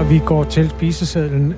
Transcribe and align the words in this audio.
Før 0.00 0.08
vi 0.08 0.20
går 0.26 0.44
til 0.44 0.70
spisesedlen, 0.70 1.54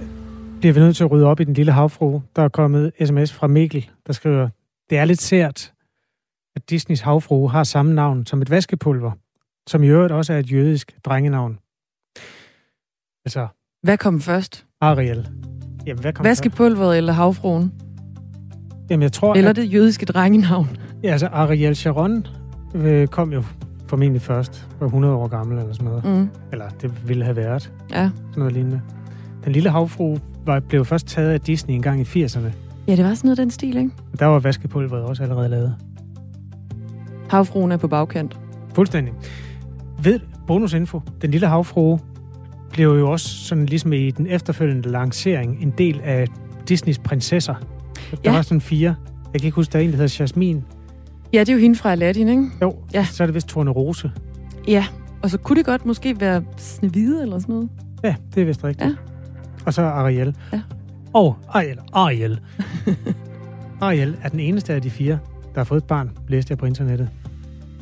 bliver 0.61 0.73
vi 0.73 0.81
nødt 0.81 0.97
til 0.97 1.05
at 1.05 1.11
rydde 1.11 1.27
op 1.27 1.41
i 1.41 1.45
den 1.45 1.55
lille 1.55 1.73
havfru. 1.73 2.21
Der 2.37 2.43
er 2.43 2.49
kommet 2.49 2.93
sms 3.05 3.33
fra 3.33 3.47
Mikkel, 3.47 3.91
der 4.07 4.13
skriver, 4.13 4.49
det 4.91 4.99
er 4.99 5.05
lidt 5.05 5.21
sært, 5.23 5.73
at 6.57 6.71
Disneys 6.71 7.01
havfru 7.01 7.47
har 7.47 7.65
samme 7.65 7.95
navn 7.95 8.27
som 8.27 8.43
et 8.43 8.51
vaskepulver, 8.51 9.13
som 9.67 9.83
i 9.83 9.87
øvrigt 9.87 10.13
også 10.13 10.33
er 10.33 10.39
et 10.39 10.53
jødisk 10.53 10.95
drengenavn. 11.05 11.59
Altså, 13.25 13.47
Hvad 13.83 13.99
kom 13.99 14.21
først? 14.21 14.67
Ariel. 14.81 15.29
Jamen, 15.87 16.01
hvad 16.01 16.13
kom 16.13 16.25
Vaskepulveret 16.25 16.97
eller 16.97 17.13
havfruen? 17.13 17.73
først? 17.73 18.91
Jamen, 18.91 19.03
jeg 19.03 19.13
tror, 19.13 19.35
Eller 19.35 19.51
at, 19.51 19.57
det 19.57 19.73
jødiske 19.73 20.07
drengenavn? 20.07 20.77
ja, 21.03 21.11
altså, 21.13 21.27
Ariel 21.27 21.77
Sharon 21.77 22.27
øh, 22.75 23.09
kom 23.09 23.33
jo 23.33 23.45
formentlig 23.93 24.23
først, 24.23 24.69
var 24.81 24.87
100 24.87 25.15
år 25.15 25.27
gammel 25.29 25.59
eller 25.59 25.73
sådan 25.73 25.89
noget. 25.89 26.05
Mm. 26.05 26.29
Eller 26.53 26.69
det 26.69 27.09
ville 27.09 27.25
have 27.25 27.37
været, 27.37 27.73
Ja. 27.91 27.97
sådan 27.97 28.13
noget 28.37 28.53
lignende. 28.53 28.81
Den 29.45 29.53
lille 29.53 29.71
havfru 29.71 30.19
var, 30.47 30.61
blev 30.61 30.85
først 30.85 31.07
taget 31.07 31.31
af 31.31 31.41
Disney 31.41 31.75
en 31.75 31.83
gang 31.83 32.01
i 32.01 32.25
80'erne. 32.25 32.49
ja, 32.89 32.97
det 32.97 33.05
var 33.05 33.15
sådan 33.15 33.29
noget 33.29 33.39
den 33.39 33.51
stil, 33.51 33.77
ikke? 33.77 33.91
Der 34.19 34.27
var 34.27 34.39
vaskepulveret 34.39 35.03
også 35.05 35.23
allerede 35.23 35.49
lavet. 35.49 35.75
Havfruen 37.29 37.73
er 37.73 37.77
på 37.77 37.89
bagkant. 37.89 38.39
Fuldstændig. 38.75 39.15
Ved 40.03 40.21
bonusinfo, 40.47 41.01
den 41.23 41.31
lille 41.31 41.47
havfrue 41.47 41.99
blev 42.71 42.89
jo 42.89 43.11
også 43.11 43.29
sådan 43.29 43.67
ligesom 43.67 43.93
i 43.93 44.11
den 44.11 44.27
efterfølgende 44.27 44.89
lancering 44.91 45.63
en 45.63 45.73
del 45.79 46.01
af 46.05 46.27
Disneys 46.69 46.99
prinsesser. 46.99 47.55
Der 48.11 48.17
Ja. 48.25 48.33
var 48.33 48.43
sådan 48.43 48.61
fire. 48.61 48.95
Jeg 49.33 49.41
kan 49.41 49.47
ikke 49.47 49.55
huske, 49.55 49.73
der 49.73 49.79
er 49.79 49.83
en, 49.83 49.91
der 49.91 49.97
hedder 49.97 50.17
Jasmine. 50.21 50.63
Ja, 51.33 51.41
det 51.41 51.49
er 51.49 51.53
jo 51.53 51.59
hende 51.59 51.77
fra 51.77 51.93
Aladdin, 51.93 52.29
ikke? 52.29 52.47
Jo, 52.63 52.77
Ja. 52.95 53.05
så 53.05 53.23
er 53.23 53.27
det 53.27 53.35
vist 53.35 53.49
Tornerose. 53.49 54.13
Ja. 54.69 54.87
Og 55.23 55.31
så 55.31 55.39
kunne 55.39 55.57
det 55.57 55.67
godt 55.67 55.87
måske 55.87 56.21
være 56.21 56.43
Snevide 56.57 57.23
eller 57.23 57.39
sådan 57.39 57.55
noget. 57.55 57.69
Ja, 58.05 58.15
det 58.35 58.41
er 58.41 58.45
vist 58.45 58.65
rigtigt. 58.65 58.91
Ja. 58.91 58.95
Og 59.67 59.75
så 59.75 59.83
Ariel. 59.83 60.37
Ja. 60.53 60.61
Og 61.13 61.37
Ariel. 61.49 61.79
Ariel. 61.93 62.41
Ariel 63.81 64.17
er 64.23 64.29
den 64.29 64.41
eneste 64.41 64.75
af 64.75 64.83
de 64.83 64.91
fire, 64.91 65.19
der 65.55 65.61
har 65.61 65.65
fået 65.65 65.79
et 65.81 65.85
barn, 65.85 66.11
læste 66.29 66.53
jeg 66.53 66.59
på 66.59 66.67
internettet. 66.67 67.09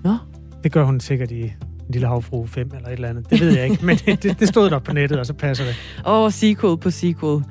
Nå. 0.04 0.16
Det 0.64 0.72
gør 0.72 0.84
hun 0.84 1.00
sikkert 1.00 1.30
i 1.30 1.42
en 1.42 1.50
lille 1.88 2.06
havfru 2.08 2.46
5 2.46 2.70
eller 2.74 2.88
et 2.88 2.92
eller 2.92 3.08
andet. 3.08 3.30
Det 3.30 3.40
ved 3.40 3.52
jeg 3.56 3.64
ikke, 3.70 3.84
men 3.86 3.96
det, 3.96 4.40
det 4.40 4.48
stod 4.48 4.70
der 4.70 4.78
på 4.78 4.92
nettet, 4.92 5.18
og 5.18 5.26
så 5.26 5.32
passer 5.34 5.64
det. 5.64 5.74
Oh, 6.04 6.32
sequel 6.32 6.76
på 6.78 6.90
sequel. 6.90 7.44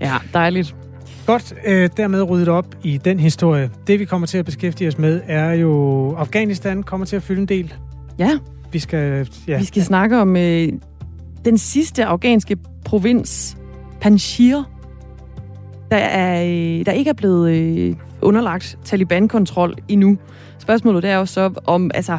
Ja, 0.00 0.14
dejligt. 0.32 0.76
Godt, 1.26 1.54
øh, 1.66 1.90
dermed 1.96 2.22
ryddet 2.30 2.48
op 2.48 2.66
i 2.82 2.98
den 2.98 3.20
historie. 3.20 3.70
Det 3.86 4.00
vi 4.00 4.04
kommer 4.04 4.26
til 4.26 4.38
at 4.38 4.44
beskæftige 4.44 4.88
os 4.88 4.98
med 4.98 5.20
er 5.26 5.52
jo, 5.52 6.10
Afghanistan 6.14 6.82
kommer 6.82 7.06
til 7.06 7.16
at 7.16 7.22
fylde 7.22 7.40
en 7.40 7.48
del. 7.48 7.74
Ja, 8.18 8.38
Vi 8.72 8.78
skal, 8.78 9.28
ja, 9.48 9.58
vi 9.58 9.64
skal 9.64 9.82
snakke 9.82 10.18
om 10.18 10.36
øh, 10.36 10.68
den 11.44 11.58
sidste 11.58 12.04
afghanske 12.04 12.56
provins, 12.84 13.56
Panjshir, 14.00 14.62
der, 15.90 15.96
er, 15.96 16.44
øh, 16.44 16.86
der 16.86 16.92
ikke 16.92 17.08
er 17.08 17.14
blevet 17.14 17.50
øh, 17.50 17.96
underlagt 18.22 18.78
Taliban-kontrol 18.84 19.74
endnu. 19.88 20.18
Spørgsmålet 20.58 21.04
er 21.04 21.16
jo 21.16 21.26
så, 21.26 21.50
om, 21.66 21.90
altså, 21.94 22.18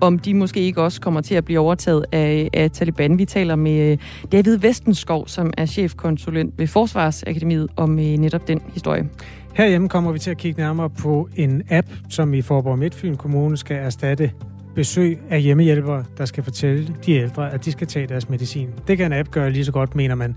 om 0.00 0.18
de 0.18 0.34
måske 0.34 0.60
ikke 0.60 0.82
også 0.82 1.00
kommer 1.00 1.20
til 1.20 1.34
at 1.34 1.44
blive 1.44 1.58
overtaget 1.58 2.04
af, 2.12 2.50
af 2.52 2.70
Taliban. 2.70 3.18
Vi 3.18 3.24
taler 3.24 3.56
med 3.56 3.92
øh, 3.92 3.98
David 4.32 4.56
Vestenskov, 4.56 5.28
som 5.28 5.52
er 5.56 5.66
chefkonsulent 5.66 6.54
ved 6.58 6.66
Forsvarsakademiet, 6.66 7.68
om 7.76 7.98
øh, 7.98 8.04
netop 8.04 8.48
den 8.48 8.60
historie. 8.74 9.08
herhjemme 9.54 9.88
kommer 9.88 10.12
vi 10.12 10.18
til 10.18 10.30
at 10.30 10.36
kigge 10.36 10.60
nærmere 10.60 10.90
på 10.90 11.28
en 11.36 11.62
app, 11.70 11.88
som 12.10 12.34
i 12.34 12.42
Forborg 12.42 12.78
Midtfyn 12.78 13.14
Kommune 13.14 13.56
skal 13.56 13.76
erstatte 13.76 14.30
besøg 14.74 15.18
af 15.30 15.42
hjemmehjælpere, 15.42 16.04
der 16.18 16.24
skal 16.24 16.44
fortælle 16.44 16.94
de 17.06 17.12
ældre, 17.12 17.52
at 17.52 17.64
de 17.64 17.72
skal 17.72 17.86
tage 17.86 18.06
deres 18.06 18.28
medicin. 18.28 18.68
Det 18.88 18.96
kan 18.96 19.12
en 19.12 19.18
app 19.18 19.30
gøre 19.30 19.50
lige 19.50 19.64
så 19.64 19.72
godt, 19.72 19.94
mener 19.94 20.14
man, 20.14 20.36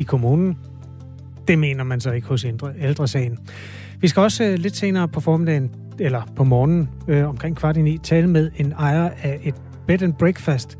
i 0.00 0.02
kommunen. 0.02 0.58
Det 1.48 1.58
mener 1.58 1.84
man 1.84 2.00
så 2.00 2.10
ikke 2.10 2.26
hos 2.26 2.44
ældre, 2.44 2.72
ældresagen. 2.80 3.38
Vi 4.00 4.08
skal 4.08 4.20
også 4.22 4.44
øh, 4.44 4.58
lidt 4.58 4.76
senere 4.76 5.08
på 5.08 5.20
formiddagen, 5.20 5.70
eller 5.98 6.22
på 6.36 6.44
morgenen, 6.44 6.88
øh, 7.08 7.28
omkring 7.28 7.56
kvart 7.56 7.76
i 7.76 7.82
ni, 7.82 7.98
tale 7.98 8.26
med 8.26 8.50
en 8.56 8.72
ejer 8.72 9.10
af 9.22 9.40
et 9.42 9.54
bed 9.86 10.02
and 10.02 10.14
breakfast, 10.14 10.78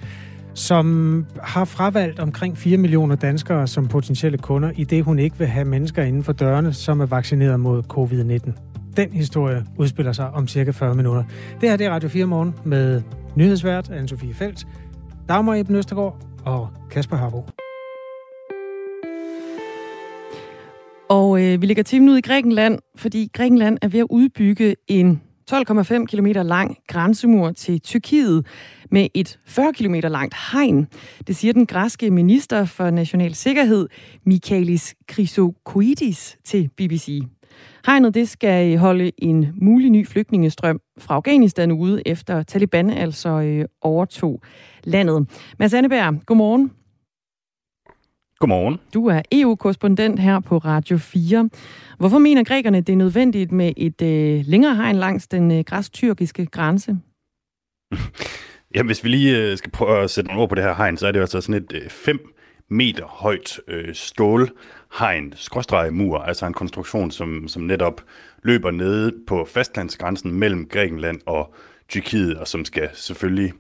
som 0.55 1.27
har 1.43 1.65
fravalgt 1.65 2.19
omkring 2.19 2.59
4 2.59 2.77
millioner 2.77 3.17
danskere 3.17 3.67
som 3.67 3.89
potentielle 3.89 4.39
kunder, 4.39 4.71
i 4.77 4.85
det 4.85 5.05
hun 5.05 5.19
ikke 5.19 5.39
vil 5.39 5.47
have 5.47 5.65
mennesker 5.65 6.03
inden 6.03 6.25
for 6.25 6.33
dørene, 6.33 6.73
som 6.73 7.01
er 7.01 7.07
vaccineret 7.07 7.61
mod 7.61 7.83
covid-19. 7.93 8.53
Den 8.97 9.13
historie 9.13 9.65
udspiller 9.79 10.13
sig 10.13 10.31
om 10.31 10.49
cirka 10.49 10.71
40 10.71 10.95
minutter. 10.95 11.25
Det 11.61 11.69
her 11.69 11.77
det 11.77 11.87
er 11.87 11.91
Radio 11.91 12.09
4 12.09 12.27
morgen 12.27 12.55
med 12.65 13.03
nyhedsvært 13.35 13.91
Anne-Sophie 13.91 14.35
Felt, 14.35 14.67
Dagmar 15.29 15.55
Eben 15.55 15.77
Østergaard 15.77 16.17
og 16.45 16.69
Kasper 16.91 17.17
Harbo. 17.17 17.45
Og 21.13 21.43
øh, 21.43 21.61
vi 21.63 21.67
ligger 21.67 21.83
timen 21.83 22.09
ud 22.09 22.17
i 22.17 22.21
Grækenland, 22.21 22.79
fordi 22.97 23.31
Grækenland 23.33 23.79
er 23.83 23.89
ved 23.89 24.01
at 24.01 24.07
udbygge 24.11 24.77
en 24.89 25.23
12,5 25.53 26.05
km 26.05 26.27
lang 26.27 26.77
grænsemur 26.89 27.51
til 27.51 27.81
Tyrkiet 27.81 28.47
med 28.91 29.09
et 29.15 29.39
40 29.47 29.73
km 29.73 29.95
langt 29.95 30.35
hegn. 30.53 30.87
Det 31.27 31.37
siger 31.37 31.53
den 31.53 31.67
græske 31.67 32.11
minister 32.11 32.65
for 32.65 32.91
national 32.91 33.35
sikkerhed, 33.35 33.89
Michaelis 34.27 34.95
Chrysokoidis, 35.13 36.39
til 36.45 36.71
BBC. 36.77 37.21
Hegnet 37.87 38.15
det 38.15 38.29
skal 38.29 38.79
holde 38.79 39.13
en 39.19 39.47
mulig 39.61 39.91
ny 39.91 40.07
flygtningestrøm 40.07 40.81
fra 40.99 41.15
Afghanistan 41.15 41.73
ude, 41.73 42.03
efter 42.07 42.43
Taliban 42.43 42.91
altså 42.91 43.29
øh, 43.29 43.65
overtog 43.81 44.41
landet. 44.85 45.31
Mads 45.59 45.75
Anneberg, 45.75 46.27
godmorgen. 46.27 46.71
Godmorgen. 48.43 48.81
Du 48.95 49.07
er 49.07 49.23
EU-korrespondent 49.33 50.21
her 50.21 50.41
på 50.41 50.59
Radio 50.59 50.99
4. 50.99 51.51
Hvorfor 51.99 52.19
mener 52.19 52.45
grækerne, 52.45 52.81
det 52.81 52.93
er 52.93 52.97
nødvendigt 52.97 53.53
med 53.53 53.73
et 53.77 54.03
øh, 54.03 54.45
længere 54.47 54.77
hegn 54.77 54.97
langs 54.97 55.29
den 55.29 55.51
øh, 55.51 55.65
græsk-tyrkiske 55.65 56.47
grænse? 56.47 56.97
Ja, 58.75 58.83
hvis 58.83 59.05
vi 59.05 59.09
lige 59.09 59.39
øh, 59.39 59.59
skal 59.59 59.71
prøve 59.71 60.03
at 60.03 60.11
sætte 60.11 60.29
nogle 60.29 60.43
ord 60.43 60.49
på 60.49 60.55
det 60.55 60.65
her 60.65 60.75
hegn, 60.75 60.97
så 60.97 61.07
er 61.07 61.13
det 61.13 61.19
jo 61.19 61.23
altså 61.23 61.41
sådan 61.41 61.67
et 61.71 61.93
5 61.93 62.35
meter 62.69 63.05
højt 63.07 63.61
øh, 63.69 63.95
stålhegn, 63.95 65.33
skråstreget 65.37 65.93
mur, 65.93 66.19
altså 66.19 66.47
en 66.47 66.53
konstruktion, 66.53 67.11
som, 67.11 67.49
som 67.49 67.63
netop 67.63 68.03
løber 68.43 68.71
nede 68.71 69.13
på 69.27 69.45
fastlandsgrænsen 69.45 70.33
mellem 70.33 70.69
Grækenland 70.69 71.21
og 71.27 71.55
Tyrkiet, 71.89 72.39
og 72.39 72.49
som 72.49 72.65
skal 72.65 72.91
selvfølgelig 72.93 73.53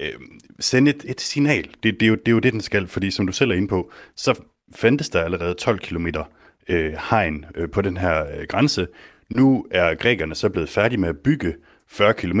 øh, 0.00 0.12
sende 0.60 0.90
et, 0.90 1.04
et 1.08 1.20
signal. 1.20 1.68
Det, 1.82 2.00
det, 2.00 2.02
er 2.02 2.08
jo, 2.08 2.14
det 2.14 2.28
er 2.28 2.32
jo 2.32 2.38
det, 2.38 2.52
den 2.52 2.60
skal, 2.60 2.86
fordi 2.86 3.10
som 3.10 3.26
du 3.26 3.32
selv 3.32 3.50
er 3.50 3.54
inde 3.54 3.68
på, 3.68 3.92
så 4.16 4.40
fandtes 4.74 5.08
der 5.08 5.24
allerede 5.24 5.54
12 5.54 5.78
kilometer 5.78 6.24
øh, 6.68 6.94
hegn 7.10 7.44
øh, 7.54 7.70
på 7.70 7.82
den 7.82 7.96
her 7.96 8.24
øh, 8.26 8.46
grænse. 8.48 8.86
Nu 9.30 9.66
er 9.70 9.94
grækerne 9.94 10.34
så 10.34 10.48
blevet 10.48 10.68
færdige 10.68 11.00
med 11.00 11.08
at 11.08 11.18
bygge 11.18 11.54
40 11.88 12.14
km 12.14 12.40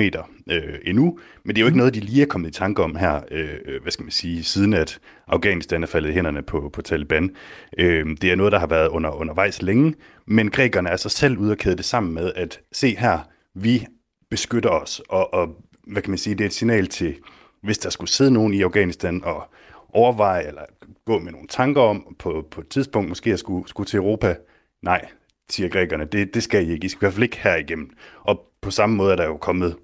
øh, 0.50 0.78
endnu, 0.84 1.18
men 1.44 1.56
det 1.56 1.60
er 1.60 1.62
jo 1.62 1.66
ikke 1.66 1.78
noget, 1.78 1.94
de 1.94 2.00
lige 2.00 2.22
er 2.22 2.26
kommet 2.26 2.48
i 2.48 2.52
tanke 2.52 2.82
om 2.82 2.96
her, 2.96 3.20
øh, 3.30 3.50
øh, 3.64 3.82
hvad 3.82 3.92
skal 3.92 4.02
man 4.02 4.10
sige, 4.10 4.44
siden 4.44 4.74
at 4.74 4.98
Afghanistan 5.28 5.82
er 5.82 5.86
faldet 5.86 6.10
i 6.10 6.12
hænderne 6.12 6.42
på, 6.42 6.70
på 6.72 6.82
Taliban. 6.82 7.30
Øh, 7.78 8.06
det 8.22 8.30
er 8.30 8.36
noget, 8.36 8.52
der 8.52 8.58
har 8.58 8.66
været 8.66 8.88
under, 8.88 9.10
undervejs 9.10 9.62
længe, 9.62 9.94
men 10.26 10.50
grækerne 10.50 10.88
er 10.88 10.96
så 10.96 11.08
selv 11.08 11.38
ude 11.38 11.50
og 11.50 11.58
kæde 11.58 11.76
det 11.76 11.84
sammen 11.84 12.14
med, 12.14 12.32
at 12.36 12.60
se 12.72 12.96
her, 12.96 13.18
vi 13.54 13.86
beskytter 14.30 14.70
os, 14.70 15.02
og, 15.08 15.34
og 15.34 15.56
hvad 15.86 16.02
kan 16.02 16.10
man 16.10 16.18
sige, 16.18 16.34
det 16.34 16.44
er 16.44 16.48
et 16.48 16.54
signal 16.54 16.86
til, 16.86 17.16
hvis 17.62 17.78
der 17.78 17.90
skulle 17.90 18.10
sidde 18.10 18.30
nogen 18.30 18.54
i 18.54 18.62
Afghanistan 18.62 19.24
og 19.24 19.48
overveje 19.92 20.46
eller 20.46 20.62
gå 21.06 21.18
med 21.18 21.32
nogle 21.32 21.48
tanker 21.48 21.82
om 21.82 22.16
på, 22.18 22.46
på 22.50 22.60
et 22.60 22.68
tidspunkt 22.68 23.08
måske 23.08 23.32
at 23.32 23.38
skulle, 23.38 23.68
skulle 23.68 23.86
til 23.86 23.96
Europa. 23.96 24.36
Nej, 24.82 25.08
siger 25.50 25.68
grækerne, 25.68 26.04
det, 26.04 26.34
det 26.34 26.42
skal 26.42 26.68
I 26.68 26.72
ikke. 26.72 26.84
I 26.84 26.88
skal 26.88 26.98
i 26.98 27.04
hvert 27.04 27.12
fald 27.12 27.22
ikke 27.22 27.38
herigennem. 27.38 27.90
Og 28.20 28.46
på 28.60 28.70
samme 28.70 28.96
måde 28.96 29.12
er 29.12 29.16
der 29.16 29.26
jo 29.26 29.36
kommet 29.36 29.76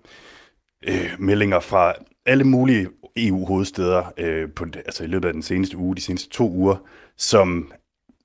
øh, 0.88 1.10
meldinger 1.18 1.60
fra 1.60 1.94
alle 2.26 2.44
mulige 2.44 2.88
EU-hovedsteder 3.16 4.12
øh, 4.18 4.50
på, 4.50 4.64
altså 4.74 5.04
i 5.04 5.06
løbet 5.06 5.28
af 5.28 5.34
den 5.34 5.42
seneste 5.42 5.76
uge, 5.76 5.96
de 5.96 6.00
seneste 6.00 6.30
to 6.30 6.50
uger, 6.50 6.76
som 7.16 7.72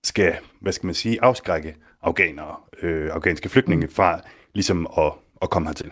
skal, 0.04 0.36
hvad 0.60 0.74
skal 0.74 0.86
man 0.86 0.96
sige, 0.96 1.24
afskrække 1.24 1.76
afghanere, 2.02 2.56
øh, 2.82 3.10
afghanske 3.14 3.50
flygtninge 3.50 3.88
fra 3.88 4.22
ligesom 4.54 4.88
at, 4.98 5.14
at 5.42 5.50
komme 5.50 5.68
hertil. 5.68 5.92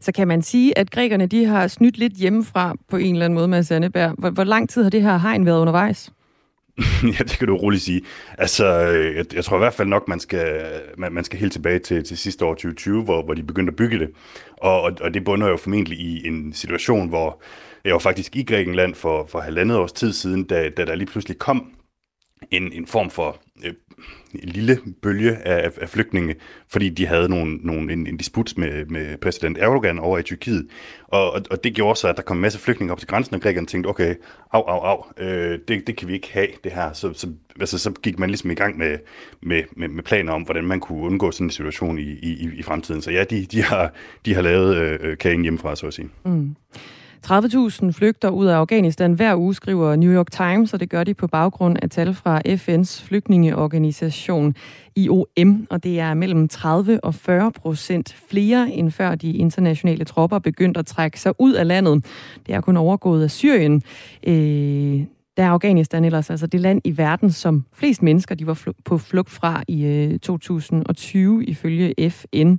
Så 0.00 0.12
kan 0.12 0.28
man 0.28 0.42
sige, 0.42 0.78
at 0.78 0.90
grækerne 0.90 1.26
de 1.26 1.44
har 1.44 1.68
snydt 1.68 1.98
lidt 1.98 2.12
hjemmefra 2.12 2.74
på 2.88 2.96
en 2.96 3.14
eller 3.14 3.24
anden 3.24 3.34
måde, 3.34 3.48
med 3.48 3.62
Sandeberg. 3.62 4.14
Hvor, 4.18 4.30
hvor 4.30 4.44
lang 4.44 4.68
tid 4.68 4.82
har 4.82 4.90
det 4.90 5.02
her 5.02 5.18
hegn 5.18 5.46
været 5.46 5.60
undervejs? 5.60 6.12
ja, 7.18 7.24
det 7.24 7.38
kan 7.38 7.48
du 7.48 7.56
roligt 7.56 7.82
sige. 7.82 8.02
Altså, 8.38 8.66
øh, 8.66 9.16
jeg, 9.16 9.34
jeg 9.34 9.44
tror 9.44 9.56
i 9.56 9.58
hvert 9.58 9.74
fald 9.74 9.88
nok, 9.88 10.08
man 10.08 10.20
skal, 10.20 10.70
man, 10.98 11.12
man 11.12 11.24
skal 11.24 11.38
helt 11.38 11.52
tilbage 11.52 11.78
til, 11.78 12.04
til 12.04 12.18
sidste 12.18 12.44
år 12.44 12.54
2020, 12.54 13.02
hvor, 13.02 13.22
hvor 13.22 13.34
de 13.34 13.42
begyndte 13.42 13.70
at 13.70 13.76
bygge 13.76 13.98
det. 13.98 14.10
Og, 14.56 14.82
og, 14.82 14.92
og 15.00 15.14
det 15.14 15.24
bunder 15.24 15.48
jo 15.48 15.56
formentlig 15.56 15.98
i 16.00 16.28
en 16.28 16.52
situation, 16.52 17.08
hvor 17.08 17.42
jeg 17.84 17.92
var 17.92 17.98
faktisk 17.98 18.36
i 18.36 18.42
Grækenland 18.42 18.94
for, 18.94 19.26
for 19.26 19.40
halvandet 19.40 19.76
års 19.76 19.92
tid 19.92 20.12
siden, 20.12 20.44
da, 20.44 20.68
da 20.76 20.84
der 20.84 20.94
lige 20.94 21.06
pludselig 21.06 21.38
kom 21.38 21.72
en, 22.50 22.72
en 22.72 22.86
form 22.86 23.10
for 23.10 23.36
øh, 23.64 23.72
lille 24.32 24.78
bølge 25.02 25.36
af, 25.36 25.70
af 25.80 25.88
flygtninge, 25.88 26.34
fordi 26.68 26.88
de 26.88 27.06
havde 27.06 27.28
nogle, 27.28 27.56
nogle, 27.56 27.92
en, 27.92 28.06
en 28.06 28.16
disput 28.16 28.52
med, 28.56 28.86
med 28.86 29.16
præsident 29.16 29.58
Erdogan 29.58 29.98
over 29.98 30.18
i 30.18 30.22
Tyrkiet. 30.22 30.68
Og, 31.08 31.32
og, 31.32 31.42
og 31.50 31.64
det 31.64 31.74
gjorde 31.74 31.98
så, 31.98 32.08
at 32.08 32.16
der 32.16 32.22
kom 32.22 32.36
en 32.36 32.40
masse 32.40 32.58
flygtninge 32.58 32.92
op 32.92 32.98
til 32.98 33.08
grænsen, 33.08 33.34
og 33.34 33.40
grækerne 33.40 33.66
tænkte, 33.66 33.88
okay, 33.88 34.14
au, 34.52 34.62
au, 34.62 34.78
au, 34.78 35.04
øh, 35.18 35.58
det, 35.68 35.86
det 35.86 35.96
kan 35.96 36.08
vi 36.08 36.12
ikke 36.12 36.32
have, 36.32 36.48
det 36.64 36.72
her. 36.72 36.92
Så, 36.92 37.12
så, 37.12 37.28
altså, 37.60 37.78
så 37.78 37.90
gik 37.90 38.18
man 38.18 38.30
ligesom 38.30 38.50
i 38.50 38.54
gang 38.54 38.78
med, 38.78 38.98
med, 39.42 39.62
med, 39.76 39.88
med 39.88 40.02
planer 40.02 40.32
om, 40.32 40.42
hvordan 40.42 40.64
man 40.64 40.80
kunne 40.80 41.02
undgå 41.02 41.30
sådan 41.30 41.46
en 41.46 41.50
situation 41.50 41.98
i, 41.98 42.02
i, 42.02 42.50
i 42.54 42.62
fremtiden. 42.62 43.02
Så 43.02 43.10
ja, 43.10 43.24
de, 43.24 43.46
de, 43.46 43.62
har, 43.62 43.92
de 44.26 44.34
har 44.34 44.42
lavet 44.42 44.76
øh, 44.76 44.98
øh 45.02 45.18
kagen 45.18 45.42
hjemmefra, 45.42 45.76
så 45.76 45.86
at 45.86 45.94
sige. 45.94 46.08
Mm. 46.24 46.56
30.000 47.26 47.92
flygter 47.92 48.28
ud 48.28 48.46
af 48.46 48.56
Afghanistan 48.56 49.12
hver 49.12 49.36
uge, 49.36 49.54
skriver 49.54 49.96
New 49.96 50.12
York 50.12 50.30
Times, 50.30 50.74
og 50.74 50.80
det 50.80 50.90
gør 50.90 51.04
de 51.04 51.14
på 51.14 51.26
baggrund 51.26 51.76
af 51.82 51.90
tal 51.90 52.14
fra 52.14 52.40
FN's 52.46 53.04
flygtningeorganisation 53.04 54.54
IOM, 54.96 55.66
og 55.70 55.84
det 55.84 56.00
er 56.00 56.14
mellem 56.14 56.48
30 56.48 57.04
og 57.04 57.14
40 57.14 57.52
procent 57.52 58.16
flere, 58.28 58.70
end 58.70 58.90
før 58.90 59.14
de 59.14 59.32
internationale 59.32 60.04
tropper 60.04 60.38
begyndte 60.38 60.80
at 60.80 60.86
trække 60.86 61.20
sig 61.20 61.32
ud 61.38 61.52
af 61.52 61.66
landet. 61.66 62.04
Det 62.46 62.54
er 62.54 62.60
kun 62.60 62.76
overgået 62.76 63.22
af 63.22 63.30
Syrien. 63.30 63.82
Øh, 64.26 65.04
der 65.36 65.44
er 65.44 65.50
Afghanistan 65.50 66.04
ellers 66.04 66.30
altså 66.30 66.46
det 66.46 66.60
land 66.60 66.80
i 66.84 66.96
verden, 66.96 67.32
som 67.32 67.64
flest 67.72 68.02
mennesker 68.02 68.34
de 68.34 68.46
var 68.46 68.64
på 68.84 68.98
flugt 68.98 69.30
fra 69.30 69.62
i 69.68 69.84
øh, 69.84 70.18
2020, 70.18 71.44
ifølge 71.44 72.10
FN. 72.10 72.56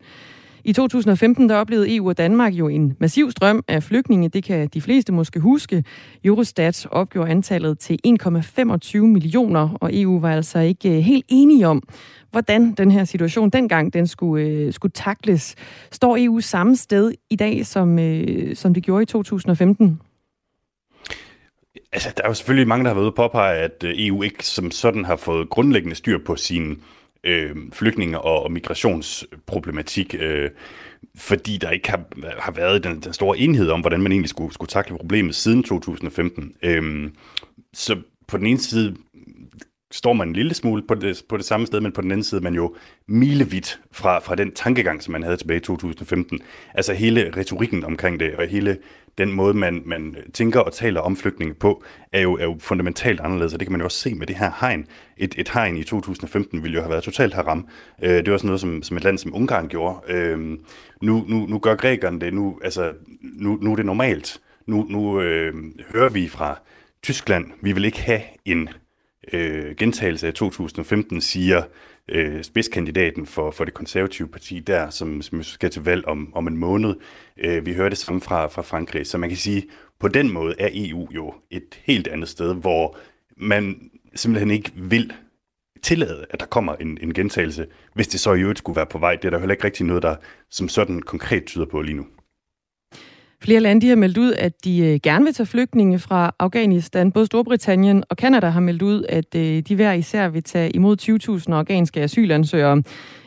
I 0.69 0.74
2015 0.74 1.50
der 1.50 1.56
oplevede 1.56 1.95
EU 1.95 2.10
og 2.10 2.18
Danmark 2.18 2.54
jo 2.54 2.68
en 2.68 2.95
massiv 3.00 3.31
strøm 3.31 3.63
af 3.68 3.83
flygtninge. 3.83 4.30
Det 4.30 4.44
kan 4.44 4.68
de 4.68 4.81
fleste 4.81 5.13
måske 5.13 5.39
huske. 5.39 5.83
Eurostat 6.24 6.88
opgjorde 6.92 7.31
antallet 7.31 7.80
til 7.80 8.00
1,25 8.07 8.98
millioner, 8.98 9.77
og 9.81 9.89
EU 9.94 10.19
var 10.19 10.31
altså 10.31 10.60
ikke 10.60 10.89
øh, 10.89 10.98
helt 10.98 11.25
enige 11.30 11.68
om, 11.68 11.83
hvordan 12.31 12.71
den 12.71 12.92
her 12.92 13.04
situation 13.04 13.50
dengang 13.50 13.94
den 13.94 14.07
skulle, 14.07 14.45
øh, 14.45 14.74
skulle 14.74 14.92
takles. 14.92 15.56
Står 15.92 16.18
EU 16.19 16.39
samme 16.39 16.75
sted 16.75 17.13
i 17.30 17.36
dag, 17.36 17.66
som, 17.66 18.00
øh, 18.00 18.56
som 18.56 18.74
det 18.74 18.83
gjorde 18.83 19.04
i 19.04 19.06
2015? 19.06 20.00
Altså, 21.92 22.13
der 22.18 22.24
er 22.24 22.27
jo 22.27 22.33
selvfølgelig 22.33 22.68
mange, 22.68 22.83
der 22.83 22.89
har 22.89 22.95
været 22.95 23.06
ude 23.06 23.16
påpege, 23.16 23.56
at 23.56 23.83
øh, 23.83 23.94
EU 23.98 24.24
ikke 24.24 24.45
som 24.45 24.71
sådan 24.71 25.06
har 25.06 25.16
fået 25.16 25.50
grundlæggende 25.50 25.95
styr 25.95 26.18
på 26.25 26.36
sin 26.36 26.81
øh, 27.24 27.56
flygtninge- 27.74 28.21
og 28.21 28.51
migrationsproblematik, 28.51 30.16
øh, 30.19 30.50
fordi 31.16 31.57
der 31.57 31.69
ikke 31.69 31.89
har, 31.89 32.04
har 32.39 32.51
været 32.51 32.83
den, 32.83 33.00
den 33.00 33.13
store 33.13 33.38
enhed 33.38 33.69
om, 33.69 33.81
hvordan 33.81 34.01
man 34.01 34.12
egentlig 34.12 34.30
skulle, 34.30 34.54
skulle 34.54 34.69
takle 34.69 34.98
problemet 34.98 35.36
siden 35.36 35.63
2015. 35.63 36.54
Øh, 36.63 37.12
så 37.74 38.01
på 38.27 38.38
den 38.38 38.48
ene 38.48 38.60
side 38.60 38.95
står 39.92 40.13
man 40.13 40.27
en 40.27 40.33
lille 40.33 40.54
smule 40.54 40.83
på 40.88 40.95
det, 40.95 41.24
på 41.30 41.38
det 41.38 41.45
samme 41.45 41.68
sted, 41.68 41.81
men 41.81 41.92
på 41.92 42.01
den 42.01 42.12
anden 42.12 42.24
side 42.24 42.39
er 42.39 42.44
man 42.44 42.54
jo 42.54 42.75
milevidt 43.07 43.80
fra, 43.92 44.19
fra 44.19 44.36
den 44.36 44.51
tankegang, 44.51 45.04
som 45.04 45.12
man 45.12 45.24
havde 45.24 45.38
tilbage 45.38 45.57
i 45.57 45.63
2015. 45.63 46.42
Altså 46.74 46.94
hele 46.94 47.33
retorikken 47.38 47.83
omkring 47.83 48.19
det, 48.19 48.36
og 48.36 48.48
hele 48.48 48.77
den 49.19 49.31
måde, 49.31 49.54
man, 49.54 49.81
man 49.86 50.16
tænker 50.33 50.60
og 50.60 50.74
taler 50.74 51.01
om 51.01 51.16
flygtninge 51.18 51.54
på, 51.54 51.83
er 52.12 52.21
jo, 52.21 52.33
er 52.33 52.44
jo 52.44 52.57
fundamentalt 52.60 53.19
anderledes, 53.19 53.54
og 53.54 53.60
det 53.60 53.66
kan 53.68 53.71
man 53.71 53.81
jo 53.81 53.86
også 53.86 53.98
se 53.98 54.13
med 54.16 54.27
det 54.27 54.36
her 54.36 54.51
hegn. 54.62 54.88
Et, 55.18 55.36
et 55.38 55.50
hegn 55.50 55.77
i 55.77 55.83
2015 55.83 56.63
ville 56.63 56.75
jo 56.75 56.81
have 56.81 56.92
været 56.92 57.04
totalt 57.04 57.33
haram. 57.33 57.68
Øh, 58.04 58.10
det 58.10 58.31
var 58.31 58.38
sådan 58.38 58.48
noget, 58.48 58.62
som, 58.62 58.83
som 58.83 58.98
et 58.98 59.04
land 59.04 59.18
som 59.18 59.36
Ungarn 59.36 59.68
gjorde. 59.68 60.00
Øh, 60.07 60.39
nu, 61.01 61.25
nu, 61.27 61.45
nu 61.45 61.60
gør 61.60 61.75
grækerne 61.75 62.19
det, 62.19 62.33
nu, 62.33 62.60
altså, 62.63 62.92
nu, 63.21 63.57
nu 63.62 63.71
er 63.71 63.75
det 63.75 63.86
normalt. 63.86 64.39
Nu, 64.68 64.86
nu 64.89 65.21
øh, 65.21 65.54
hører 65.94 66.10
vi 66.10 66.27
fra 66.27 66.60
Tyskland, 67.04 67.45
vi 67.62 67.71
vil 67.71 67.86
ikke 67.86 68.01
have 68.01 68.21
en 68.45 68.69
øh, 69.34 69.76
gentagelse 69.76 70.28
af 70.28 70.34
2015, 70.34 71.22
siger 71.22 71.64
øh, 72.08 72.44
spidskandidaten 72.44 73.26
for, 73.26 73.52
for 73.52 73.66
det 73.66 73.74
konservative 73.74 74.28
parti 74.28 74.60
der, 74.60 74.90
som, 74.90 75.22
som 75.22 75.44
skal 75.44 75.70
til 75.70 75.84
valg 75.84 76.06
om, 76.06 76.36
om 76.36 76.48
en 76.48 76.58
måned. 76.58 76.96
Øh, 77.38 77.66
vi 77.66 77.74
hører 77.74 77.90
det 77.90 77.98
samme 77.98 78.22
fra, 78.22 78.48
fra 78.48 78.62
Frankrig. 78.62 79.08
Så 79.08 79.18
man 79.18 79.30
kan 79.30 79.38
sige, 79.38 79.66
på 80.00 80.08
den 80.08 80.31
måde 80.34 80.56
er 80.60 80.70
EU 80.74 81.08
jo 81.12 81.34
et 81.52 81.80
helt 81.84 82.08
andet 82.08 82.30
sted, 82.30 82.56
hvor 82.56 82.98
man 83.38 83.92
simpelthen 84.16 84.52
ikke 84.52 84.72
vil 84.76 85.14
tillade, 85.81 86.26
at 86.30 86.40
der 86.40 86.46
kommer 86.46 86.76
en, 86.76 86.98
en 87.02 87.14
gentagelse, 87.14 87.68
hvis 87.94 88.08
det 88.08 88.20
så 88.20 88.34
i 88.34 88.42
øvrigt 88.42 88.60
skulle 88.60 88.76
være 88.76 88.86
på 88.86 88.98
vej. 88.98 89.16
Det 89.16 89.26
er 89.26 89.30
der 89.30 89.40
heller 89.40 89.54
ikke 89.54 89.64
rigtig 89.64 89.86
noget, 89.86 90.04
der 90.04 90.16
som 90.50 90.70
sådan 90.70 91.02
konkret 91.02 91.46
tyder 91.46 91.66
på 91.66 91.81
lige 91.81 91.96
nu. 91.96 92.06
Flere 93.44 93.59
lande 93.59 93.81
de 93.81 93.89
har 93.89 93.95
meldt 93.95 94.18
ud, 94.18 94.33
at 94.33 94.65
de 94.65 94.80
øh, 94.80 95.00
gerne 95.03 95.25
vil 95.25 95.33
tage 95.33 95.47
flygtninge 95.47 96.00
fra 96.00 96.36
Afghanistan. 96.39 97.12
Både 97.12 97.25
Storbritannien 97.25 98.03
og 98.09 98.18
Kanada 98.18 98.47
har 98.47 98.59
meldt 98.59 98.81
ud, 98.81 99.06
at 99.09 99.36
øh, 99.36 99.59
de 99.59 99.75
hver 99.75 99.94
især 99.94 100.30
vil 100.30 100.44
tage 100.44 100.69
imod 100.69 100.97
20.000 101.50 101.53
afghanske 101.53 102.01
asylansøgere. 102.01 102.83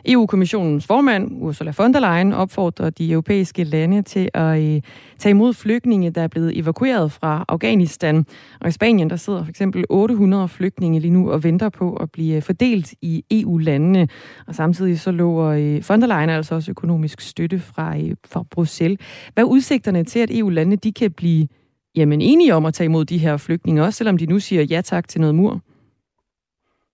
EU-kommissionens 0.06 0.86
formand, 0.86 1.30
Ursula 1.32 1.72
von 1.78 1.94
der 1.94 2.00
Leyen, 2.00 2.32
opfordrer 2.32 2.90
de 2.90 3.10
europæiske 3.10 3.64
lande 3.64 4.02
til 4.02 4.28
at 4.34 4.60
øh, 4.60 4.80
tage 5.18 5.30
imod 5.30 5.54
flygtninge, 5.54 6.10
der 6.10 6.20
er 6.22 6.28
blevet 6.28 6.58
evakueret 6.58 7.12
fra 7.12 7.44
Afghanistan. 7.48 8.26
Og 8.60 8.68
i 8.68 8.72
Spanien, 8.72 9.10
der 9.10 9.16
sidder 9.16 9.44
for 9.44 9.50
eksempel 9.50 9.84
800 9.90 10.48
flygtninge 10.48 11.00
lige 11.00 11.10
nu 11.10 11.30
og 11.30 11.44
venter 11.44 11.68
på 11.68 11.94
at 11.94 12.10
blive 12.10 12.36
øh, 12.36 12.42
fordelt 12.42 12.94
i 13.02 13.24
EU-landene. 13.30 14.08
Og 14.46 14.54
samtidig 14.54 15.00
så 15.00 15.10
lover 15.10 15.46
øh, 15.46 15.82
von 15.88 16.00
der 16.00 16.06
Leyen 16.06 16.30
altså 16.30 16.54
også 16.54 16.70
økonomisk 16.70 17.20
støtte 17.20 17.58
fra, 17.58 17.94
fra 18.26 18.44
Bruxelles. 18.50 18.98
Hvad 19.34 19.44
er 19.44 19.48
udsigterne 19.48 20.04
til, 20.04 20.18
at 20.18 20.30
EU-landene 20.32 20.76
de 20.76 20.92
kan 20.92 21.12
blive 21.12 21.48
jamen, 21.96 22.20
enige 22.20 22.54
om 22.54 22.66
at 22.66 22.74
tage 22.74 22.84
imod 22.84 23.04
de 23.04 23.18
her 23.18 23.36
flygtninge, 23.36 23.82
også 23.82 23.96
selvom 23.96 24.18
de 24.18 24.26
nu 24.26 24.38
siger 24.38 24.62
ja 24.62 24.80
tak 24.80 25.08
til 25.08 25.20
noget 25.20 25.34
mur? 25.34 25.60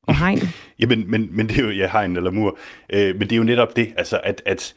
Og 0.09 0.19
hegn. 0.19 0.41
Jamen, 0.81 1.11
men, 1.11 1.29
men 1.31 1.49
det 1.49 1.59
er 1.59 1.63
jo, 1.63 1.71
ja, 1.71 1.89
hegn 1.93 2.17
eller 2.17 2.31
mur. 2.31 2.59
Øh, 2.91 3.15
men 3.15 3.21
det 3.21 3.33
er 3.33 3.37
jo 3.37 3.43
netop 3.43 3.77
det, 3.77 3.95
altså 3.97 4.21
at, 4.25 4.43
at 4.47 4.75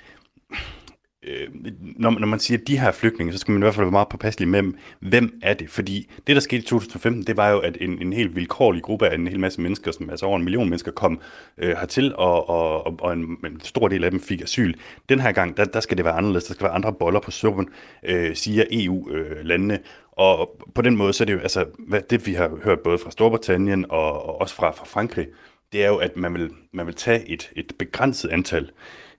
øh, 1.24 1.48
når, 1.82 2.10
når 2.10 2.28
man 2.28 2.40
siger 2.40 2.58
de 2.58 2.80
her 2.80 2.92
flygtninge, 2.92 3.34
så 3.34 3.40
skal 3.40 3.52
man 3.52 3.62
i 3.62 3.66
hvert 3.66 3.76
fald 3.76 3.86
være 3.86 3.92
meget 3.92 4.10
påpasselig 4.10 4.48
med, 4.48 4.64
hvem 5.00 5.40
er 5.44 5.54
det? 5.54 5.70
Fordi 5.70 6.10
det, 6.28 6.36
der 6.36 6.42
skete 6.42 6.62
i 6.62 6.66
2015, 6.66 7.24
det 7.24 7.38
var 7.38 7.50
jo, 7.50 7.60
at 7.60 7.78
en, 7.82 8.02
en 8.02 8.14
helt 8.14 8.36
vilkårlig 8.36 8.82
gruppe 8.82 9.08
af 9.08 9.16
en 9.16 9.28
hel 9.28 9.40
masse 9.40 9.62
mennesker, 9.62 9.92
som 9.92 10.10
altså 10.10 10.26
over 10.26 10.38
en 10.38 10.44
million 10.44 10.70
mennesker, 10.70 10.92
kom 10.92 11.20
øh, 11.58 11.70
hertil, 11.70 12.16
og, 12.16 12.50
og, 12.50 12.86
og, 12.86 12.96
og 13.00 13.14
en, 13.14 13.38
en 13.46 13.62
stor 13.64 13.88
del 13.88 14.04
af 14.04 14.12
dem 14.12 14.20
fik 14.20 14.42
asyl. 14.42 14.74
Den 15.10 15.20
her 15.20 15.32
gang, 15.32 15.58
der, 15.58 15.66
der 15.66 15.80
skal 15.80 15.98
det 15.98 16.06
være 16.06 16.14
anderledes. 16.14 16.44
Der 16.44 16.54
skal 16.54 16.64
være 16.64 16.76
andre 16.76 16.94
boller 16.94 17.20
på 17.20 17.32
suppen, 17.32 17.70
øh, 18.04 18.36
siger 18.36 18.64
EU-landene. 18.72 19.74
Øh, 19.74 19.80
og 20.22 20.62
på 20.76 20.82
den 20.82 20.96
måde, 20.96 21.14
så 21.14 21.24
er 21.24 21.26
det 21.26 21.34
jo, 21.34 21.40
altså, 21.40 21.66
hvad, 21.80 22.02
det 22.10 22.26
vi 22.26 22.34
har 22.34 22.60
hørt 22.64 22.80
både 22.80 22.98
fra 22.98 23.12
Storbritannien 23.12 23.86
og, 23.90 24.26
og 24.26 24.42
også 24.42 24.56
fra, 24.56 24.72
fra 24.72 24.86
Frankrig, 24.86 25.28
det 25.72 25.84
er 25.84 25.88
jo, 25.88 25.98
at 25.98 26.18
man 26.18 26.34
vil, 26.34 26.50
man 26.74 26.86
vil 26.86 26.96
tage 26.96 27.30
et, 27.30 27.52
et 27.56 27.74
begrænset 27.80 28.30
antal. 28.30 28.72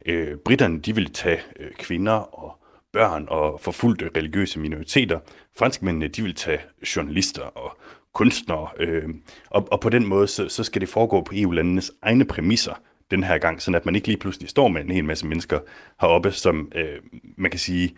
Øh, 0.06 0.36
britterne, 0.36 0.80
de 0.80 0.94
vil 0.94 1.12
tage 1.12 1.40
øh, 1.60 1.70
kvinder 1.78 2.12
og 2.12 2.58
børn 2.92 3.26
og 3.28 3.60
forfulgte 3.60 4.10
religiøse 4.16 4.58
minoriteter. 4.58 5.18
Franskmændene, 5.58 6.08
de 6.08 6.22
vil 6.22 6.34
tage 6.34 6.60
journalister 6.96 7.42
og 7.42 7.78
kunstnere. 8.12 8.68
Øh, 8.78 9.08
og, 9.50 9.68
og 9.70 9.80
på 9.80 9.88
den 9.88 10.06
måde, 10.06 10.26
så, 10.26 10.48
så 10.48 10.64
skal 10.64 10.80
det 10.80 10.88
foregå 10.88 11.20
på 11.20 11.32
EU-landenes 11.36 11.92
egne 12.02 12.24
præmisser 12.24 12.74
den 13.10 13.24
her 13.24 13.38
gang, 13.38 13.62
sådan 13.62 13.74
at 13.74 13.86
man 13.86 13.94
ikke 13.94 14.08
lige 14.08 14.18
pludselig 14.18 14.48
står 14.48 14.68
med 14.68 14.84
en 14.84 14.90
hel 14.90 15.04
masse 15.04 15.26
mennesker 15.26 15.58
heroppe, 16.00 16.32
som 16.32 16.72
øh, 16.74 16.98
man 17.36 17.50
kan 17.50 17.60
sige 17.60 17.94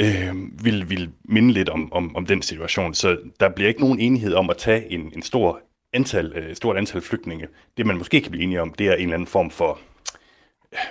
øh, 0.00 0.64
vil, 0.64 0.90
vil 0.90 1.10
minde 1.24 1.52
lidt 1.52 1.68
om, 1.68 1.92
om, 1.92 2.16
om 2.16 2.26
den 2.26 2.42
situation. 2.42 2.94
Så 2.94 3.18
der 3.40 3.48
bliver 3.48 3.68
ikke 3.68 3.80
nogen 3.80 4.00
enighed 4.00 4.34
om 4.34 4.50
at 4.50 4.56
tage 4.56 4.92
en, 4.92 5.12
en 5.14 5.22
stor 5.22 5.60
antal, 5.92 6.32
øh, 6.36 6.56
stort 6.56 6.76
antal 6.76 7.00
flygtninge. 7.00 7.48
Det 7.76 7.86
man 7.86 7.98
måske 7.98 8.20
kan 8.20 8.30
blive 8.30 8.42
enige 8.44 8.62
om, 8.62 8.74
det 8.74 8.86
er 8.86 8.94
en 8.94 9.00
eller 9.00 9.14
anden 9.14 9.26
form 9.26 9.50
for, 9.50 9.78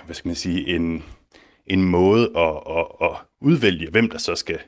hvad 0.04 0.14
skal 0.14 0.28
man 0.28 0.36
sige, 0.36 0.74
en, 0.74 1.04
en 1.66 1.84
måde 1.84 2.30
at, 2.36 2.76
at, 2.78 2.86
at 3.02 3.16
udvælge, 3.40 3.90
hvem 3.90 4.10
der 4.10 4.18
så 4.18 4.34
skal, 4.34 4.58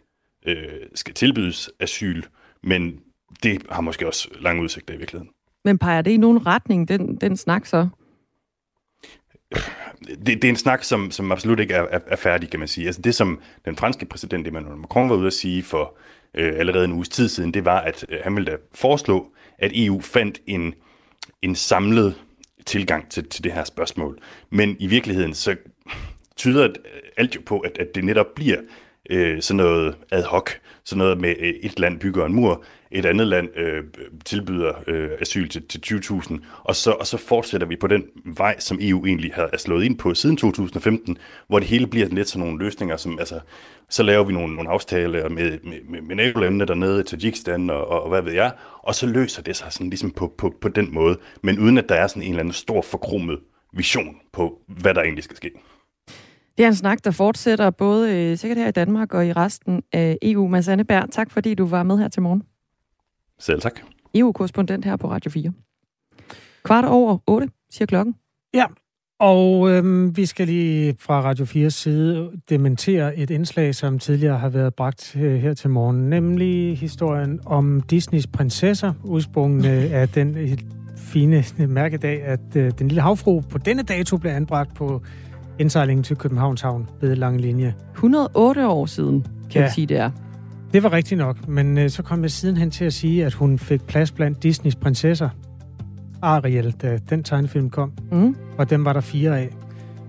øh, 0.47 0.87
skal 0.95 1.15
tilbydes 1.15 1.71
asyl, 1.81 2.23
men 2.63 3.01
det 3.43 3.63
har 3.71 3.81
måske 3.81 4.07
også 4.07 4.29
lang 4.41 4.61
udsigt 4.61 4.91
i 4.91 4.97
virkeligheden. 4.97 5.31
Men 5.65 5.79
peger 5.79 6.03
det 6.03 6.11
i 6.11 6.17
nogen 6.17 6.47
retning, 6.47 6.89
den, 6.89 7.17
den 7.17 7.37
snak 7.37 7.67
så? 7.67 7.89
Det, 10.09 10.27
det 10.27 10.45
er 10.45 10.49
en 10.49 10.57
snak, 10.57 10.85
som, 10.85 11.11
som 11.11 11.33
absolut 11.33 11.61
ikke 11.61 11.75
er, 11.75 11.87
er, 11.91 11.99
er 12.07 12.17
færdig, 12.17 12.51
kan 12.51 12.59
man 12.59 12.69
sige. 12.69 12.87
Altså 12.87 13.01
det, 13.03 13.15
som 13.15 13.41
den 13.65 13.77
franske 13.77 14.07
præsident 14.07 14.47
Emmanuel 14.47 14.77
Macron 14.77 15.11
var 15.11 15.17
ude 15.17 15.27
at 15.27 15.33
sige 15.33 15.63
for 15.63 15.97
øh, 16.35 16.53
allerede 16.57 16.85
en 16.85 16.93
uges 16.93 17.09
tid 17.09 17.29
siden, 17.29 17.55
det 17.55 17.65
var, 17.65 17.81
at 17.81 18.07
øh, 18.09 18.19
han 18.25 18.37
ville 18.37 18.51
da 18.51 18.57
foreslå, 18.75 19.33
at 19.59 19.71
EU 19.75 20.01
fandt 20.01 20.41
en, 20.47 20.75
en 21.43 21.55
samlet 21.55 22.15
tilgang 22.67 23.11
til, 23.11 23.29
til 23.29 23.45
det 23.45 23.53
her 23.53 23.65
spørgsmål. 23.65 24.19
Men 24.51 24.77
i 24.79 24.87
virkeligheden, 24.87 25.35
så 25.35 25.57
tyder 26.37 26.69
alt 27.17 27.37
jo 27.37 27.41
på, 27.47 27.59
at, 27.59 27.79
at 27.79 27.95
det 27.95 28.05
netop 28.05 28.27
bliver 28.35 28.59
øh, 29.11 29.43
sådan 29.43 29.57
noget 29.57 29.97
ad 30.11 30.23
hoc, 30.23 30.51
sådan 30.85 30.99
noget 30.99 31.21
med 31.21 31.35
øh, 31.39 31.55
et 31.63 31.81
land 31.81 32.01
bygger 32.01 32.27
en 32.27 32.35
mur, 32.35 32.65
et 32.91 33.07
andet 33.07 33.27
land 33.27 33.49
øh, 33.57 33.85
tilbyder 34.25 34.73
øh, 34.87 35.11
asyl 35.21 35.49
til, 35.49 35.63
til 35.69 35.79
20.000, 35.87 36.39
og 36.65 36.77
så, 36.77 36.91
og 36.91 37.07
så 37.07 37.17
fortsætter 37.17 37.67
vi 37.67 37.77
på 37.77 37.87
den 37.87 38.05
vej, 38.25 38.59
som 38.59 38.79
EU 38.81 39.07
egentlig 39.07 39.33
har 39.35 39.51
slået 39.59 39.85
ind 39.85 39.99
på 39.99 40.15
siden 40.15 40.37
2015, 40.37 41.19
hvor 41.49 41.59
det 41.59 41.69
hele 41.69 41.87
bliver 41.87 42.09
lidt 42.09 42.29
sådan 42.29 42.47
nogle 42.47 42.65
løsninger, 42.65 42.97
som 42.97 43.19
altså, 43.19 43.41
så 43.89 44.03
laver 44.03 44.25
vi 44.25 44.33
nogle, 44.33 44.55
nogle 44.55 44.71
aftaler 44.71 45.29
med, 45.29 45.59
med, 45.65 45.79
med, 45.89 46.01
med 46.01 46.17
nabolandene 46.17 46.65
dernede, 46.65 47.03
Tajikistan 47.03 47.71
og, 47.71 47.87
og, 47.89 48.03
og 48.03 48.09
hvad 48.09 48.23
ved 48.23 48.33
jeg, 48.33 48.53
og 48.83 48.95
så 48.95 49.07
løser 49.07 49.43
det 49.43 49.57
sig 49.57 49.73
sådan 49.73 49.91
ligesom 49.91 50.11
på, 50.11 50.35
på, 50.39 50.55
på 50.61 50.69
den 50.69 50.95
måde, 50.95 51.19
men 51.43 51.59
uden 51.59 51.79
at 51.79 51.89
der 51.89 51.95
er 51.95 52.07
sådan 52.07 52.23
en 52.23 52.29
eller 52.29 52.41
anden 52.41 52.55
stor 52.55 52.83
forkromet 52.83 53.39
vision 53.73 54.17
på, 54.33 54.59
hvad 54.67 54.95
der 54.95 55.03
egentlig 55.03 55.25
skal 55.25 55.37
ske. 55.37 55.51
Det 56.59 56.65
er 56.65 56.69
en 56.69 56.75
snak, 56.75 57.05
der 57.05 57.11
fortsætter 57.11 57.71
både 57.71 58.17
øh, 58.17 58.39
sikkert 58.39 58.59
her 58.59 58.69
i 58.69 58.73
Danmark 58.73 59.15
og 59.15 59.27
i 59.27 59.33
resten 59.33 59.83
af 59.93 60.19
EU. 60.23 60.49
Mads 60.49 60.69
Anneberg, 60.69 61.11
tak 61.11 61.31
fordi 61.31 61.55
du 61.55 61.67
var 61.67 61.83
med 61.83 61.99
her 61.99 62.09
til 62.09 62.23
morgen. 62.23 62.43
Selv 63.41 63.61
tak. 63.61 63.81
EU-korrespondent 64.15 64.85
her 64.85 64.97
på 64.97 65.11
Radio 65.11 65.31
4. 65.31 65.53
Kvart 66.65 66.85
over 66.85 67.19
8, 67.27 67.49
siger 67.71 67.87
klokken. 67.87 68.15
Ja, 68.55 68.65
og 69.21 69.71
øhm, 69.71 70.17
vi 70.17 70.27
skal 70.27 70.47
lige 70.47 70.97
fra 70.99 71.21
Radio 71.21 71.45
4's 71.45 71.69
side 71.69 72.31
dementere 72.51 73.17
et 73.17 73.31
indslag, 73.31 73.75
som 73.75 73.99
tidligere 73.99 74.39
har 74.39 74.49
været 74.49 74.75
bragt 74.75 75.17
øh, 75.17 75.35
her 75.35 75.55
til 75.55 75.71
morgen, 75.71 76.11
nemlig 76.11 76.79
historien 76.79 77.41
om 77.47 77.81
Disneys 77.81 78.27
prinsesser, 78.27 78.93
udsprunget 79.05 79.93
af 79.93 80.09
den 80.09 80.39
øh, 80.39 80.59
fine 80.97 81.45
mærkedag, 81.69 82.23
at 82.23 82.57
øh, 82.57 82.73
den 82.79 82.89
lille 82.89 83.03
havfru 83.03 83.41
på 83.41 83.59
denne 83.59 83.83
dato 83.83 84.17
blev 84.17 84.33
anbragt 84.33 84.75
på 84.75 85.03
indsejlingen 85.59 86.05
til 86.05 86.17
Københavns 86.17 86.61
Havn 86.61 86.89
ved 87.01 87.17
Lange 87.17 87.41
Linje. 87.41 87.75
108 87.93 88.69
år 88.69 88.87
siden, 88.87 89.27
kan 89.51 89.61
ja. 89.61 89.67
vi 89.67 89.73
sige, 89.75 89.87
det 89.87 89.97
er. 89.97 90.11
Det 90.73 90.83
var 90.83 90.93
rigtigt 90.93 91.19
nok, 91.19 91.49
men 91.49 91.79
øh, 91.79 91.91
så 91.91 92.03
kom 92.03 92.23
jeg 92.23 92.31
sidenhen 92.31 92.71
til 92.71 92.85
at 92.85 92.93
sige, 92.93 93.27
at 93.27 93.35
hun 93.35 93.59
fik 93.59 93.83
plads 93.87 94.13
blandt 94.13 94.43
Disneys 94.43 94.77
prinsesser. 94.77 95.29
Ariel, 96.23 96.71
da 96.71 96.99
den 97.11 97.23
tegnefilm 97.23 97.71
kom. 97.71 97.93
Mm. 98.13 98.37
Og 98.59 98.71
dem 98.71 98.85
var 98.85 98.93
der 98.93 99.01
fire 99.01 99.39
af. 99.39 99.51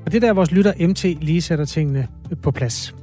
Og 0.05 0.11
det 0.11 0.21
der, 0.21 0.33
vores 0.33 0.51
lytter 0.51 0.87
MT 0.87 1.03
lige 1.03 1.41
sætter 1.41 1.65
tingene 1.65 2.07
på 2.43 2.51
plads. 2.51 2.95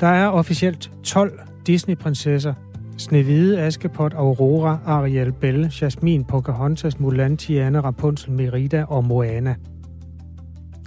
Der 0.00 0.06
er 0.06 0.28
officielt 0.28 0.90
12 1.02 1.40
Disney-prinsesser. 1.66 2.54
Snevide, 2.98 3.60
Askepot, 3.60 4.14
Aurora, 4.14 4.78
Ariel, 4.86 5.32
Belle, 5.32 5.72
Jasmine, 5.80 6.24
Pocahontas, 6.24 7.00
Mulan, 7.00 7.36
Tiana, 7.36 7.80
Rapunzel, 7.80 8.32
Merida 8.32 8.84
og 8.84 9.04
Moana. 9.04 9.54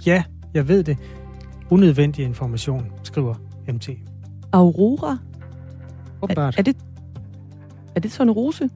Ja, 0.06 0.22
jeg 0.54 0.68
ved 0.68 0.82
det. 0.82 0.98
Unødvendig 1.70 2.24
information, 2.24 2.86
skriver 3.02 3.34
MT. 3.72 3.88
Aurora? 4.52 5.18
Er, 6.22 6.52
er, 6.58 6.62
det, 6.62 6.76
er 7.94 8.00
det 8.00 8.12
sådan 8.12 8.28
en 8.28 8.32
rose? 8.32 8.70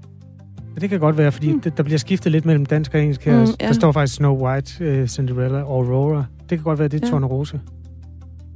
Ja, 0.75 0.80
det 0.80 0.90
kan 0.90 1.00
godt 1.00 1.18
være, 1.18 1.32
fordi 1.32 1.52
mm. 1.52 1.61
det, 1.61 1.76
der 1.76 1.82
bliver 1.82 1.99
skiftet 1.99 2.32
lidt 2.32 2.44
mellem 2.44 2.66
dansk 2.66 2.94
og 2.94 3.00
engelsk 3.00 3.25
her. 3.25 3.40
Mm, 3.40 3.46
ja. 3.61 3.66
Der 3.66 3.72
står 3.72 3.92
faktisk 3.92 4.16
Snow 4.16 4.46
White, 4.46 5.00
uh, 5.02 5.06
Cinderella, 5.06 5.58
Aurora. 5.58 6.25
Det 6.50 6.58
kan 6.58 6.62
godt 6.64 6.78
være, 6.78 6.88
det 6.88 7.02
er 7.02 7.06
ja. 7.06 7.11
Tornerose. 7.11 7.61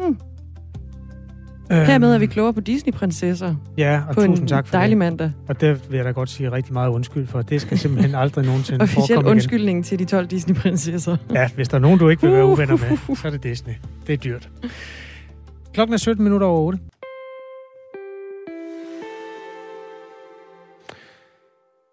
Mm. 0.00 0.18
Hermed 1.70 2.14
er 2.14 2.18
vi 2.18 2.26
klogere 2.26 2.52
på 2.52 2.60
Disney-prinsesser. 2.60 3.54
Ja, 3.78 4.02
og 4.08 4.14
tusind 4.14 4.48
tak 4.48 4.66
for 4.66 4.76
dejlig 4.76 4.90
det. 4.90 4.98
mandag. 4.98 5.32
Og 5.48 5.60
det 5.60 5.90
vil 5.90 5.96
jeg 5.96 6.04
da 6.04 6.10
godt 6.10 6.30
sige 6.30 6.52
rigtig 6.52 6.72
meget 6.72 6.88
undskyld 6.88 7.26
for. 7.26 7.42
Det 7.42 7.60
skal 7.60 7.78
simpelthen 7.78 8.14
aldrig 8.24 8.46
nogensinde 8.46 8.82
Officiel 8.82 9.06
forekomme 9.06 9.30
undskyldning 9.30 9.84
til 9.84 9.98
de 9.98 10.04
12 10.04 10.26
Disney-prinsesser. 10.26 11.16
Ja, 11.34 11.48
hvis 11.54 11.68
der 11.68 11.76
er 11.76 11.80
nogen, 11.80 11.98
du 11.98 12.08
ikke 12.08 12.22
vil 12.22 12.32
være 12.32 12.46
uvenner 12.46 12.76
med, 12.76 13.16
så 13.16 13.26
er 13.26 13.30
det 13.30 13.42
Disney. 13.42 13.74
Det 14.06 14.12
er 14.12 14.16
dyrt. 14.16 14.48
Klokken 15.74 15.94
er 15.94 15.98
17 15.98 16.24
minutter 16.24 16.46
over 16.46 16.60
8. 16.60 16.78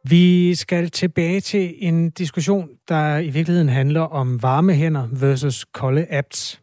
Vi 0.09 0.55
skal 0.55 0.89
tilbage 0.89 1.39
til 1.39 1.75
en 1.77 2.09
diskussion, 2.09 2.69
der 2.87 3.17
i 3.17 3.29
virkeligheden 3.29 3.69
handler 3.69 4.01
om 4.01 4.43
varme 4.43 4.73
hænder 4.73 5.07
versus 5.11 5.65
kolde 5.65 6.05
apps. 6.09 6.61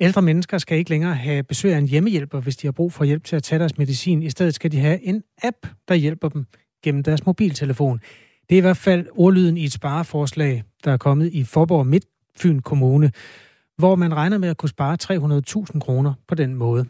Ældre 0.00 0.22
mennesker 0.22 0.58
skal 0.58 0.78
ikke 0.78 0.90
længere 0.90 1.14
have 1.14 1.42
besøg 1.42 1.74
af 1.74 1.78
en 1.78 1.88
hjemmehjælper, 1.88 2.40
hvis 2.40 2.56
de 2.56 2.66
har 2.66 2.72
brug 2.72 2.92
for 2.92 3.04
hjælp 3.04 3.24
til 3.24 3.36
at 3.36 3.42
tage 3.42 3.58
deres 3.58 3.78
medicin. 3.78 4.22
I 4.22 4.30
stedet 4.30 4.54
skal 4.54 4.72
de 4.72 4.80
have 4.80 5.04
en 5.04 5.22
app, 5.42 5.56
der 5.88 5.94
hjælper 5.94 6.28
dem 6.28 6.46
gennem 6.84 7.02
deres 7.02 7.26
mobiltelefon. 7.26 8.00
Det 8.48 8.54
er 8.54 8.58
i 8.58 8.60
hvert 8.60 8.76
fald 8.76 9.06
ordlyden 9.12 9.56
i 9.56 9.64
et 9.64 9.72
spareforslag, 9.72 10.62
der 10.84 10.92
er 10.92 10.96
kommet 10.96 11.32
i 11.32 11.44
Forborg 11.44 11.86
Midtfyn 11.86 12.60
Kommune, 12.60 13.12
hvor 13.78 13.94
man 13.94 14.14
regner 14.14 14.38
med 14.38 14.48
at 14.48 14.56
kunne 14.56 14.68
spare 14.68 14.96
300.000 15.74 15.80
kroner 15.80 16.14
på 16.28 16.34
den 16.34 16.54
måde. 16.54 16.86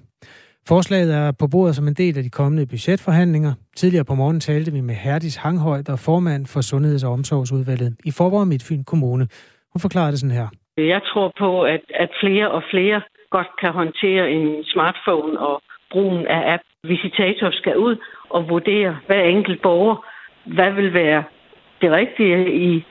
Forslaget 0.72 1.10
er 1.20 1.32
på 1.40 1.46
bordet 1.54 1.74
som 1.76 1.88
en 1.88 2.00
del 2.02 2.14
af 2.18 2.24
de 2.24 2.36
kommende 2.40 2.66
budgetforhandlinger. 2.72 3.52
Tidligere 3.80 4.08
på 4.10 4.14
morgen 4.14 4.40
talte 4.40 4.70
vi 4.76 4.80
med 4.80 4.94
Herdis 5.04 5.36
Hanghøj, 5.44 5.80
der 5.86 5.92
er 5.92 6.02
formand 6.10 6.42
for 6.52 6.60
Sundheds- 6.70 7.04
og 7.06 7.12
Omsorgsudvalget 7.16 7.90
i 8.08 8.10
Forborg 8.18 8.48
Midtfyn 8.48 8.82
Kommune. 8.92 9.24
Hun 9.72 9.80
forklarede 9.86 10.12
det 10.12 10.20
sådan 10.20 10.38
her. 10.40 10.48
Jeg 10.94 11.02
tror 11.10 11.32
på, 11.42 11.50
at, 11.74 11.82
at 12.04 12.10
flere 12.22 12.50
og 12.50 12.62
flere 12.72 13.00
godt 13.30 13.50
kan 13.60 13.72
håndtere 13.80 14.24
en 14.36 14.64
smartphone 14.72 15.38
og 15.48 15.56
brugen 15.92 16.26
af 16.26 16.42
app. 16.54 16.62
Visitator 16.92 17.50
skal 17.60 17.76
ud 17.86 17.96
og 18.30 18.48
vurdere 18.48 18.92
hver 19.06 19.22
enkelt 19.36 19.62
borger, 19.62 19.96
hvad 20.56 20.70
vil 20.78 20.94
være 20.94 21.22
det 21.80 21.90
rigtige 21.90 22.36
i, 22.68 22.84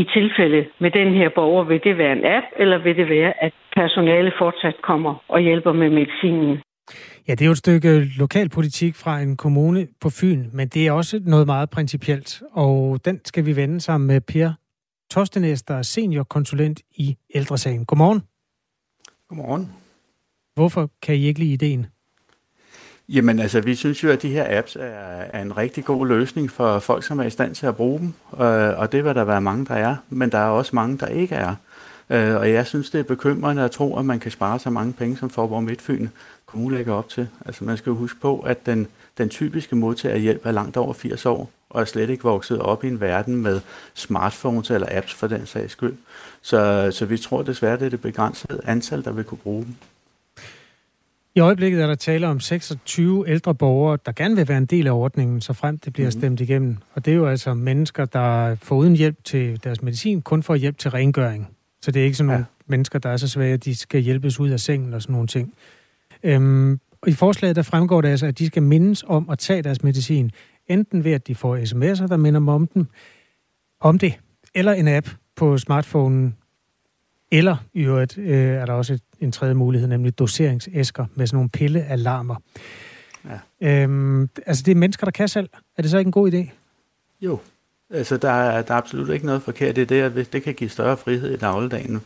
i 0.00 0.04
tilfælde 0.16 0.66
med 0.78 0.90
den 0.90 1.14
her 1.14 1.28
borger. 1.38 1.64
Vil 1.64 1.80
det 1.84 1.98
være 1.98 2.12
en 2.12 2.24
app, 2.24 2.46
eller 2.56 2.78
vil 2.78 2.96
det 2.96 3.08
være, 3.08 3.32
at 3.44 3.52
personale 3.76 4.32
fortsat 4.38 4.76
kommer 4.82 5.14
og 5.28 5.40
hjælper 5.40 5.72
med 5.72 5.90
medicinen? 5.90 6.58
Ja, 7.28 7.34
det 7.34 7.40
er 7.40 7.46
jo 7.46 7.52
et 7.52 7.58
stykke 7.58 8.00
lokalpolitik 8.04 8.94
fra 8.96 9.20
en 9.20 9.36
kommune 9.36 9.88
på 10.00 10.10
Fyn, 10.10 10.50
men 10.52 10.68
det 10.68 10.86
er 10.86 10.92
også 10.92 11.20
noget 11.24 11.46
meget 11.46 11.70
principielt, 11.70 12.42
og 12.52 13.04
den 13.04 13.20
skal 13.24 13.46
vi 13.46 13.56
vende 13.56 13.80
sammen 13.80 14.06
med 14.06 14.20
Per 14.20 14.52
Tostenæs, 15.10 15.62
der 15.62 15.74
er 15.74 15.82
seniorkonsulent 15.82 16.80
i 16.90 17.16
Ældresagen. 17.34 17.84
Godmorgen. 17.84 18.22
Godmorgen. 19.28 19.72
Hvorfor 20.54 20.90
kan 21.02 21.14
I 21.14 21.26
ikke 21.26 21.40
lide 21.40 21.52
ideen? 21.52 21.86
Jamen 23.08 23.38
altså, 23.38 23.60
vi 23.60 23.74
synes 23.74 24.04
jo, 24.04 24.10
at 24.10 24.22
de 24.22 24.30
her 24.30 24.58
apps 24.58 24.76
er, 24.76 24.80
er 24.80 25.42
en 25.42 25.56
rigtig 25.56 25.84
god 25.84 26.06
løsning 26.06 26.50
for 26.50 26.78
folk, 26.78 27.04
som 27.04 27.18
er 27.18 27.24
i 27.24 27.30
stand 27.30 27.54
til 27.54 27.66
at 27.66 27.76
bruge 27.76 27.98
dem, 27.98 28.06
øh, 28.40 28.78
og 28.78 28.92
det 28.92 29.04
vil 29.04 29.14
der 29.14 29.24
være 29.24 29.40
mange, 29.40 29.66
der 29.66 29.74
er, 29.74 29.96
men 30.08 30.32
der 30.32 30.38
er 30.38 30.48
også 30.48 30.70
mange, 30.74 30.98
der 30.98 31.06
ikke 31.06 31.34
er. 31.34 31.54
Øh, 32.10 32.36
og 32.36 32.50
jeg 32.50 32.66
synes, 32.66 32.90
det 32.90 32.98
er 32.98 33.04
bekymrende 33.04 33.62
at 33.62 33.70
tro, 33.70 33.98
at 33.98 34.04
man 34.04 34.20
kan 34.20 34.30
spare 34.30 34.58
så 34.58 34.70
mange 34.70 34.92
penge, 34.92 35.16
som 35.16 35.30
Forborg 35.30 35.64
Midtfyn 35.64 36.08
kommune 36.46 36.76
lægger 36.76 36.92
op 36.92 37.08
til. 37.08 37.28
Altså 37.46 37.64
man 37.64 37.76
skal 37.76 37.90
jo 37.90 37.96
huske 37.96 38.20
på, 38.20 38.38
at 38.38 38.66
den, 38.66 38.86
den 39.18 39.28
typiske 39.28 39.76
modtager 39.76 40.16
hjælp 40.16 40.46
er 40.46 40.52
langt 40.52 40.76
over 40.76 40.92
80 40.92 41.26
år, 41.26 41.50
og 41.70 41.80
er 41.80 41.84
slet 41.84 42.10
ikke 42.10 42.22
vokset 42.22 42.58
op 42.58 42.84
i 42.84 42.88
en 42.88 43.00
verden 43.00 43.36
med 43.36 43.60
smartphones 43.94 44.70
eller 44.70 44.88
apps 44.90 45.14
for 45.14 45.26
den 45.26 45.46
sags 45.46 45.72
skyld. 45.72 45.94
Så, 46.42 46.90
så 46.92 47.06
vi 47.06 47.18
tror 47.18 47.42
desværre, 47.42 47.76
det 47.76 47.86
er 47.86 47.90
det 47.90 48.00
begrænsede 48.00 48.60
antal, 48.64 49.04
der 49.04 49.12
vil 49.12 49.24
kunne 49.24 49.38
bruge 49.38 49.64
dem. 49.64 49.74
I 51.34 51.40
øjeblikket 51.40 51.82
er 51.82 51.86
der 51.86 51.94
tale 51.94 52.26
om 52.26 52.40
26 52.40 53.28
ældre 53.28 53.54
borgere, 53.54 53.98
der 54.06 54.12
gerne 54.12 54.36
vil 54.36 54.48
være 54.48 54.58
en 54.58 54.66
del 54.66 54.86
af 54.86 54.90
ordningen, 54.90 55.40
så 55.40 55.52
frem 55.52 55.78
det 55.78 55.92
bliver 55.92 56.06
mm. 56.06 56.12
stemt 56.12 56.40
igennem. 56.40 56.76
Og 56.94 57.04
det 57.04 57.12
er 57.12 57.16
jo 57.16 57.26
altså 57.26 57.54
mennesker, 57.54 58.04
der 58.04 58.54
får 58.54 58.76
uden 58.76 58.96
hjælp 58.96 59.24
til 59.24 59.64
deres 59.64 59.82
medicin, 59.82 60.22
kun 60.22 60.42
får 60.42 60.54
hjælp 60.54 60.78
til 60.78 60.90
rengøring. 60.90 61.48
Så 61.82 61.90
det 61.90 62.00
er 62.00 62.04
ikke 62.04 62.16
sådan 62.16 62.26
nogle 62.26 62.38
ja. 62.38 62.66
mennesker, 62.66 62.98
der 62.98 63.08
er 63.10 63.16
så 63.16 63.28
svære, 63.28 63.52
at 63.52 63.64
de 63.64 63.74
skal 63.74 64.00
hjælpes 64.00 64.40
ud 64.40 64.50
af 64.50 64.60
sengen 64.60 64.94
og 64.94 65.02
sådan 65.02 65.12
nogle 65.12 65.28
ting. 65.28 65.54
Øhm, 66.26 66.80
og 67.02 67.08
i 67.08 67.12
forslaget 67.12 67.56
der 67.56 67.62
fremgår 67.62 68.00
det 68.00 68.08
altså, 68.08 68.26
at 68.26 68.38
de 68.38 68.46
skal 68.46 68.62
mindes 68.62 69.04
om 69.06 69.30
at 69.30 69.38
tage 69.38 69.62
deres 69.62 69.82
medicin, 69.82 70.30
enten 70.66 71.04
ved 71.04 71.12
at 71.12 71.26
de 71.26 71.34
får 71.34 71.56
sms'er, 71.56 72.06
der 72.06 72.16
minder 72.16 72.40
dem 72.40 72.48
om, 72.48 72.66
dem, 72.66 72.86
om 73.80 73.98
det, 73.98 74.20
eller 74.54 74.72
en 74.72 74.88
app 74.88 75.08
på 75.36 75.58
smartphonen, 75.58 76.36
eller 77.32 77.56
i 77.74 77.82
øvrigt 77.82 78.18
øh, 78.18 78.38
er 78.38 78.66
der 78.66 78.72
også 78.72 78.98
en 79.20 79.32
tredje 79.32 79.54
mulighed, 79.54 79.88
nemlig 79.88 80.18
doseringsæsker 80.18 81.06
med 81.14 81.26
sådan 81.26 81.36
nogle 81.36 81.50
pillealarmer. 81.50 82.36
Ja. 83.60 83.82
Øhm, 83.82 84.30
altså 84.46 84.62
det 84.62 84.72
er 84.72 84.76
mennesker, 84.76 85.04
der 85.04 85.10
kan 85.10 85.28
selv. 85.28 85.48
Er 85.78 85.82
det 85.82 85.90
så 85.90 85.98
ikke 85.98 86.08
en 86.08 86.12
god 86.12 86.32
idé? 86.32 86.50
Jo, 87.20 87.38
Altså, 87.90 88.16
der 88.16 88.30
er, 88.30 88.62
der 88.62 88.74
er 88.74 88.78
absolut 88.78 89.10
ikke 89.10 89.26
noget 89.26 89.42
forkert 89.42 89.78
i 89.78 89.84
det, 89.84 90.02
at 90.02 90.32
det 90.32 90.42
kan 90.42 90.54
give 90.54 90.70
større 90.70 90.96
frihed 90.96 91.34
i 91.34 91.36
dagligdagen, 91.36 92.00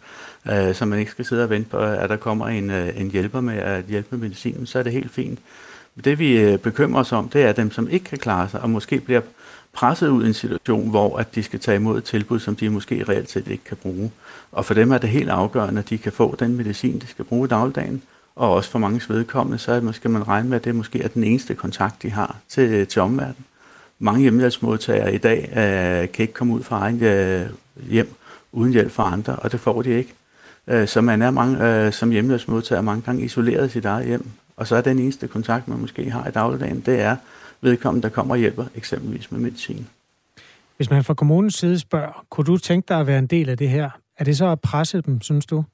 øh, 0.51 0.75
så 0.75 0.85
man 0.85 0.99
ikke 0.99 1.11
skal 1.11 1.25
sidde 1.25 1.45
og 1.45 1.51
vente 1.51 1.71
på, 1.71 1.77
at 1.79 2.11
der 2.11 2.17
kommer 2.17 2.49
en, 2.49 2.71
øh, 2.71 3.01
en 3.01 3.11
hjælper 3.11 3.41
med 3.41 3.57
at 3.57 3.85
hjælpe 3.85 4.09
med 4.11 4.19
medicinen, 4.19 4.67
så 4.67 4.79
er 4.79 4.83
det 4.83 4.93
helt 4.93 5.11
fint. 5.11 5.39
Det 6.05 6.19
vi 6.19 6.41
øh, 6.41 6.59
bekymrer 6.59 7.01
os 7.01 7.13
om, 7.13 7.29
det 7.29 7.43
er 7.43 7.53
dem, 7.53 7.71
som 7.71 7.89
ikke 7.89 8.05
kan 8.05 8.19
klare 8.19 8.49
sig, 8.49 8.61
og 8.61 8.71
måske 8.71 9.01
bliver 9.01 9.21
presset 9.73 10.09
ud 10.09 10.25
i 10.25 10.27
en 10.27 10.35
situation, 10.35 10.91
hvor 10.91 11.19
at 11.19 11.35
de 11.35 11.43
skal 11.43 11.61
tage 11.61 11.77
imod 11.77 11.99
et 11.99 12.05
tilbud, 12.05 12.41
som 12.41 12.57
de 12.57 12.71
måske 12.71 13.05
reelt 13.09 13.31
set 13.31 13.49
ikke 13.49 13.65
kan 13.65 13.77
bruge. 13.77 14.13
Og 14.53 14.65
for 14.65 14.75
dem 14.75 14.93
er 14.93 14.99
det 14.99 15.11
helt 15.11 15.31
afgørende, 15.31 15.79
at 15.79 15.91
de 15.91 15.99
kan 15.99 16.13
få 16.13 16.37
den 16.39 16.57
medicin, 16.57 16.99
de 16.99 17.07
skal 17.07 17.25
bruge 17.25 17.47
i 17.47 17.49
dagligdagen, 17.49 18.03
og 18.37 18.55
også 18.55 18.71
for 18.71 18.79
mange 18.79 19.01
vedkommende, 19.09 19.59
så 19.59 19.93
skal 19.93 20.11
man 20.11 20.29
regne 20.29 20.49
med, 20.49 20.57
at 20.57 20.65
det 20.65 20.75
måske 20.75 21.03
er 21.03 21.09
den 21.09 21.25
eneste 21.25 21.55
kontakt, 21.55 22.03
de 22.03 22.11
har 22.11 22.37
til, 22.49 22.87
til 22.87 23.03
omverdenen 23.03 23.45
mange 24.01 24.21
hjemmehjælpsmodtagere 24.21 25.15
i 25.15 25.19
dag 25.19 25.49
øh, 25.49 26.13
kan 26.13 26.23
ikke 26.23 26.33
komme 26.33 26.55
ud 26.55 26.63
fra 26.63 26.79
egen 26.79 27.03
øh, 27.03 27.47
hjem 27.91 28.15
uden 28.53 28.73
hjælp 28.73 28.91
fra 28.91 29.13
andre, 29.13 29.37
og 29.37 29.53
det 29.53 29.61
får 29.61 29.83
de 29.83 29.91
ikke. 29.91 30.15
Øh, 30.67 30.89
så 30.89 31.01
man 31.01 31.23
er 31.23 31.31
mange, 31.31 31.65
øh, 31.67 31.93
som 31.93 32.11
hjemmehjælpsmodtager 32.11 32.83
mange 32.83 33.03
gange 33.03 33.25
isoleret 33.25 33.67
i 33.67 33.71
sit 33.71 33.85
eget 33.85 34.07
hjem, 34.07 34.27
Og 34.57 34.67
så 34.67 34.77
er 34.77 34.81
den 34.81 34.99
eneste 34.99 35.29
kontakt, 35.29 35.69
man 35.69 35.79
måske 35.79 36.11
har 36.11 36.29
i 36.29 36.31
dagligdagen, 36.31 36.81
det 36.87 37.01
er 37.01 37.17
vedkommende, 37.61 38.09
der 38.09 38.15
kommer 38.15 38.35
og 38.35 38.39
hjælper, 38.39 38.65
eksempelvis 38.75 39.33
med 39.33 39.41
medicin. 39.41 39.87
Hvis 40.77 40.91
man 40.91 41.05
fra 41.05 41.15
kommunens 41.15 41.55
side 41.55 41.79
spørger, 41.79 42.25
kunne 42.31 42.45
du 42.45 42.57
tænke 42.57 42.89
dig 42.89 43.01
at 43.01 43.07
være 43.07 43.19
en 43.19 43.27
del 43.27 43.49
af 43.49 43.59
det 43.59 43.69
her? 43.69 43.91
Er 44.19 44.25
det 44.25 44.37
så 44.37 44.47
at 44.47 44.61
presse 44.61 45.01
dem, 45.01 45.21
synes 45.21 45.47
du? 45.47 45.65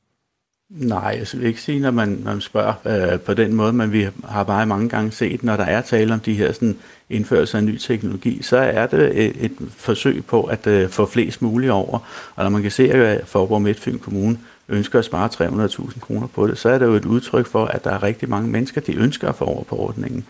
Nej, 0.71 1.17
jeg 1.19 1.41
vil 1.41 1.47
ikke 1.47 1.61
sige, 1.61 1.81
når 1.81 1.91
man, 1.91 2.21
man 2.25 2.41
spørger 2.41 3.13
øh, 3.13 3.21
på 3.21 3.35
den 3.35 3.55
måde, 3.55 3.73
men 3.73 3.93
vi 3.93 4.09
har 4.25 4.45
bare 4.45 4.67
mange 4.67 4.89
gange 4.89 5.13
set, 5.13 5.45
når 5.45 5.57
der 5.57 5.65
er 5.65 5.81
tale 5.81 6.15
om 6.15 6.21
de 6.21 6.35
her 6.35 6.53
sådan, 6.53 6.79
indførelse 7.11 7.57
af 7.57 7.65
ny 7.65 7.79
teknologi, 7.79 8.43
så 8.43 8.57
er 8.57 8.87
det 8.87 9.27
et, 9.27 9.45
et 9.45 9.53
forsøg 9.77 10.25
på 10.25 10.43
at 10.43 10.67
øh, 10.67 10.89
få 10.89 11.07
flest 11.07 11.43
muligt 11.43 11.73
over. 11.73 11.99
Og 12.37 12.45
når 12.45 12.51
man 12.51 12.63
kan 12.63 12.71
se, 12.71 12.93
at 12.93 13.19
øh, 13.19 13.27
Forborg 13.27 13.63
Midtfyn 13.63 13.99
Kommune 13.99 14.39
ønsker 14.69 14.99
at 14.99 15.05
spare 15.05 15.29
300.000 15.67 16.01
kroner 16.01 16.27
på 16.27 16.47
det, 16.47 16.59
så 16.59 16.69
er 16.69 16.79
det 16.79 16.87
jo 16.87 16.95
et 16.95 17.05
udtryk 17.05 17.47
for, 17.47 17.65
at 17.65 17.85
der 17.85 17.91
er 17.91 18.03
rigtig 18.03 18.29
mange 18.29 18.49
mennesker, 18.49 18.81
de 18.81 18.97
ønsker 18.97 19.29
at 19.29 19.35
få 19.35 19.45
over 19.45 19.65
på 19.65 19.77
ordningen. 19.77 20.27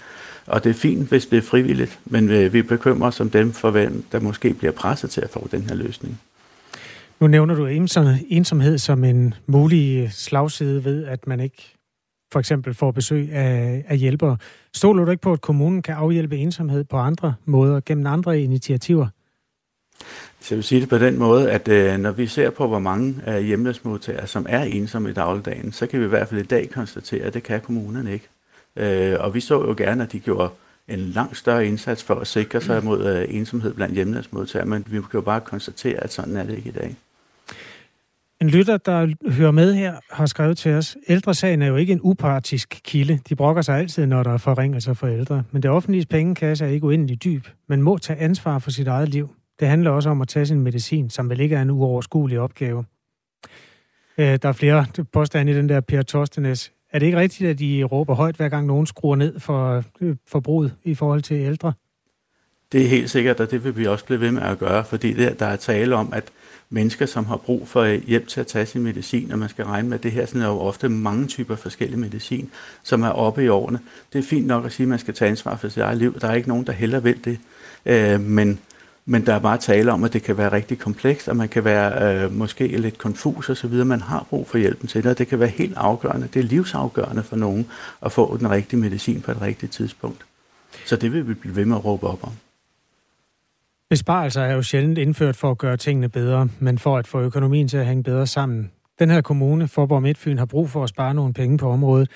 Og 0.47 0.65
det 0.65 0.71
er 0.71 0.75
fint, 0.75 1.09
hvis 1.09 1.27
det 1.27 1.37
er 1.37 1.43
frivilligt, 1.43 1.99
men 2.05 2.31
øh, 2.31 2.53
vi 2.53 2.63
bekymrer 2.63 3.09
os 3.09 3.21
om 3.21 3.31
dem, 3.31 3.53
for 3.53 3.71
hvem 3.71 4.05
der 4.13 4.21
måske 4.21 4.55
bliver 4.55 4.73
presset 4.73 5.11
til 5.11 5.21
at 5.21 5.31
få 5.31 5.49
den 5.51 5.63
her 5.63 5.75
løsning. 5.75 6.21
Nu 7.21 7.27
nævner 7.27 7.55
du 7.55 7.67
ensomhed 8.29 8.79
som 8.79 9.05
en 9.05 9.35
mulig 9.47 10.13
slagside 10.13 10.85
ved, 10.85 11.05
at 11.05 11.27
man 11.27 11.41
ikke 11.41 11.77
for 12.33 12.39
eksempel 12.39 12.75
får 12.75 12.91
besøg 12.91 13.33
af, 13.33 13.85
af 13.89 13.99
hjælpere. 13.99 14.37
Stoler 14.75 15.05
du 15.05 15.11
ikke 15.11 15.21
på, 15.21 15.33
at 15.33 15.41
kommunen 15.41 15.83
kan 15.83 15.95
afhjælpe 15.95 16.37
ensomhed 16.37 16.85
på 16.85 16.97
andre 16.97 17.35
måder, 17.45 17.81
gennem 17.87 18.07
andre 18.07 18.41
initiativer? 18.41 19.07
Så 20.41 20.55
jeg 20.55 20.57
vil 20.57 20.65
sige 20.65 20.81
det 20.81 20.89
på 20.89 20.99
den 20.99 21.19
måde, 21.19 21.51
at 21.51 21.69
øh, 21.69 21.99
når 21.99 22.11
vi 22.11 22.27
ser 22.27 22.51
på, 22.51 22.67
hvor 22.67 22.79
mange 22.79 23.15
af 23.27 23.45
hjemløsmodtagere, 23.45 24.27
som 24.27 24.47
er 24.49 24.63
ensomme 24.63 25.11
i 25.11 25.13
dagligdagen, 25.13 25.73
så 25.73 25.87
kan 25.87 26.01
vi 26.01 26.05
i 26.05 26.09
hvert 26.09 26.29
fald 26.29 26.41
i 26.41 26.47
dag 26.47 26.71
konstatere, 26.71 27.25
at 27.25 27.35
det 27.35 27.43
kan 27.43 27.61
kommunen 27.61 28.09
ikke. 28.09 28.29
Øh, 28.77 29.17
og 29.21 29.35
vi 29.35 29.41
så 29.41 29.55
jo 29.55 29.75
gerne, 29.77 30.03
at 30.03 30.13
de 30.13 30.21
gjorde 30.21 30.51
en 30.89 30.99
langt 30.99 31.37
større 31.37 31.67
indsats 31.67 32.05
for 32.05 32.15
at 32.15 32.27
sikre 32.27 32.61
sig 32.61 32.85
mod 32.85 33.07
øh, 33.07 33.35
ensomhed 33.35 33.75
blandt 33.75 33.95
hjemløsmodtagere, 33.95 34.67
men 34.67 34.85
vi 34.87 34.97
kan 34.97 35.11
jo 35.15 35.21
bare 35.21 35.41
konstatere, 35.41 35.97
at 36.05 36.13
sådan 36.13 36.37
er 36.37 36.45
det 36.45 36.57
ikke 36.57 36.69
i 36.69 36.73
dag. 36.73 36.97
En 38.41 38.51
lytter, 38.51 38.77
der 38.77 39.31
hører 39.31 39.51
med 39.51 39.75
her, 39.75 39.95
har 40.11 40.27
skrevet 40.27 40.59
til 40.59 40.73
os, 40.73 40.97
ældresagen 41.09 41.63
er 41.63 41.67
jo 41.67 41.77
ikke 41.77 41.93
en 41.93 42.01
upartisk 42.03 42.81
kilde. 42.85 43.19
De 43.29 43.37
brokker 43.37 43.63
sig 43.63 43.79
altid, 43.79 44.07
når 44.07 44.23
der 44.23 44.33
er 44.33 44.37
forringelser 44.37 44.95
for 44.95 45.07
ældre. 45.07 45.43
Men 45.51 45.63
det 45.63 45.71
offentlige 45.71 46.07
pengekasse 46.07 46.65
er 46.65 46.69
ikke 46.69 46.87
uendelig 46.87 47.25
dyb. 47.25 47.47
Man 47.69 47.83
må 47.83 47.99
tage 47.99 48.19
ansvar 48.19 48.59
for 48.59 48.71
sit 48.71 48.89
eget 48.89 49.09
liv. 49.09 49.31
Det 49.61 49.69
handler 49.69 49.91
også 49.91 50.11
om 50.11 50.21
at 50.21 50.29
tage 50.29 50.47
sin 50.47 50.61
medicin, 50.61 51.11
som 51.11 51.31
vel 51.31 51.41
ikke 51.41 51.57
er 51.57 51.63
en 51.63 51.71
uoverskuelig 51.71 52.41
opgave. 52.41 52.85
Øh, 54.19 54.39
der 54.43 54.49
er 54.49 54.53
flere 54.53 54.87
påstande 55.13 55.53
i 55.53 55.55
den 55.55 55.69
der 55.69 55.81
Per 55.81 56.03
Tostenes. 56.03 56.73
Er 56.93 56.99
det 56.99 57.07
ikke 57.07 57.19
rigtigt, 57.19 57.51
at 57.51 57.59
de 57.59 57.83
råber 57.85 58.15
højt, 58.15 58.37
hver 58.37 58.49
gang 58.49 58.67
nogen 58.67 58.87
skruer 58.87 59.17
ned 59.17 59.41
for 59.41 59.85
øh, 60.01 60.17
forbruget 60.27 60.75
i 60.85 60.95
forhold 60.95 61.23
til 61.23 61.37
ældre? 61.37 61.73
Det 62.73 62.85
er 62.85 62.89
helt 62.89 63.11
sikkert, 63.11 63.41
og 63.41 63.51
det 63.51 63.65
vil 63.65 63.77
vi 63.77 63.87
også 63.87 64.05
blive 64.05 64.21
ved 64.21 64.31
med 64.31 64.43
at 64.43 64.59
gøre, 64.59 64.85
fordi 64.85 65.13
der 65.13 65.47
er 65.47 65.57
tale 65.57 65.97
om, 65.97 66.13
at 66.13 66.25
mennesker, 66.71 67.07
som 67.07 67.27
har 67.27 67.37
brug 67.37 67.69
for 67.69 67.81
øh, 67.81 68.03
hjælp 68.03 68.29
til 68.29 68.41
at 68.41 68.47
tage 68.47 68.67
sin 68.67 68.83
medicin, 68.83 69.33
og 69.33 69.39
man 69.39 69.49
skal 69.49 69.65
regne 69.65 69.89
med, 69.89 69.99
at 69.99 70.03
det 70.03 70.13
her 70.13 70.27
sådan 70.27 70.43
er 70.43 70.47
jo 70.47 70.61
ofte 70.61 70.89
mange 70.89 71.27
typer 71.27 71.57
forskellige 71.57 72.01
medicin, 72.01 72.51
som 72.83 73.03
er 73.03 73.09
oppe 73.09 73.45
i 73.45 73.49
årene. 73.49 73.79
Det 74.13 74.19
er 74.19 74.23
fint 74.23 74.47
nok 74.47 74.67
at 74.67 74.73
sige, 74.73 74.85
at 74.85 74.89
man 74.89 74.99
skal 74.99 75.15
tage 75.15 75.31
ansvar 75.31 75.57
for 75.57 75.69
sit 75.69 75.83
eget 75.83 75.99
liv. 75.99 76.21
Der 76.21 76.29
er 76.29 76.35
ikke 76.35 76.49
nogen, 76.49 76.67
der 76.67 76.73
heller 76.73 77.01
vil 77.01 77.25
det. 77.25 77.39
Øh, 77.87 78.21
men, 78.21 78.59
men 79.05 79.27
der 79.27 79.35
er 79.35 79.39
bare 79.39 79.59
tale 79.59 79.93
om, 79.93 80.05
at 80.05 80.13
det 80.13 80.23
kan 80.23 80.39
være 80.39 80.53
rigtig 80.53 80.79
komplekst, 80.79 81.29
og 81.29 81.37
man 81.37 81.49
kan 81.49 81.65
være 81.65 82.25
øh, 82.25 82.33
måske 82.33 82.67
lidt 82.67 82.99
konfus 82.99 83.51
osv. 83.51 83.73
Man 83.73 84.01
har 84.01 84.27
brug 84.31 84.49
for 84.49 84.59
hjælpen 84.59 84.89
til 84.89 85.03
det, 85.03 85.11
og 85.11 85.19
det 85.19 85.29
kan 85.29 85.41
være 85.41 85.49
helt 85.49 85.77
afgørende. 85.77 86.29
Det 86.35 86.41
er 86.41 86.45
livsafgørende 86.45 87.23
for 87.23 87.37
nogen 87.37 87.67
at 88.03 88.13
få 88.13 88.37
den 88.37 88.51
rigtige 88.51 88.81
medicin 88.81 89.21
på 89.21 89.31
et 89.31 89.43
rigtigt 89.43 89.73
tidspunkt. 89.73 90.25
Så 90.87 90.97
det 90.97 91.13
vil 91.13 91.29
vi 91.29 91.35
blive 91.35 91.57
ved 91.57 91.65
med 91.65 91.77
at 91.77 91.85
råbe 91.85 92.07
op 92.07 92.25
om. 92.25 92.33
Besparelser 93.91 94.43
er 94.43 94.55
jo 94.55 94.63
sjældent 94.63 94.99
indført 94.99 95.37
for 95.37 95.51
at 95.51 95.59
gøre 95.59 95.77
tingene 95.77 96.09
bedre, 96.09 96.49
men 96.59 96.79
for 96.79 96.97
at 96.97 97.07
få 97.07 97.21
økonomien 97.21 97.69
til 97.69 97.77
at 97.77 97.87
hænge 97.87 98.03
bedre 98.03 98.27
sammen. 98.27 98.71
Den 98.99 99.11
her 99.11 99.21
kommune, 99.21 99.69
Forborg 99.69 100.03
Midtfyn, 100.03 100.39
har 100.39 100.47
brug 100.47 100.71
for 100.71 100.83
at 100.83 100.89
spare 100.89 101.15
nogle 101.15 101.35
penge 101.35 101.59
på 101.59 101.71
området. 101.71 102.11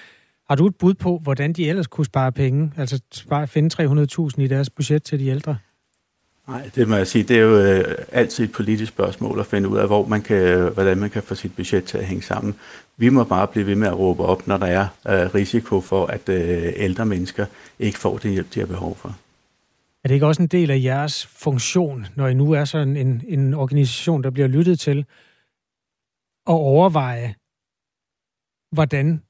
Har 0.48 0.56
du 0.56 0.66
et 0.66 0.76
bud 0.76 0.94
på, 0.94 1.18
hvordan 1.22 1.52
de 1.52 1.68
ellers 1.68 1.86
kunne 1.86 2.04
spare 2.04 2.32
penge, 2.32 2.72
altså 2.76 3.00
spare, 3.12 3.46
finde 3.46 3.82
300.000 3.82 4.42
i 4.42 4.46
deres 4.46 4.70
budget 4.70 5.02
til 5.02 5.18
de 5.18 5.26
ældre? 5.26 5.56
Nej, 6.48 6.70
det 6.74 6.88
må 6.88 6.96
jeg 6.96 7.06
sige, 7.06 7.24
det 7.24 7.36
er 7.36 7.40
jo 7.40 7.58
øh, 7.58 7.84
altid 8.12 8.44
et 8.44 8.52
politisk 8.52 8.92
spørgsmål 8.92 9.40
at 9.40 9.47
finde 9.47 9.68
ud 9.68 9.78
af, 9.78 9.86
hvor 9.86 10.06
man 10.06 10.23
kan, 10.23 10.36
øh, 10.36 10.73
hvordan 10.73 10.99
man 10.99 11.10
kan 11.10 11.23
få 11.23 11.34
sit 11.34 11.56
budget 11.56 11.84
til 11.84 11.99
at 11.99 12.04
hænge 12.04 12.23
sammen. 12.23 12.54
Vi 12.97 13.08
må 13.08 13.25
bare 13.25 13.47
blive 13.47 13.66
ved 13.66 13.75
med 13.75 13.88
at 13.88 13.99
råbe 13.99 14.23
op, 14.23 14.47
når 14.47 14.56
der 14.56 14.66
er 14.66 14.86
øh, 15.08 15.34
risiko 15.34 15.80
for, 15.80 16.06
at 16.06 16.28
øh, 16.28 16.73
ældre 16.76 17.06
mennesker 17.06 17.47
ikke 17.78 17.99
får 17.99 18.18
den 18.18 18.30
hjælp, 18.30 18.54
de 18.54 18.60
har 18.60 18.66
behov 18.66 18.97
for. 18.97 19.16
Er 20.04 20.08
det 20.08 20.15
ikke 20.15 20.26
også 20.26 20.43
en 20.43 20.49
del 20.49 20.71
af 20.71 20.82
jeres 20.82 21.26
funktion, 21.26 22.06
når 22.17 22.28
I 22.28 22.34
nu 22.34 22.52
er 22.52 22.65
sådan 22.65 22.97
en, 22.97 23.23
en 23.28 23.54
organisation, 23.54 24.23
der 24.23 24.30
bliver 24.30 24.49
lyttet 24.49 24.80
til, 24.80 24.99
at 26.47 26.54
overveje, 26.54 27.34
hvordan 28.73 29.23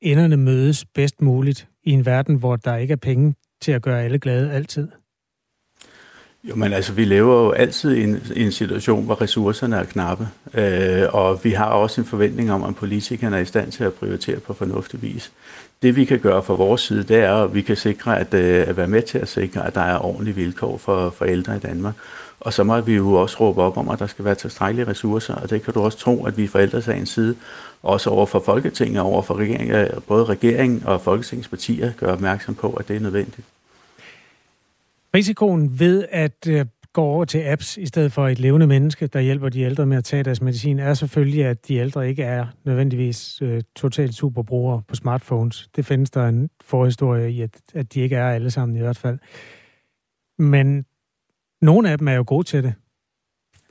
enderne 0.00 0.36
mødes 0.36 0.84
bedst 0.84 1.22
muligt 1.22 1.68
i 1.84 1.90
en 1.90 2.06
verden, 2.06 2.36
hvor 2.36 2.56
der 2.56 2.76
ikke 2.76 2.92
er 2.92 2.96
penge 2.96 3.34
til 3.60 3.72
at 3.72 3.82
gøre 3.82 4.02
alle 4.02 4.18
glade 4.18 4.52
altid? 4.52 4.88
Jo, 6.48 6.54
men 6.54 6.72
altså, 6.72 6.92
vi 6.92 7.04
lever 7.04 7.44
jo 7.44 7.50
altid 7.50 7.94
i 7.94 8.02
en, 8.02 8.22
i 8.36 8.42
en 8.42 8.52
situation, 8.52 9.04
hvor 9.04 9.22
ressourcerne 9.22 9.76
er 9.76 9.84
knappe, 9.84 10.28
øh, 10.54 11.02
og 11.12 11.44
vi 11.44 11.50
har 11.50 11.66
også 11.66 12.00
en 12.00 12.06
forventning 12.06 12.52
om, 12.52 12.64
at 12.64 12.76
politikerne 12.76 13.36
er 13.36 13.40
i 13.40 13.44
stand 13.44 13.72
til 13.72 13.84
at 13.84 13.94
prioritere 13.94 14.40
på 14.40 14.54
fornuftig 14.54 15.02
vis. 15.02 15.32
Det 15.82 15.96
vi 15.96 16.04
kan 16.04 16.20
gøre 16.20 16.42
fra 16.42 16.54
vores 16.54 16.80
side, 16.80 17.02
det 17.02 17.16
er, 17.16 17.34
at 17.34 17.54
vi 17.54 17.62
kan 17.62 17.76
sikre, 17.76 18.18
at, 18.18 18.34
øh, 18.34 18.68
at 18.68 18.76
være 18.76 18.86
med 18.86 19.02
til 19.02 19.18
at 19.18 19.28
sikre, 19.28 19.66
at 19.66 19.74
der 19.74 19.80
er 19.80 19.98
ordentlige 19.98 20.34
vilkår 20.34 20.76
for, 20.76 21.10
for 21.10 21.24
ældre 21.24 21.56
i 21.56 21.58
Danmark. 21.58 21.94
Og 22.40 22.52
så 22.52 22.64
må 22.64 22.80
vi 22.80 22.94
jo 22.94 23.12
også 23.12 23.36
råbe 23.40 23.62
op 23.62 23.76
om, 23.76 23.88
at 23.88 23.98
der 23.98 24.06
skal 24.06 24.24
være 24.24 24.34
tilstrækkelige 24.34 24.88
ressourcer, 24.88 25.34
og 25.34 25.50
det 25.50 25.62
kan 25.62 25.74
du 25.74 25.80
også 25.80 25.98
tro, 25.98 26.26
at 26.26 26.36
vi 26.36 26.46
fra 26.46 26.62
ældresagens 26.62 27.08
side, 27.08 27.36
også 27.82 28.10
over 28.10 28.26
for 28.26 28.40
Folketinget 28.40 29.00
og 29.00 29.06
over 29.06 29.22
for 29.22 29.34
regering, 29.34 29.70
øh, 29.70 29.90
både 30.08 30.24
regeringen 30.24 30.82
og 30.84 31.00
Folketingets 31.00 31.48
partier, 31.48 31.92
gør 31.92 32.12
opmærksom 32.12 32.54
på, 32.54 32.72
at 32.72 32.88
det 32.88 32.96
er 32.96 33.00
nødvendigt. 33.00 33.46
Risikoen 35.14 35.78
ved 35.80 36.04
at 36.10 36.48
øh, 36.48 36.66
øh, 36.96 37.02
gå 37.02 37.02
over 37.02 37.24
til 37.24 37.38
apps 37.38 37.76
i 37.76 37.86
stedet 37.86 38.12
for 38.12 38.28
et 38.28 38.38
levende 38.38 38.66
menneske, 38.66 39.06
der 39.06 39.20
hjælper 39.20 39.48
de 39.48 39.60
ældre 39.60 39.86
med 39.86 39.96
at 39.96 40.04
tage 40.04 40.22
deres 40.22 40.42
medicin, 40.42 40.78
er 40.78 40.94
selvfølgelig, 40.94 41.44
at 41.44 41.68
de 41.68 41.76
ældre 41.76 42.08
ikke 42.08 42.22
er 42.22 42.46
nødvendigvis 42.64 43.42
øh, 43.42 43.62
totalt 43.76 44.14
superbrugere 44.14 44.82
på 44.88 44.94
smartphones. 44.94 45.68
Det 45.76 45.86
findes 45.86 46.10
der 46.10 46.28
en 46.28 46.50
forhistorie 46.64 47.30
i, 47.30 47.40
at, 47.40 47.50
at 47.74 47.94
de 47.94 48.00
ikke 48.00 48.16
er 48.16 48.30
alle 48.30 48.50
sammen 48.50 48.76
i 48.76 48.80
hvert 48.80 48.96
fald. 48.96 49.18
Men 50.38 50.86
nogle 51.60 51.90
af 51.90 51.98
dem 51.98 52.08
er 52.08 52.12
jo 52.12 52.24
gode 52.26 52.46
til 52.46 52.62
det. 52.62 52.74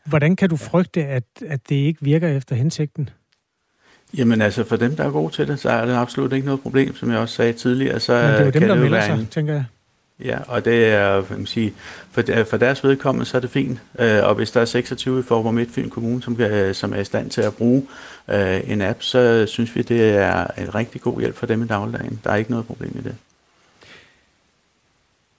Hvordan 0.05 0.35
kan 0.35 0.49
du 0.49 0.57
frygte, 0.57 1.05
at, 1.05 1.23
at 1.45 1.69
det 1.69 1.75
ikke 1.75 1.99
virker 2.01 2.27
efter 2.27 2.55
hensigten? 2.55 3.09
Jamen 4.17 4.41
altså, 4.41 4.63
for 4.63 4.75
dem, 4.75 4.95
der 4.95 5.03
er 5.03 5.11
gode 5.11 5.33
til 5.33 5.47
det, 5.47 5.59
så 5.59 5.69
er 5.69 5.85
det 5.85 5.93
absolut 5.93 6.33
ikke 6.33 6.45
noget 6.45 6.61
problem, 6.61 6.95
som 6.95 7.11
jeg 7.11 7.19
også 7.19 7.35
sagde 7.35 7.53
tidligere. 7.53 7.99
Så 7.99 8.13
Men 8.13 8.23
det 8.23 8.39
er 8.39 8.45
jo 8.45 8.51
dem, 8.51 8.61
der 8.61 8.75
melder 8.75 9.01
sig, 9.01 9.19
en, 9.19 9.25
tænker 9.25 9.53
jeg. 9.53 9.65
Ja, 10.19 10.39
og 10.47 10.65
det 10.65 10.85
er, 10.85 11.23
man 11.29 11.45
sige, 11.45 11.73
for, 12.11 12.23
for 12.49 12.57
deres 12.57 12.83
vedkommende, 12.83 13.25
så 13.25 13.37
er 13.37 13.41
det 13.41 13.49
fint. 13.49 13.79
Øh, 13.99 14.23
og 14.23 14.35
hvis 14.35 14.51
der 14.51 14.61
er 14.61 14.65
26 14.65 15.19
i 15.19 15.23
Forborg 15.23 15.53
Midtfyn 15.53 15.89
Kommune, 15.89 16.21
som, 16.21 16.35
kan, 16.35 16.73
som 16.73 16.93
er 16.93 16.99
i 16.99 17.03
stand 17.03 17.29
til 17.29 17.41
at 17.41 17.55
bruge 17.55 17.87
øh, 18.27 18.71
en 18.71 18.81
app, 18.81 19.01
så 19.01 19.45
synes 19.45 19.75
vi, 19.75 19.81
det 19.81 20.09
er 20.09 20.47
en 20.57 20.75
rigtig 20.75 21.01
god 21.01 21.19
hjælp 21.19 21.35
for 21.35 21.45
dem 21.45 21.63
i 21.63 21.67
dagligdagen. 21.67 22.19
Der 22.23 22.31
er 22.31 22.35
ikke 22.35 22.51
noget 22.51 22.65
problem 22.65 22.95
i 22.99 23.01
det. 23.01 23.15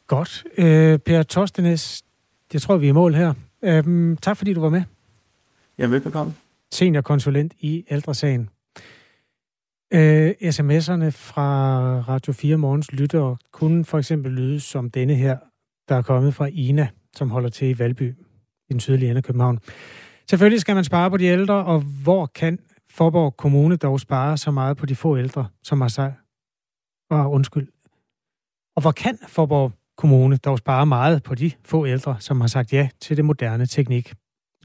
Godt. 0.06 0.44
Øh, 0.58 0.98
per 0.98 1.22
Torstenes, 1.22 2.02
jeg 2.52 2.62
tror, 2.62 2.76
vi 2.76 2.86
er 2.86 2.90
i 2.90 2.92
mål 2.92 3.14
her. 3.14 3.34
Øh, 3.62 4.16
tak 4.22 4.36
fordi 4.36 4.54
du 4.54 4.60
var 4.60 4.68
med. 4.68 4.82
Jamen, 5.78 5.92
velbekomme. 5.92 6.34
Seniorkonsulent 6.72 7.52
i 7.60 7.84
ældresagen. 7.90 8.48
Øh, 9.94 10.30
sms'erne 10.30 11.10
fra 11.10 11.48
Radio 12.08 12.32
4 12.32 12.56
Morgens 12.56 12.92
lyttere 12.92 13.36
kunne 13.52 13.84
for 13.84 13.98
eksempel 13.98 14.32
lyde 14.32 14.60
som 14.60 14.90
denne 14.90 15.14
her, 15.14 15.36
der 15.88 15.94
er 15.94 16.02
kommet 16.02 16.34
fra 16.34 16.46
Ina, 16.52 16.88
som 17.16 17.30
holder 17.30 17.48
til 17.48 17.68
i 17.68 17.78
Valby, 17.78 18.14
i 18.68 18.72
den 18.72 18.80
sydlige 18.80 19.10
ende 19.10 19.18
af 19.18 19.24
København. 19.24 19.58
Selvfølgelig 20.30 20.60
skal 20.60 20.74
man 20.74 20.84
spare 20.84 21.10
på 21.10 21.16
de 21.16 21.24
ældre, 21.24 21.64
og 21.64 21.80
hvor 21.80 22.26
kan 22.26 22.58
Forborg 22.90 23.36
Kommune 23.36 23.76
dog 23.76 24.00
spare 24.00 24.36
så 24.36 24.50
meget 24.50 24.76
på 24.76 24.86
de 24.86 24.94
få 24.94 25.18
ældre, 25.18 25.48
som 25.62 25.80
har 25.80 25.88
sig... 25.88 26.14
Og 27.10 27.30
undskyld. 27.30 27.68
Og 28.76 28.82
hvor 28.82 28.92
kan 28.92 29.18
Forborg 29.28 29.72
Kommune 29.96 30.36
dog 30.36 30.58
spare 30.58 30.86
meget 30.86 31.22
på 31.22 31.34
de 31.34 31.50
få 31.64 31.86
ældre, 31.86 32.16
som 32.20 32.40
har 32.40 32.48
sagt 32.48 32.72
ja 32.72 32.88
til 33.00 33.16
det 33.16 33.24
moderne 33.24 33.66
teknik? 33.66 34.14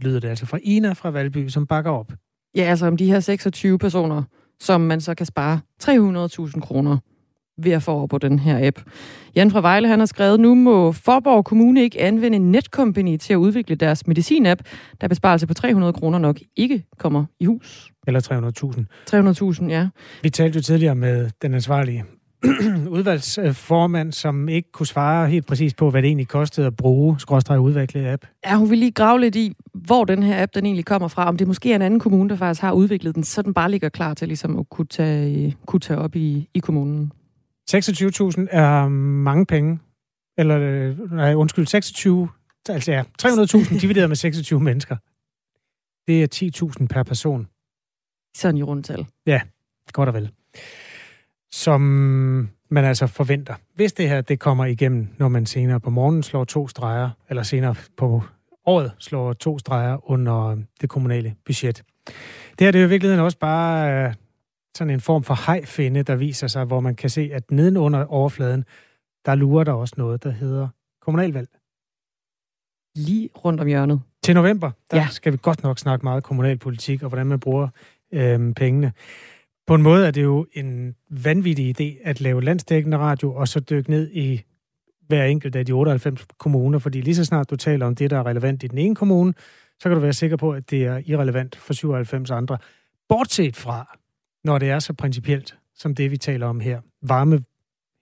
Lyder 0.01 0.19
det 0.19 0.27
altså 0.27 0.45
fra 0.45 0.59
Ina 0.63 0.93
fra 0.93 1.09
Valby, 1.09 1.47
som 1.47 1.67
bakker 1.67 1.91
op. 1.91 2.11
Ja, 2.55 2.61
altså 2.63 2.85
om 2.87 2.97
de 2.97 3.05
her 3.05 3.19
26 3.19 3.79
personer, 3.79 4.23
som 4.61 4.81
man 4.81 5.01
så 5.01 5.15
kan 5.15 5.25
spare 5.25 5.59
300.000 5.83 6.59
kroner 6.59 6.97
ved 7.57 7.71
at 7.71 7.83
få 7.83 7.91
over 7.91 8.07
på 8.07 8.17
den 8.17 8.39
her 8.39 8.67
app. 8.67 8.79
Jan 9.35 9.51
fra 9.51 9.61
Vejle 9.61 9.87
han 9.87 9.99
har 9.99 10.05
skrevet, 10.05 10.39
nu 10.39 10.55
må 10.55 10.91
Forborg 10.91 11.45
Kommune 11.45 11.83
ikke 11.83 12.01
anvende 12.01 12.39
Netcompany 12.39 13.17
til 13.17 13.33
at 13.33 13.37
udvikle 13.37 13.75
deres 13.75 14.03
medicin-app, 14.07 14.61
da 15.01 15.07
besparelse 15.07 15.47
på 15.47 15.53
300 15.53 15.93
kroner 15.93 16.19
nok 16.19 16.39
ikke 16.55 16.83
kommer 16.97 17.25
i 17.39 17.45
hus. 17.45 17.91
Eller 18.07 18.19
300.000. 19.51 19.61
300.000, 19.61 19.69
ja. 19.69 19.87
Vi 20.23 20.29
talte 20.29 20.57
jo 20.57 20.61
tidligere 20.61 20.95
med 20.95 21.29
den 21.41 21.53
ansvarlige 21.53 22.05
udvalgsformand, 22.95 24.11
som 24.11 24.49
ikke 24.49 24.71
kunne 24.71 24.87
svare 24.87 25.29
helt 25.29 25.45
præcis 25.45 25.73
på, 25.73 25.89
hvad 25.89 26.01
det 26.01 26.07
egentlig 26.07 26.27
kostede 26.27 26.67
at 26.67 26.75
bruge 26.75 27.19
skråstrej 27.19 27.57
udviklet 27.57 28.07
app. 28.07 28.25
Ja, 28.45 28.55
hun 28.55 28.69
vil 28.69 28.77
lige 28.77 28.91
grave 28.91 29.19
lidt 29.19 29.35
i, 29.35 29.53
hvor 29.73 30.05
den 30.05 30.23
her 30.23 30.43
app 30.43 30.53
den 30.55 30.65
egentlig 30.65 30.85
kommer 30.85 31.07
fra. 31.07 31.27
Om 31.27 31.37
det 31.37 31.47
måske 31.47 31.71
er 31.71 31.75
en 31.75 31.81
anden 31.81 31.99
kommune, 31.99 32.29
der 32.29 32.35
faktisk 32.35 32.61
har 32.61 32.71
udviklet 32.71 33.15
den, 33.15 33.23
så 33.23 33.41
den 33.41 33.53
bare 33.53 33.71
ligger 33.71 33.89
klar 33.89 34.13
til 34.13 34.27
ligesom 34.27 34.59
at 34.59 34.69
kunne 34.69 34.87
tage, 34.87 35.57
kunne 35.65 35.79
tage 35.79 35.99
op 35.99 36.15
i, 36.15 36.49
i 36.53 36.59
kommunen. 36.59 37.11
26.000 37.71 38.47
er 38.51 38.87
mange 38.87 39.45
penge. 39.45 39.79
Eller, 40.37 40.93
nej, 41.15 41.33
undskyld, 41.33 41.67
26, 41.67 42.29
altså 42.69 42.91
ja, 42.91 43.03
300.000 43.21 43.79
divideret 43.79 44.09
med 44.09 44.15
26 44.15 44.59
mennesker. 44.69 44.95
Det 46.07 46.23
er 46.23 46.71
10.000 46.81 46.87
per 46.87 47.03
person. 47.03 47.47
Sådan 48.37 48.57
i 48.57 48.63
rundtal. 48.63 49.05
Ja, 49.25 49.41
godt 49.93 50.09
og 50.09 50.15
vel. 50.15 50.31
Som 51.51 51.81
man 52.69 52.85
altså 52.85 53.07
forventer. 53.07 53.55
Hvis 53.75 53.93
det 53.93 54.09
her 54.09 54.21
det 54.21 54.39
kommer 54.39 54.65
igennem, 54.65 55.07
når 55.17 55.27
man 55.27 55.45
senere 55.45 55.79
på 55.79 55.89
morgenen 55.89 56.23
slår 56.23 56.43
to 56.43 56.67
streger, 56.67 57.09
eller 57.29 57.43
senere 57.43 57.75
på 57.97 58.23
året 58.65 58.91
slår 58.99 59.33
to 59.33 59.59
streger 59.59 60.11
under 60.11 60.57
det 60.81 60.89
kommunale 60.89 61.35
budget. 61.45 61.83
Det 62.59 62.67
her 62.67 62.71
det 62.71 62.75
er 62.79 62.81
jo 62.81 62.87
i 62.87 62.89
virkeligheden 62.89 63.25
også 63.25 63.37
bare 63.37 64.05
øh, 64.07 64.13
sådan 64.77 64.93
en 64.93 65.01
form 65.01 65.23
for 65.23 65.45
hejfinde, 65.45 66.03
der 66.03 66.15
viser 66.15 66.47
sig, 66.47 66.65
hvor 66.65 66.79
man 66.79 66.95
kan 66.95 67.09
se, 67.09 67.29
at 67.33 67.51
nedenunder 67.51 68.05
overfladen, 68.05 68.65
der 69.25 69.35
lurer 69.35 69.63
der 69.63 69.71
også 69.73 69.95
noget, 69.97 70.23
der 70.23 70.31
hedder 70.31 70.67
kommunalvalg. 71.01 71.49
Lige 72.95 73.29
rundt 73.45 73.61
om 73.61 73.67
hjørnet. 73.67 74.01
Til 74.23 74.35
november, 74.35 74.71
der 74.91 74.97
Ja. 74.97 75.07
skal 75.11 75.33
vi 75.33 75.37
godt 75.41 75.63
nok 75.63 75.79
snakke 75.79 76.03
meget 76.03 76.23
kommunalpolitik, 76.23 77.03
og 77.03 77.09
hvordan 77.09 77.27
man 77.27 77.39
bruger 77.39 77.67
øhm, 78.13 78.53
pengene. 78.53 78.93
På 79.67 79.75
en 79.75 79.81
måde 79.81 80.07
er 80.07 80.11
det 80.11 80.23
jo 80.23 80.47
en 80.53 80.95
vanvittig 81.09 81.81
idé 81.81 82.01
at 82.03 82.21
lave 82.21 82.43
landsdækkende 82.43 82.97
radio, 82.97 83.33
og 83.33 83.47
så 83.47 83.59
dykke 83.59 83.89
ned 83.89 84.11
i 84.11 84.41
hver 85.07 85.25
enkelt 85.25 85.55
af 85.55 85.65
de 85.65 85.71
98 85.71 86.25
kommuner, 86.37 86.79
fordi 86.79 87.01
lige 87.01 87.15
så 87.15 87.25
snart 87.25 87.49
du 87.49 87.55
taler 87.55 87.85
om 87.85 87.95
det, 87.95 88.09
der 88.09 88.17
er 88.17 88.25
relevant 88.25 88.63
i 88.63 88.67
den 88.67 88.77
ene 88.77 88.95
kommune, 88.95 89.33
så 89.79 89.89
kan 89.89 89.91
du 89.91 89.99
være 89.99 90.13
sikker 90.13 90.37
på, 90.37 90.51
at 90.51 90.69
det 90.69 90.85
er 90.85 91.01
irrelevant 91.05 91.55
for 91.55 91.73
97 91.73 92.31
andre. 92.31 92.57
Bortset 93.09 93.57
fra, 93.57 93.97
når 94.43 94.57
det 94.57 94.69
er 94.69 94.79
så 94.79 94.93
principielt, 94.93 95.57
som 95.75 95.95
det 95.95 96.11
vi 96.11 96.17
taler 96.17 96.47
om 96.47 96.59
her. 96.59 96.81
Varme 97.01 97.43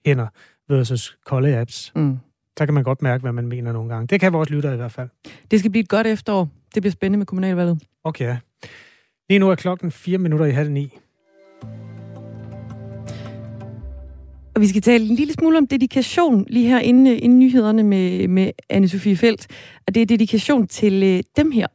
hænder 0.06 0.26
versus 0.68 1.18
kolde 1.24 1.58
apps. 1.58 1.92
Mm. 1.96 2.18
Så 2.58 2.66
kan 2.66 2.74
man 2.74 2.84
godt 2.84 3.02
mærke, 3.02 3.22
hvad 3.22 3.32
man 3.32 3.46
mener 3.46 3.72
nogle 3.72 3.94
gange. 3.94 4.06
Det 4.06 4.20
kan 4.20 4.32
vores 4.32 4.50
lytter 4.50 4.72
i 4.72 4.76
hvert 4.76 4.92
fald. 4.92 5.08
Det 5.50 5.58
skal 5.58 5.70
blive 5.70 5.82
et 5.82 5.88
godt 5.88 6.06
efterår. 6.06 6.48
Det 6.74 6.82
bliver 6.82 6.92
spændende 6.92 7.18
med 7.18 7.26
kommunalvalget. 7.26 7.82
Okay. 8.04 8.36
Lige 9.28 9.38
nu 9.38 9.50
er 9.50 9.54
klokken 9.54 9.90
4 9.90 10.18
minutter 10.18 10.46
i 10.46 10.50
halv 10.50 10.70
ni. 10.70 10.98
Og 14.60 14.62
vi 14.62 14.68
skal 14.68 14.82
tale 14.82 15.04
en 15.04 15.14
lille 15.14 15.32
smule 15.34 15.58
om 15.58 15.66
dedikation 15.66 16.46
lige 16.48 16.68
her 16.68 16.78
inden, 16.78 17.06
inden 17.06 17.38
nyhederne 17.38 17.82
med, 17.82 18.28
med 18.28 18.50
Anne-Sophie 18.72 19.16
Felt. 19.16 19.46
Og 19.86 19.94
det 19.94 20.02
er 20.02 20.06
dedikation 20.06 20.66
til 20.66 21.02
øh, 21.02 21.22
dem 21.36 21.50
her. 21.50 21.66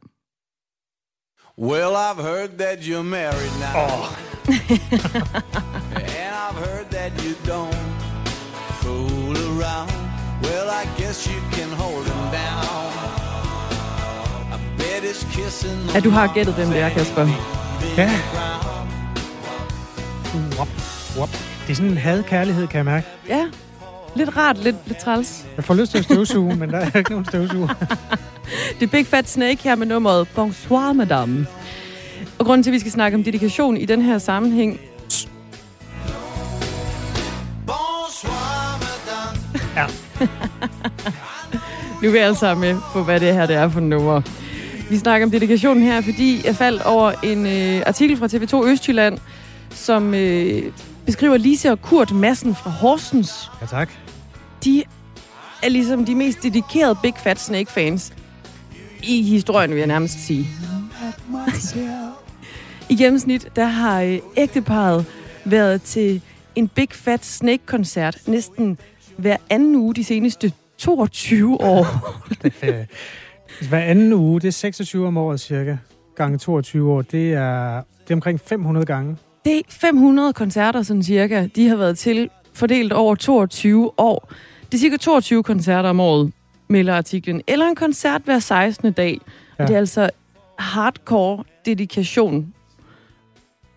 Well, 1.58 1.92
I've 2.06 2.22
heard 2.22 2.50
that 2.58 2.78
you're 2.78 3.08
married 3.18 3.54
now. 3.68 3.86
and 6.22 6.32
I've 6.44 6.58
heard 6.66 6.86
that 6.90 7.12
you 7.24 7.32
don't 7.52 7.76
fool 8.82 9.36
around. 9.52 9.90
Well, 10.42 10.68
I 10.82 10.84
guess 11.00 11.26
you 11.26 11.40
can 11.56 11.70
hold 11.82 12.04
him 12.12 12.22
down. 12.42 12.90
I 14.54 14.58
bet 14.78 15.02
it's 15.10 15.24
kissing 15.36 15.94
Ja, 15.94 16.00
du 16.00 16.10
har 16.10 16.34
gættet, 16.34 16.54
hvem 16.54 16.68
det 16.68 16.80
er, 16.80 16.88
Kasper. 16.88 17.26
Ja. 17.96 18.10
Wop, 20.58 20.68
wop. 21.18 21.55
Det 21.66 21.72
er 21.72 21.76
sådan 21.76 21.90
en 21.90 21.98
had-kærlighed, 21.98 22.66
kan 22.66 22.76
jeg 22.76 22.84
mærke. 22.84 23.06
Ja, 23.28 23.46
lidt 24.16 24.36
rart, 24.36 24.58
lidt, 24.58 24.76
lidt 24.86 24.98
træls. 24.98 25.44
Jeg 25.56 25.64
får 25.64 25.74
lyst 25.74 25.90
til 25.90 25.98
at 25.98 26.04
støvsuge, 26.04 26.56
men 26.56 26.70
der 26.70 26.78
er 26.78 26.98
ikke 26.98 27.10
nogen 27.10 27.24
støvsuger. 27.24 27.68
Det 28.80 28.86
er 28.86 28.90
Big 28.90 29.06
Fat 29.06 29.28
Snake 29.28 29.62
her 29.62 29.74
med 29.74 29.86
nummeret 29.86 30.28
Bonsoir, 30.34 30.92
madame. 30.92 31.46
Og 32.38 32.46
grunden 32.46 32.62
til, 32.62 32.70
at 32.70 32.74
vi 32.74 32.78
skal 32.78 32.92
snakke 32.92 33.16
om 33.16 33.24
dedikation 33.24 33.76
i 33.76 33.84
den 33.84 34.02
her 34.02 34.18
sammenhæng. 34.18 34.80
Ja. 39.76 39.86
nu 42.02 42.08
er 42.08 42.12
vi 42.12 42.18
alle 42.18 42.36
sammen 42.36 42.74
med 42.74 42.80
på, 42.92 43.02
hvad 43.02 43.20
det 43.20 43.34
her 43.34 43.46
det 43.46 43.56
er 43.56 43.68
for 43.68 43.80
nummer. 43.80 44.22
Vi 44.90 44.98
snakker 44.98 45.26
om 45.26 45.30
dedikationen 45.30 45.82
her, 45.82 46.00
fordi 46.00 46.46
jeg 46.46 46.56
faldt 46.56 46.82
over 46.82 47.12
en 47.22 47.46
øh, 47.46 47.82
artikel 47.86 48.16
fra 48.16 48.26
TV2 48.26 48.68
Østjylland, 48.68 49.18
som 49.70 50.14
øh, 50.14 50.62
beskriver 51.06 51.36
Lise 51.36 51.70
og 51.70 51.82
Kurt 51.82 52.12
Madsen 52.12 52.54
fra 52.54 52.70
Horsens. 52.70 53.50
Ja, 53.60 53.66
tak. 53.66 53.90
De 54.64 54.84
er 55.62 55.68
ligesom 55.68 56.04
de 56.04 56.14
mest 56.14 56.42
dedikerede 56.42 56.98
Big 57.02 57.14
Fat 57.22 57.40
Snake-fans 57.40 58.12
i 59.02 59.22
historien, 59.22 59.70
vil 59.70 59.78
jeg 59.78 59.86
nærmest 59.86 60.26
sige. 60.26 60.48
I 62.90 62.96
gennemsnit, 62.96 63.48
der 63.56 63.64
har 63.64 64.02
øh, 64.02 64.18
ægteparet 64.36 65.04
været 65.44 65.82
til 65.82 66.22
en 66.54 66.68
Big 66.68 66.88
Fat 66.92 67.24
Snake-koncert 67.24 68.18
næsten 68.26 68.78
hver 69.16 69.36
anden 69.50 69.76
uge 69.76 69.94
de 69.94 70.04
seneste 70.04 70.52
22 70.78 71.60
år. 71.60 71.86
Ferie. 72.60 72.86
Hver 73.68 73.80
anden 73.80 74.12
uge, 74.12 74.40
det 74.40 74.48
er 74.48 74.52
26 74.52 75.06
om 75.06 75.16
året 75.16 75.40
cirka. 75.40 75.76
Gange 76.16 76.38
22 76.38 76.92
år, 76.92 77.02
det 77.02 77.32
er, 77.32 77.74
det 77.76 78.10
er 78.10 78.14
omkring 78.14 78.40
500 78.40 78.86
gange. 78.86 79.16
Det 79.46 79.58
er 79.58 79.62
500 79.68 80.32
koncerter, 80.32 80.82
sådan 80.82 81.02
cirka, 81.02 81.46
de 81.56 81.68
har 81.68 81.76
været 81.76 81.98
til, 81.98 82.30
fordelt 82.54 82.92
over 82.92 83.14
22 83.14 84.00
år. 84.00 84.32
Det 84.66 84.74
er 84.74 84.78
cirka 84.78 84.96
22 84.96 85.42
koncerter 85.42 85.88
om 85.90 86.00
året, 86.00 86.32
melder 86.68 86.94
artiklen. 86.94 87.42
Eller 87.46 87.66
en 87.66 87.74
koncert 87.74 88.22
hver 88.24 88.38
16. 88.38 88.92
dag. 88.92 89.08
Ja. 89.08 89.18
Ja. 89.58 89.62
Og 89.64 89.68
det 89.68 89.74
er 89.74 89.78
altså 89.78 90.10
hardcore 90.58 91.44
dedikation. 91.66 92.54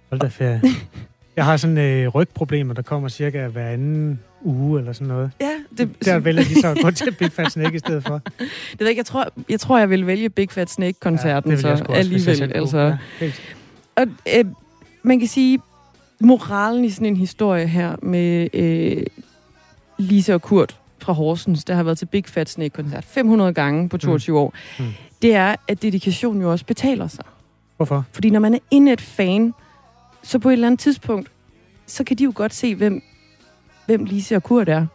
Hold 0.09 0.21
da 0.21 0.27
ferie. 0.27 0.61
Jeg 1.35 1.45
har 1.45 1.57
sådan 1.57 1.77
øh, 1.77 2.07
rygproblemer, 2.07 2.73
der 2.73 2.81
kommer 2.81 3.09
cirka 3.09 3.47
hver 3.47 3.69
anden 3.69 4.19
uge 4.41 4.79
eller 4.79 4.93
sådan 4.93 5.07
noget. 5.07 5.31
Ja, 5.41 5.51
det, 5.77 6.05
Der 6.05 6.19
vælger 6.19 6.43
de 6.43 6.61
så 6.61 6.67
at 6.67 6.77
gå 6.81 6.91
til 6.91 7.11
Big 7.19 7.31
Fat 7.31 7.51
Snake 7.51 7.75
i 7.75 7.79
stedet 7.79 8.03
for. 8.03 8.21
det 8.37 8.39
ved 8.39 8.47
jeg, 8.79 8.89
ikke, 8.89 8.99
jeg 8.99 9.05
tror, 9.05 9.27
jeg 9.49 9.59
tror, 9.59 9.79
jeg 9.79 9.89
vil 9.89 10.07
vælge 10.07 10.29
Big 10.29 10.51
Fat 10.51 10.69
Snake-koncerten 10.69 11.51
jeg 11.51 11.59
så 11.59 11.69
også, 11.69 11.83
alligevel. 11.89 12.51
Altså. 12.55 12.79
Ja, 12.79 12.97
helt. 13.19 13.41
Og 13.95 14.07
øh, 14.37 14.45
man 15.03 15.19
kan 15.19 15.27
sige, 15.27 15.59
moralen 16.19 16.85
i 16.85 16.89
sådan 16.89 17.07
en 17.07 17.17
historie 17.17 17.67
her 17.67 17.95
med 18.01 18.49
øh, 18.53 19.05
Lise 19.97 20.33
og 20.33 20.41
Kurt 20.41 20.79
fra 20.99 21.13
Horsens, 21.13 21.63
der 21.63 21.73
har 21.75 21.83
været 21.83 21.97
til 21.97 22.05
Big 22.05 22.25
Fat 22.25 22.49
Snake-koncert 22.49 23.03
500 23.05 23.53
gange 23.53 23.89
på 23.89 23.97
22 23.97 24.33
mm. 24.33 24.37
år, 24.37 24.53
Mm. 24.79 24.85
det 25.21 25.35
er, 25.35 25.55
at 25.67 25.81
dedikation 25.81 26.41
jo 26.41 26.51
også 26.51 26.65
betaler 26.65 27.07
sig. 27.07 27.25
Hvorfor? 27.77 28.05
Fordi 28.11 28.29
når 28.29 28.39
man 28.39 28.53
er 28.53 28.59
indet 28.71 29.01
fan, 29.01 29.53
så 30.23 30.39
på 30.39 30.49
et 30.49 30.53
eller 30.53 30.67
andet 30.67 30.79
tidspunkt, 30.79 31.31
så 31.85 32.03
kan 32.03 32.17
de 32.17 32.23
jo 32.23 32.31
godt 32.35 32.53
se, 32.53 32.75
hvem, 32.75 33.01
hvem 33.85 34.03
Lise 34.05 34.35
og 34.35 34.43
Kurt 34.43 34.69
er. 34.69 34.85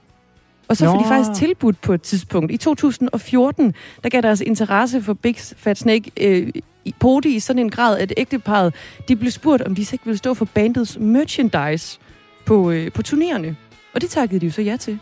Og 0.68 0.77
så 0.77 0.85
får 0.85 0.94
Nå. 0.94 1.03
de 1.03 1.09
faktisk 1.09 1.38
tilbudt 1.38 1.81
på 1.81 1.92
et 1.92 2.03
tidspunkt. 2.03 2.53
I 2.53 2.57
2014, 2.57 3.74
der 4.03 4.09
gav 4.09 4.20
deres 4.20 4.40
interesse 4.40 5.03
for 5.03 5.14
Big 5.14 5.37
Fat 5.57 5.79
Snake 5.79 6.11
øh, 6.20 6.48
i 6.85 6.94
Podi 7.00 7.37
i 7.37 7.40
sådan 7.40 7.62
en 7.62 7.70
grad, 7.70 7.98
at 7.98 8.12
ægteparet, 8.16 8.74
de 9.09 9.16
blev 9.16 9.31
spurgt, 9.31 9.62
om 9.62 9.74
de 9.74 9.85
så 9.85 9.94
ikke 9.94 10.05
ville 10.05 10.18
stå 10.18 10.35
for 10.35 10.44
bandets 10.44 10.98
merchandise 11.00 11.98
på, 12.46 12.70
øh, 12.70 12.92
på 12.92 13.03
turnerende. 13.03 13.57
Og 13.94 14.00
det 14.00 14.11
takkede 14.11 14.40
de 14.40 14.46
jo 14.46 14.53
så 14.53 14.62
ja 14.62 14.77
til. 14.77 14.98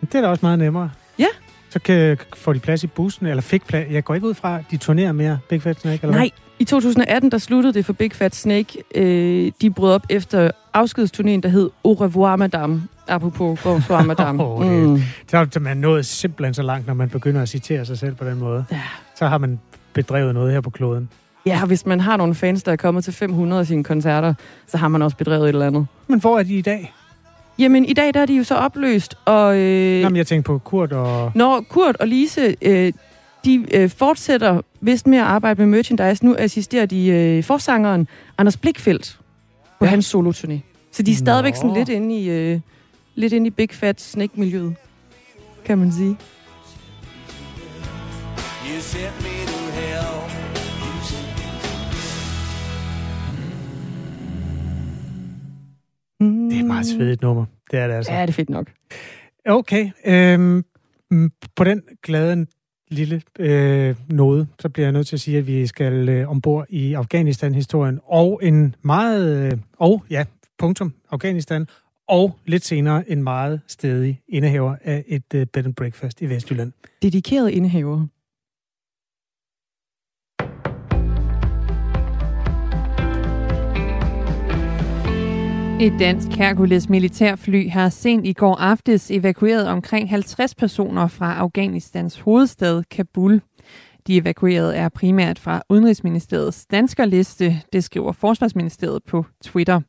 Det 0.00 0.14
er 0.14 0.20
da 0.20 0.28
også 0.28 0.46
meget 0.46 0.58
nemmere. 0.58 0.90
Ja. 1.18 1.26
Så 1.70 1.78
kan, 1.78 2.18
får 2.36 2.52
de 2.52 2.58
plads 2.58 2.84
i 2.84 2.86
bussen, 2.86 3.26
eller 3.26 3.42
fik 3.42 3.66
plads. 3.66 3.92
Jeg 3.92 4.04
går 4.04 4.14
ikke 4.14 4.26
ud 4.26 4.34
fra, 4.34 4.58
at 4.58 4.64
de 4.70 4.76
turnerer 4.76 5.12
mere 5.12 5.38
Big 5.48 5.62
Fat 5.62 5.80
Snake, 5.80 5.98
eller 6.02 6.16
Nej, 6.16 6.30
i 6.58 6.64
2018, 6.64 7.30
der 7.30 7.38
sluttede 7.38 7.74
det 7.74 7.86
for 7.86 7.92
Big 7.92 8.12
Fat 8.12 8.34
Snake. 8.34 8.82
Øh, 8.94 9.52
de 9.60 9.70
brød 9.70 9.92
op 9.92 10.06
efter 10.10 10.50
afskedsturnéen, 10.74 11.40
der 11.40 11.48
hed 11.48 11.70
Au 11.84 11.92
revoir, 11.92 12.36
madame. 12.36 12.82
Apropos 13.08 13.60
Bonsoir, 13.62 14.02
madame. 14.12 14.42
Åh, 14.44 14.64
det- 14.66 14.88
mm. 14.88 15.02
Så 15.28 15.36
er 15.36 15.58
man 15.58 15.76
nået 15.76 16.06
simpelthen 16.06 16.54
så 16.54 16.62
langt, 16.62 16.86
når 16.86 16.94
man 16.94 17.08
begynder 17.08 17.42
at 17.42 17.48
citere 17.48 17.84
sig 17.86 17.98
selv 17.98 18.14
på 18.14 18.24
den 18.24 18.38
måde. 18.38 18.64
Ja. 18.72 18.80
Så 19.16 19.26
har 19.26 19.38
man 19.38 19.60
bedrevet 19.92 20.34
noget 20.34 20.52
her 20.52 20.60
på 20.60 20.70
kloden. 20.70 21.08
Ja, 21.46 21.64
hvis 21.64 21.86
man 21.86 22.00
har 22.00 22.16
nogle 22.16 22.34
fans, 22.34 22.62
der 22.62 22.72
er 22.72 22.76
kommet 22.76 23.04
til 23.04 23.12
500 23.12 23.60
af 23.60 23.66
sine 23.66 23.84
koncerter, 23.84 24.34
så 24.66 24.76
har 24.76 24.88
man 24.88 25.02
også 25.02 25.16
bedrevet 25.16 25.42
et 25.44 25.48
eller 25.48 25.66
andet. 25.66 25.86
Men 26.08 26.20
hvor 26.20 26.38
er 26.38 26.42
de 26.42 26.54
i 26.54 26.62
dag? 26.62 26.92
Jamen, 27.58 27.84
i 27.84 27.92
dag 27.92 28.14
der 28.14 28.20
er 28.20 28.26
de 28.26 28.36
jo 28.36 28.44
så 28.44 28.54
opløst, 28.54 29.14
og 29.24 29.56
øh, 29.58 30.00
Jamen, 30.00 30.16
jeg 30.16 30.26
tænker 30.26 30.42
på 30.46 30.58
Kurt 30.58 30.92
og... 30.92 31.32
når 31.34 31.64
Kurt 31.68 31.96
og 31.96 32.08
Lise, 32.08 32.56
øh, 32.62 32.92
de 33.44 33.64
øh, 33.74 33.90
fortsætter 33.90 34.60
vist 34.80 35.06
med 35.06 35.18
at 35.18 35.24
arbejde 35.24 35.58
med 35.60 35.66
merchandise, 35.66 36.24
nu 36.24 36.36
assisterer 36.38 36.86
de 36.86 37.06
øh, 37.08 37.44
forsangeren 37.44 38.08
Anders 38.38 38.56
Blikfeldt 38.56 39.18
på 39.78 39.84
Ja. 39.84 39.90
hans 39.90 40.14
soloturné. 40.14 40.58
Så 40.92 41.02
de 41.02 41.10
er 41.10 41.14
Nå. 41.14 41.18
stadigvæk 41.18 41.54
sådan 41.56 41.74
lidt 41.74 41.88
inde 41.88 42.18
i, 42.18 42.30
øh, 42.30 42.60
lidt 43.14 43.32
inde 43.32 43.46
i 43.46 43.50
Big 43.50 43.70
Fat 43.70 44.00
Snake-miljøet, 44.00 44.74
kan 45.64 45.78
man 45.78 45.92
sige. 45.92 46.16
You 48.68 48.80
sent 48.80 49.22
me 49.22 49.46
to 49.46 49.58
hell. 49.80 50.32
Det 56.20 56.60
er 56.60 56.64
meget 56.64 56.66
meget 56.66 56.86
svedigt 56.86 57.22
nummer. 57.22 57.44
Det 57.70 57.78
er 57.78 57.86
det 57.86 57.94
altså. 57.94 58.12
Ja, 58.12 58.22
det 58.22 58.28
er 58.28 58.32
fedt 58.32 58.50
nok. 58.50 58.70
Okay. 59.46 59.90
Øhm, 60.06 60.64
mm, 61.10 61.30
på 61.56 61.64
den 61.64 61.82
glade 62.02 62.46
lille 62.90 63.22
øh, 63.38 63.96
node, 64.08 64.46
så 64.58 64.68
bliver 64.68 64.86
jeg 64.86 64.92
nødt 64.92 65.06
til 65.06 65.16
at 65.16 65.20
sige, 65.20 65.38
at 65.38 65.46
vi 65.46 65.66
skal 65.66 66.08
øh, 66.08 66.30
ombord 66.30 66.66
i 66.68 66.94
Afghanistan-historien, 66.94 68.00
og 68.04 68.40
en 68.42 68.74
meget, 68.82 69.52
øh, 69.52 69.58
og 69.78 70.04
ja, 70.10 70.24
punktum, 70.58 70.94
Afghanistan, 71.10 71.66
og 72.12 72.38
lidt 72.46 72.64
senere 72.64 73.10
en 73.10 73.22
meget 73.22 73.60
stedig 73.66 74.20
indehaver 74.28 74.76
af 74.84 75.04
et 75.08 75.34
øh, 75.34 75.46
bed 75.46 75.64
and 75.64 75.74
breakfast 75.74 76.22
i 76.22 76.28
Vestjylland. 76.28 76.72
Dedikeret 77.02 77.50
indehaver. 77.50 78.06
Et 85.80 85.92
dansk 85.98 86.28
Hercules 86.28 86.88
militærfly 86.88 87.68
har 87.68 87.88
sent 87.88 88.26
i 88.26 88.32
går 88.32 88.54
aftes 88.54 89.10
evakueret 89.10 89.68
omkring 89.68 90.10
50 90.10 90.54
personer 90.54 91.06
fra 91.06 91.34
Afghanistans 91.34 92.20
hovedstad 92.20 92.82
Kabul. 92.90 93.40
De 94.06 94.16
evakuerede 94.16 94.76
er 94.76 94.88
primært 94.88 95.38
fra 95.38 95.62
Udenrigsministeriets 95.68 96.66
danskerliste, 96.66 97.56
det 97.72 97.84
skriver 97.84 98.12
Forsvarsministeriet 98.12 99.02
på 99.04 99.24
Twitter. 99.44 99.80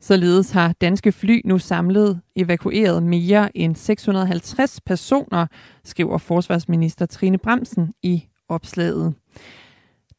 Således 0.00 0.50
har 0.50 0.72
danske 0.72 1.12
fly 1.12 1.40
nu 1.44 1.58
samlet 1.58 2.20
evakueret 2.36 3.02
mere 3.02 3.56
end 3.56 3.76
650 3.76 4.80
personer, 4.80 5.46
skriver 5.84 6.18
forsvarsminister 6.18 7.06
Trine 7.06 7.38
Bremsen 7.38 7.94
i 8.02 8.24
opslaget. 8.48 9.14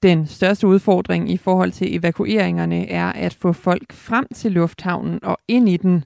Den 0.04 0.28
største 0.28 0.68
udfordring 0.68 1.32
i 1.32 1.38
forhold 1.38 1.72
til 1.72 1.96
evakueringerne 1.96 2.90
er 2.90 3.12
at 3.12 3.34
få 3.34 3.54
folk 3.54 3.94
frem 3.94 4.28
til 4.36 4.52
lufthavnen 4.52 5.20
og 5.24 5.38
ind 5.48 5.70
i 5.70 5.78
den. 5.78 6.04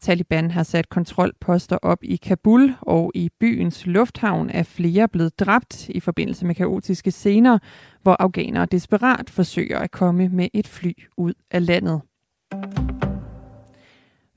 Taliban 0.00 0.50
har 0.50 0.62
sat 0.62 0.88
kontrolposter 0.88 1.78
op 1.82 1.98
i 2.02 2.16
Kabul, 2.16 2.74
og 2.80 3.12
i 3.14 3.30
byens 3.40 3.86
lufthavn 3.86 4.50
er 4.50 4.62
flere 4.62 5.08
blevet 5.08 5.40
dræbt 5.40 5.88
i 5.88 6.00
forbindelse 6.00 6.46
med 6.46 6.54
kaotiske 6.54 7.10
scener, 7.10 7.58
hvor 8.02 8.16
afghanere 8.18 8.66
desperat 8.66 9.30
forsøger 9.30 9.78
at 9.78 9.90
komme 9.90 10.28
med 10.28 10.48
et 10.54 10.66
fly 10.66 10.92
ud 11.16 11.34
af 11.50 11.66
landet. 11.66 12.00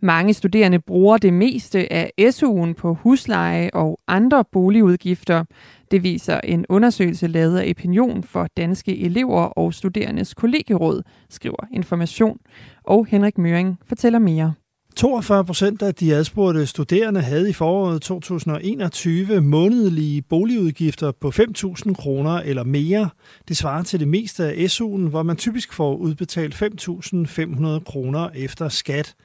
Mange 0.01 0.33
studerende 0.33 0.79
bruger 0.79 1.17
det 1.17 1.33
meste 1.33 1.93
af 1.93 2.11
SU'en 2.21 2.73
på 2.73 2.93
husleje 2.93 3.69
og 3.73 3.99
andre 4.07 4.45
boligudgifter. 4.51 5.43
Det 5.91 6.03
viser 6.03 6.39
en 6.43 6.65
undersøgelse 6.69 7.27
lavet 7.27 7.59
af 7.59 7.69
Opinion 7.69 8.23
for 8.23 8.47
danske 8.57 8.97
elever 8.97 9.41
og 9.41 9.73
studerendes 9.73 10.33
kollegieråd, 10.33 11.01
skriver 11.29 11.67
Information. 11.73 12.37
Og 12.83 13.05
Henrik 13.05 13.37
Møring 13.37 13.79
fortæller 13.85 14.19
mere. 14.19 14.53
42 14.95 15.45
procent 15.45 15.81
af 15.81 15.95
de 15.95 16.15
adspurgte 16.15 16.67
studerende 16.67 17.21
havde 17.21 17.49
i 17.49 17.53
foråret 17.53 18.01
2021 18.01 19.41
månedlige 19.41 20.21
boligudgifter 20.21 21.11
på 21.11 21.27
5.000 21.29 21.93
kroner 21.93 22.31
eller 22.31 22.63
mere. 22.63 23.09
Det 23.47 23.57
svarer 23.57 23.83
til 23.83 23.99
det 23.99 24.07
meste 24.07 24.43
af 24.43 24.65
SU'en, 24.67 25.09
hvor 25.09 25.23
man 25.23 25.35
typisk 25.35 25.73
får 25.73 25.95
udbetalt 25.95 26.55
5.500 26.55 27.83
kroner 27.83 28.29
efter 28.35 28.69
skat. 28.69 29.15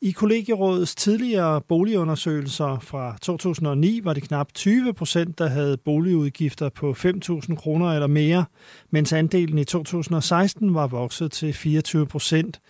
I 0.00 0.10
kollegierådets 0.10 0.94
tidligere 0.94 1.60
boligundersøgelser 1.60 2.78
fra 2.80 3.16
2009 3.22 4.00
var 4.04 4.12
det 4.12 4.22
knap 4.22 4.54
20 4.54 4.94
procent, 4.94 5.38
der 5.38 5.46
havde 5.46 5.76
boligudgifter 5.76 6.68
på 6.68 6.90
5.000 6.98 7.54
kroner 7.54 7.86
eller 7.86 8.06
mere, 8.06 8.44
mens 8.90 9.12
andelen 9.12 9.58
i 9.58 9.64
2016 9.64 10.74
var 10.74 10.86
vokset 10.86 11.32
til 11.32 11.52
24 11.52 12.06
procent. 12.06 12.60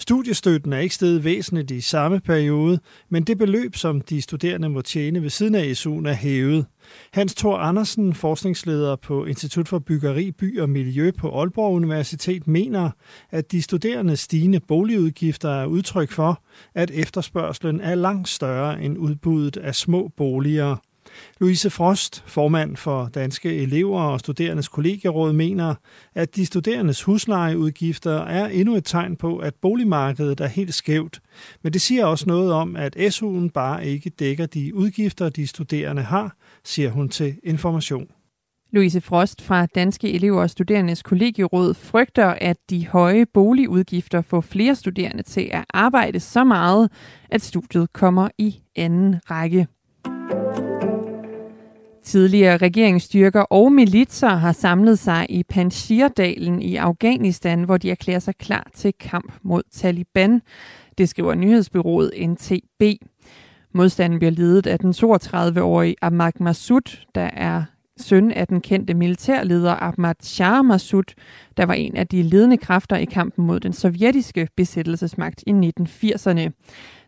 Studiestøtten 0.00 0.72
er 0.72 0.78
ikke 0.78 0.94
steget 0.94 1.24
væsentligt 1.24 1.70
i 1.70 1.80
samme 1.80 2.20
periode, 2.20 2.78
men 3.08 3.22
det 3.22 3.38
beløb, 3.38 3.76
som 3.76 4.00
de 4.00 4.22
studerende 4.22 4.68
må 4.68 4.82
tjene 4.82 5.22
ved 5.22 5.30
siden 5.30 5.54
af 5.54 5.72
SU'en, 5.72 6.08
er 6.08 6.12
hævet. 6.12 6.66
Hans 7.12 7.34
Thor 7.34 7.56
Andersen, 7.56 8.14
forskningsleder 8.14 8.96
på 8.96 9.24
Institut 9.24 9.68
for 9.68 9.78
Byggeri, 9.78 10.30
By 10.32 10.60
og 10.60 10.70
Miljø 10.70 11.10
på 11.10 11.40
Aalborg 11.40 11.74
Universitet, 11.74 12.46
mener, 12.48 12.90
at 13.30 13.52
de 13.52 13.62
studerende 13.62 14.16
stigende 14.16 14.60
boligudgifter 14.60 15.50
er 15.50 15.66
udtryk 15.66 16.12
for, 16.12 16.42
at 16.74 16.90
efterspørgselen 16.90 17.80
er 17.80 17.94
langt 17.94 18.28
større 18.28 18.82
end 18.82 18.98
udbuddet 18.98 19.56
af 19.56 19.74
små 19.74 20.10
boliger. 20.16 20.76
Louise 21.40 21.70
Frost, 21.70 22.24
formand 22.26 22.76
for 22.76 23.10
Danske 23.14 23.56
Elever 23.56 24.00
og 24.00 24.20
Studerendes 24.20 24.68
Kollegieråd, 24.68 25.32
mener, 25.32 25.74
at 26.14 26.36
de 26.36 26.46
studerendes 26.46 27.02
huslejeudgifter 27.02 28.18
er 28.24 28.46
endnu 28.46 28.76
et 28.76 28.84
tegn 28.84 29.16
på, 29.16 29.38
at 29.38 29.54
boligmarkedet 29.54 30.40
er 30.40 30.46
helt 30.46 30.74
skævt. 30.74 31.20
Men 31.62 31.72
det 31.72 31.80
siger 31.80 32.06
også 32.06 32.24
noget 32.26 32.52
om, 32.52 32.76
at 32.76 32.96
SU'en 32.96 33.48
bare 33.54 33.86
ikke 33.86 34.10
dækker 34.10 34.46
de 34.46 34.74
udgifter, 34.74 35.28
de 35.28 35.46
studerende 35.46 36.02
har, 36.02 36.36
siger 36.64 36.90
hun 36.90 37.08
til 37.08 37.38
Information. 37.42 38.06
Louise 38.72 39.00
Frost 39.00 39.42
fra 39.42 39.66
Danske 39.66 40.12
Elever 40.12 40.40
og 40.42 40.50
Studerendes 40.50 41.02
Kollegieråd 41.02 41.74
frygter, 41.74 42.26
at 42.26 42.56
de 42.70 42.86
høje 42.86 43.26
boligudgifter 43.26 44.22
får 44.22 44.40
flere 44.40 44.74
studerende 44.74 45.22
til 45.22 45.48
at 45.52 45.64
arbejde 45.74 46.20
så 46.20 46.44
meget, 46.44 46.90
at 47.30 47.42
studiet 47.42 47.92
kommer 47.92 48.28
i 48.38 48.56
anden 48.76 49.16
række. 49.30 49.66
Tidligere 52.08 52.56
regeringsstyrker 52.56 53.40
og 53.40 53.72
militser 53.72 54.28
har 54.28 54.52
samlet 54.52 54.98
sig 54.98 55.26
i 55.28 55.42
Panjshir-dalen 55.42 56.62
i 56.62 56.76
Afghanistan, 56.76 57.62
hvor 57.62 57.76
de 57.76 57.90
erklærer 57.90 58.18
sig 58.18 58.36
klar 58.36 58.70
til 58.74 58.94
kamp 59.00 59.32
mod 59.42 59.62
Taliban. 59.72 60.42
Det 60.98 61.08
skriver 61.08 61.34
nyhedsbyrået 61.34 62.10
NTB. 62.28 62.82
Modstanden 63.74 64.18
bliver 64.18 64.30
ledet 64.30 64.66
af 64.66 64.78
den 64.78 64.90
32-årige 64.90 65.96
Ahmad 66.02 66.32
Massoud, 66.40 67.04
der 67.14 67.30
er 67.32 67.64
søn 67.98 68.30
af 68.30 68.46
den 68.46 68.60
kendte 68.60 68.94
militærleder 68.94 69.82
Ahmad 69.82 70.14
Shah 70.22 70.64
Massoud, 70.64 71.14
der 71.56 71.66
var 71.66 71.74
en 71.74 71.96
af 71.96 72.06
de 72.06 72.22
ledende 72.22 72.56
kræfter 72.56 72.96
i 72.96 73.04
kampen 73.04 73.46
mod 73.46 73.60
den 73.60 73.72
sovjetiske 73.72 74.48
besættelsesmagt 74.56 75.44
i 75.46 75.52
1980'erne. 75.52 76.50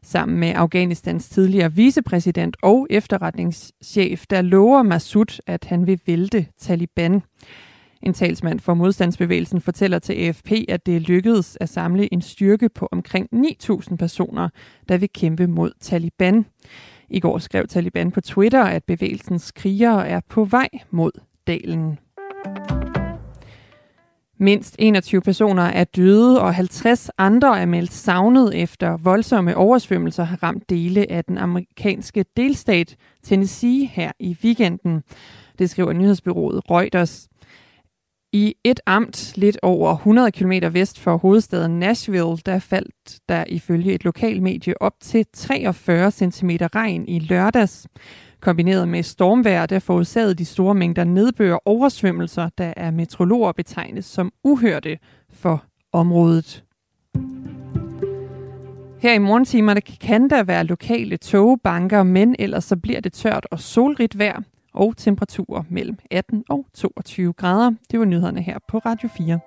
Sammen 0.02 0.38
med 0.40 0.52
Afghanistans 0.56 1.28
tidligere 1.28 1.72
vicepræsident 1.72 2.56
og 2.62 2.86
efterretningschef, 2.90 4.24
der 4.30 4.42
lover 4.42 4.82
Massoud, 4.82 5.40
at 5.46 5.64
han 5.64 5.86
vil 5.86 6.00
vælte 6.06 6.46
Taliban. 6.58 7.22
En 8.02 8.12
talsmand 8.12 8.60
for 8.60 8.74
modstandsbevægelsen 8.74 9.60
fortæller 9.60 9.98
til 9.98 10.12
AFP, 10.12 10.52
at 10.68 10.86
det 10.86 11.02
lykkedes 11.02 11.58
at 11.60 11.68
samle 11.68 12.12
en 12.14 12.22
styrke 12.22 12.68
på 12.68 12.88
omkring 12.92 13.28
9.000 13.34 13.96
personer, 13.96 14.48
der 14.88 14.98
vil 14.98 15.08
kæmpe 15.14 15.46
mod 15.46 15.70
Taliban. 15.80 16.44
I 17.10 17.20
går 17.20 17.38
skrev 17.38 17.66
Taliban 17.66 18.10
på 18.10 18.20
Twitter, 18.20 18.64
at 18.64 18.84
bevægelsens 18.84 19.52
krigere 19.52 20.08
er 20.08 20.20
på 20.28 20.44
vej 20.44 20.68
mod 20.90 21.10
dalen. 21.46 21.98
Mindst 24.38 24.76
21 24.78 25.20
personer 25.20 25.62
er 25.62 25.84
døde, 25.84 26.40
og 26.40 26.54
50 26.54 27.10
andre 27.18 27.60
er 27.60 27.66
meldt 27.66 27.92
savnet 27.92 28.62
efter 28.62 28.96
voldsomme 28.96 29.56
oversvømmelser 29.56 30.24
har 30.24 30.42
ramt 30.42 30.70
dele 30.70 31.12
af 31.12 31.24
den 31.24 31.38
amerikanske 31.38 32.24
delstat 32.36 32.96
Tennessee 33.22 33.86
her 33.86 34.12
i 34.18 34.36
weekenden. 34.44 35.02
Det 35.58 35.70
skriver 35.70 35.92
nyhedsbyrået 35.92 36.70
Reuters. 36.70 37.29
I 38.32 38.54
et 38.64 38.80
amt 38.86 39.32
lidt 39.36 39.58
over 39.62 39.96
100 39.96 40.32
km 40.32 40.52
vest 40.72 41.00
for 41.00 41.16
hovedstaden 41.16 41.78
Nashville, 41.78 42.36
der 42.46 42.58
faldt 42.58 43.20
der 43.28 43.44
ifølge 43.48 43.92
et 43.92 44.04
lokalmedie 44.04 44.82
op 44.82 44.92
til 45.00 45.26
43 45.32 46.10
cm 46.10 46.50
regn 46.50 47.08
i 47.08 47.18
lørdags. 47.18 47.86
Kombineret 48.40 48.88
med 48.88 49.02
stormvejr, 49.02 49.66
der 49.66 49.78
forårsagede 49.78 50.34
de 50.34 50.44
store 50.44 50.74
mængder 50.74 51.04
nedbør 51.04 51.54
og 51.54 51.62
oversvømmelser, 51.64 52.48
der 52.58 52.72
er 52.76 52.90
metrologer 52.90 53.52
betegnet 53.52 54.04
som 54.04 54.32
uhørte 54.44 54.98
for 55.32 55.64
området. 55.92 56.64
Her 59.00 59.14
i 59.14 59.18
morgentimerne 59.18 59.80
kan 59.80 60.30
der 60.30 60.42
være 60.42 60.64
lokale 60.64 61.16
togbanker, 61.16 62.02
men 62.02 62.36
ellers 62.38 62.64
så 62.64 62.76
bliver 62.76 63.00
det 63.00 63.12
tørt 63.12 63.46
og 63.50 63.60
solrigt 63.60 64.18
vejr 64.18 64.42
og 64.72 64.96
temperaturer 64.96 65.62
mellem 65.68 65.98
18 66.10 66.44
og 66.48 66.66
22 66.74 67.32
grader. 67.32 67.70
Det 67.90 67.98
var 67.98 68.04
nyhederne 68.04 68.42
her 68.42 68.58
på 68.68 68.78
Radio 68.78 69.08
4. 69.16 69.40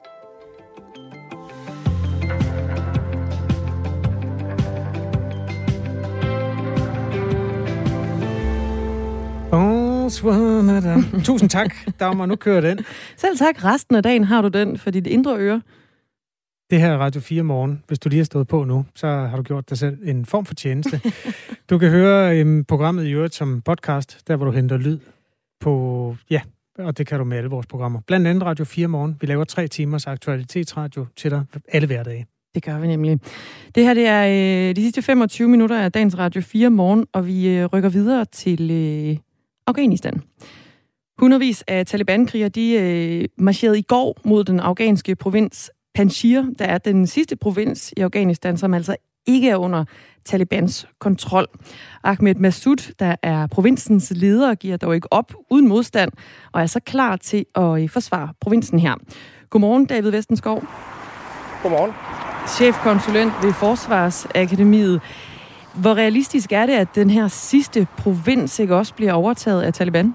Tusind 11.23 11.49
tak, 11.49 11.75
Dagmar. 11.99 12.25
Nu 12.25 12.35
kører 12.35 12.61
den. 12.61 12.79
Selv 13.17 13.37
tak. 13.37 13.63
Resten 13.63 13.95
af 13.95 14.03
dagen 14.03 14.23
har 14.23 14.41
du 14.41 14.47
den 14.47 14.77
for 14.77 14.91
dit 14.91 15.07
indre 15.07 15.37
øre. 15.37 15.61
Det 16.69 16.81
her 16.81 16.91
er 16.91 16.97
Radio 16.97 17.21
4 17.21 17.43
morgen. 17.43 17.83
Hvis 17.87 17.99
du 17.99 18.09
lige 18.09 18.19
har 18.19 18.25
stået 18.25 18.47
på 18.47 18.63
nu, 18.63 18.85
så 18.95 19.07
har 19.07 19.37
du 19.37 19.43
gjort 19.43 19.69
dig 19.69 19.77
selv 19.77 19.97
en 20.03 20.25
form 20.25 20.45
for 20.45 20.53
tjeneste. 20.53 21.01
du 21.69 21.77
kan 21.77 21.89
høre 21.89 22.41
um, 22.41 22.65
programmet 22.65 23.05
i 23.05 23.11
øvrigt 23.11 23.35
som 23.35 23.61
podcast, 23.61 24.27
der 24.27 24.35
hvor 24.35 24.45
du 24.45 24.51
henter 24.51 24.77
lyd 24.77 24.99
på, 25.59 26.15
ja, 26.29 26.41
og 26.79 26.97
det 26.97 27.07
kan 27.07 27.19
du 27.19 27.25
med 27.25 27.37
alle 27.37 27.49
vores 27.49 27.67
programmer. 27.67 27.99
Blandt 28.07 28.27
andet 28.27 28.43
Radio 28.43 28.65
4 28.65 28.87
morgen. 28.87 29.17
Vi 29.21 29.27
laver 29.27 29.43
tre 29.43 29.67
timers 29.67 30.07
aktualitetsradio 30.07 31.05
til 31.15 31.31
dig 31.31 31.45
alle 31.67 31.87
hverdage. 31.87 32.25
Det 32.55 32.63
gør 32.63 32.79
vi 32.79 32.87
nemlig. 32.87 33.19
Det 33.75 33.83
her 33.83 33.93
det 33.93 34.07
er 34.07 34.23
øh, 34.69 34.75
de 34.75 34.81
sidste 34.81 35.01
25 35.01 35.47
minutter 35.47 35.79
af 35.79 35.91
dagens 35.91 36.17
Radio 36.17 36.41
4 36.41 36.69
morgen, 36.69 37.05
og 37.13 37.27
vi 37.27 37.49
øh, 37.49 37.65
rykker 37.65 37.89
videre 37.89 38.25
til 38.25 38.71
øh, 38.71 39.17
Afghanistan. 39.67 40.21
Hundredvis 41.17 41.63
af 41.67 41.85
talibankrigere, 41.85 42.49
de 42.49 42.73
øh, 42.73 43.27
marcherede 43.37 43.79
i 43.79 43.81
går 43.81 44.17
mod 44.25 44.43
den 44.43 44.59
afghanske 44.59 45.15
provins 45.15 45.71
Panjshir, 45.95 46.41
der 46.59 46.65
er 46.65 46.77
den 46.77 47.07
sidste 47.07 47.35
provins 47.35 47.93
i 47.97 48.01
Afghanistan, 48.01 48.57
som 48.57 48.73
altså 48.73 48.95
ikke 49.27 49.49
er 49.49 49.55
under 49.55 49.85
Talibans 50.25 50.87
kontrol. 50.99 51.47
Ahmed 52.03 52.35
Massoud, 52.35 52.93
der 52.99 53.15
er 53.23 53.47
provinsens 53.47 54.13
leder, 54.15 54.55
giver 54.55 54.77
dog 54.77 54.95
ikke 54.95 55.13
op 55.13 55.33
uden 55.49 55.67
modstand, 55.67 56.11
og 56.51 56.61
er 56.61 56.65
så 56.65 56.79
klar 56.79 57.15
til 57.15 57.45
at 57.55 57.81
øh, 57.81 57.89
forsvare 57.89 58.29
provinsen 58.41 58.79
her. 58.79 58.95
Godmorgen, 59.49 59.85
David 59.85 60.11
Vestenskov. 60.11 60.63
Godmorgen. 61.63 61.91
Chefkonsulent 62.47 63.33
ved 63.43 63.53
Forsvarsakademiet. 63.53 65.01
Hvor 65.73 65.93
realistisk 65.93 66.51
er 66.51 66.65
det, 66.65 66.73
at 66.73 66.87
den 66.95 67.09
her 67.09 67.27
sidste 67.27 67.87
provins 67.97 68.59
ikke 68.59 68.75
også 68.75 68.93
bliver 68.93 69.13
overtaget 69.13 69.61
af 69.61 69.73
Taliban? 69.73 70.13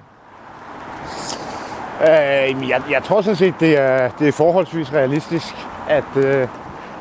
Øh, 2.00 2.68
jeg, 2.68 2.82
jeg 2.90 3.02
tror 3.04 3.22
sådan 3.22 3.36
set, 3.36 3.54
det 3.60 3.78
er, 3.78 4.10
det 4.18 4.28
er 4.28 4.32
forholdsvis 4.32 4.92
realistisk, 4.92 5.54
at, 5.88 6.16
øh, 6.16 6.48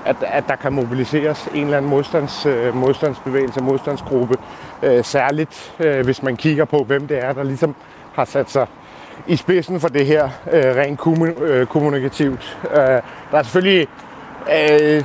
at, 0.08 0.15
at 0.22 0.43
der 0.48 0.56
kan 0.56 0.74
mobiliseres 0.74 1.50
en 1.54 1.63
eller 1.63 1.78
anden 1.78 1.91
modstands, 1.91 2.46
øh, 2.46 2.76
modstandsbevægelse, 2.76 3.62
modstandsgruppe. 3.62 4.36
Øh, 4.84 5.04
særligt 5.04 5.74
øh, 5.80 6.06
hvis 6.06 6.24
man 6.24 6.38
kigger 6.38 6.65
på, 6.65 6.84
hvem 6.84 7.08
det 7.08 7.24
er, 7.24 7.34
der 7.34 7.43
ligesom 7.43 7.76
har 8.13 8.26
sat 8.26 8.52
sig 8.52 8.67
i 9.28 9.36
spidsen 9.36 9.80
for 9.80 9.88
det 9.88 10.06
her 10.06 10.30
øh, 10.52 10.76
rent 10.76 11.00
kommun, 11.00 11.30
øh, 11.30 11.67
kommunikativt. 11.67 12.58
Øh, 12.72 12.78
der 13.32 13.38
er 13.38 13.43
selvfølgelig 13.43 13.88
Øh, 14.52 15.04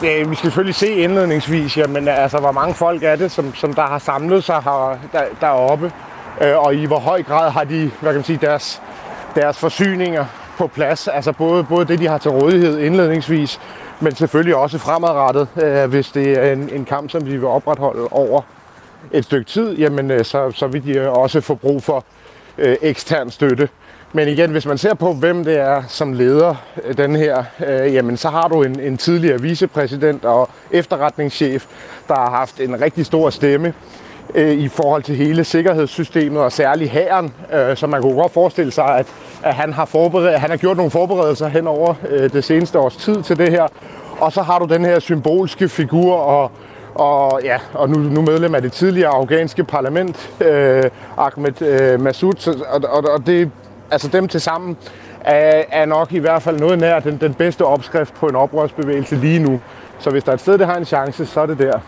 det, 0.00 0.30
vi 0.30 0.34
skal 0.34 0.36
selvfølgelig 0.36 0.74
se 0.74 0.88
indledningsvis, 0.88 1.78
jamen, 1.78 2.08
altså, 2.08 2.38
hvor 2.38 2.52
mange 2.52 2.74
folk 2.74 3.02
er 3.02 3.16
det, 3.16 3.30
som, 3.30 3.54
som 3.54 3.74
der 3.74 3.82
har 3.82 3.98
samlet 3.98 4.44
sig 4.44 4.62
her, 4.62 4.98
der, 5.12 5.22
deroppe, 5.40 5.92
øh, 6.40 6.58
og 6.58 6.74
i 6.74 6.84
hvor 6.84 6.98
høj 6.98 7.22
grad 7.22 7.50
har 7.50 7.64
de 7.64 7.90
hvad 8.00 8.12
kan 8.12 8.14
man 8.14 8.24
sige, 8.24 8.38
deres, 8.42 8.82
deres 9.34 9.58
forsyninger 9.58 10.24
på 10.58 10.66
plads. 10.66 11.08
Altså 11.08 11.32
både, 11.32 11.64
både 11.64 11.84
det, 11.84 11.98
de 11.98 12.06
har 12.06 12.18
til 12.18 12.30
rådighed 12.30 12.78
indledningsvis, 12.78 13.60
men 14.00 14.14
selvfølgelig 14.14 14.56
også 14.56 14.78
fremadrettet, 14.78 15.48
øh, 15.62 15.90
hvis 15.90 16.08
det 16.10 16.38
er 16.38 16.52
en, 16.52 16.70
en 16.72 16.84
kamp, 16.84 17.10
som 17.10 17.26
vi 17.26 17.30
vil 17.30 17.44
opretholde 17.44 18.08
over 18.10 18.42
et 19.12 19.24
stykke 19.24 19.50
tid, 19.50 19.76
jamen, 19.76 20.10
øh, 20.10 20.24
så, 20.24 20.50
så 20.50 20.66
vil 20.66 20.84
de 20.84 20.92
øh, 20.92 21.12
også 21.12 21.40
få 21.40 21.54
brug 21.54 21.82
for 21.82 22.04
øh, 22.58 22.76
ekstern 22.82 23.30
støtte. 23.30 23.68
Men 24.12 24.28
igen, 24.28 24.50
hvis 24.50 24.66
man 24.66 24.78
ser 24.78 24.94
på, 24.94 25.12
hvem 25.12 25.44
det 25.44 25.58
er, 25.58 25.82
som 25.88 26.12
leder 26.12 26.54
øh, 26.84 26.96
den 26.96 27.16
her, 27.16 27.44
øh, 27.66 27.94
jamen 27.94 28.16
så 28.16 28.28
har 28.28 28.48
du 28.48 28.62
en, 28.62 28.80
en 28.80 28.96
tidligere 28.96 29.40
vicepræsident 29.40 30.24
og 30.24 30.48
efterretningschef, 30.70 31.66
der 32.08 32.14
har 32.14 32.30
haft 32.30 32.60
en 32.60 32.80
rigtig 32.80 33.06
stor 33.06 33.30
stemme 33.30 33.74
øh, 34.36 34.52
i 34.52 34.68
forhold 34.68 35.02
til 35.02 35.16
hele 35.16 35.44
sikkerhedssystemet 35.44 36.42
og 36.42 36.52
særligt 36.52 36.90
hæren. 36.90 37.34
Øh, 37.52 37.76
så 37.76 37.86
man 37.86 38.02
kunne 38.02 38.14
godt 38.14 38.32
forestille 38.32 38.72
sig, 38.72 38.98
at, 38.98 39.06
at 39.42 39.54
han, 39.54 39.72
har 39.72 39.84
forberedt, 39.84 40.40
han 40.40 40.50
har 40.50 40.56
gjort 40.56 40.76
nogle 40.76 40.90
forberedelser 40.90 41.48
hen 41.48 41.66
over 41.66 41.94
øh, 42.08 42.32
det 42.32 42.44
seneste 42.44 42.78
års 42.78 42.96
tid 42.96 43.22
til 43.22 43.38
det 43.38 43.50
her. 43.50 43.66
Og 44.20 44.32
så 44.32 44.42
har 44.42 44.58
du 44.58 44.74
den 44.74 44.84
her 44.84 44.98
symbolske 44.98 45.68
figur 45.68 46.14
og 46.14 46.50
og, 46.98 47.40
ja, 47.44 47.58
og 47.74 47.90
nu, 47.90 47.98
nu 47.98 48.22
medlem 48.22 48.54
af 48.54 48.62
det 48.62 48.72
tidligere 48.72 49.08
afghanske 49.08 49.64
parlament, 49.64 50.30
øh, 50.40 50.84
Ahmed 51.16 51.62
øh, 51.62 52.00
Massoud, 52.00 52.64
og, 52.68 52.90
og, 52.90 53.04
og 53.14 53.26
det 53.26 53.50
altså 53.90 54.08
dem 54.08 54.28
til 54.28 54.40
sammen 54.40 54.76
er, 55.20 55.62
er 55.72 55.86
nok 55.86 56.12
i 56.12 56.18
hvert 56.18 56.42
fald 56.42 56.60
noget 56.60 56.78
nær 56.78 57.00
den, 57.00 57.18
den 57.20 57.34
bedste 57.34 57.64
opskrift 57.64 58.14
på 58.14 58.26
en 58.26 58.36
oprørsbevægelse 58.36 59.16
lige 59.16 59.38
nu. 59.38 59.60
Så 59.98 60.10
hvis 60.10 60.24
der 60.24 60.30
er 60.30 60.34
et 60.34 60.40
sted, 60.40 60.58
der 60.58 60.66
har 60.66 60.76
en 60.76 60.84
chance, 60.84 61.26
så 61.26 61.40
er 61.40 61.46
det 61.46 61.58
der. 61.58 61.80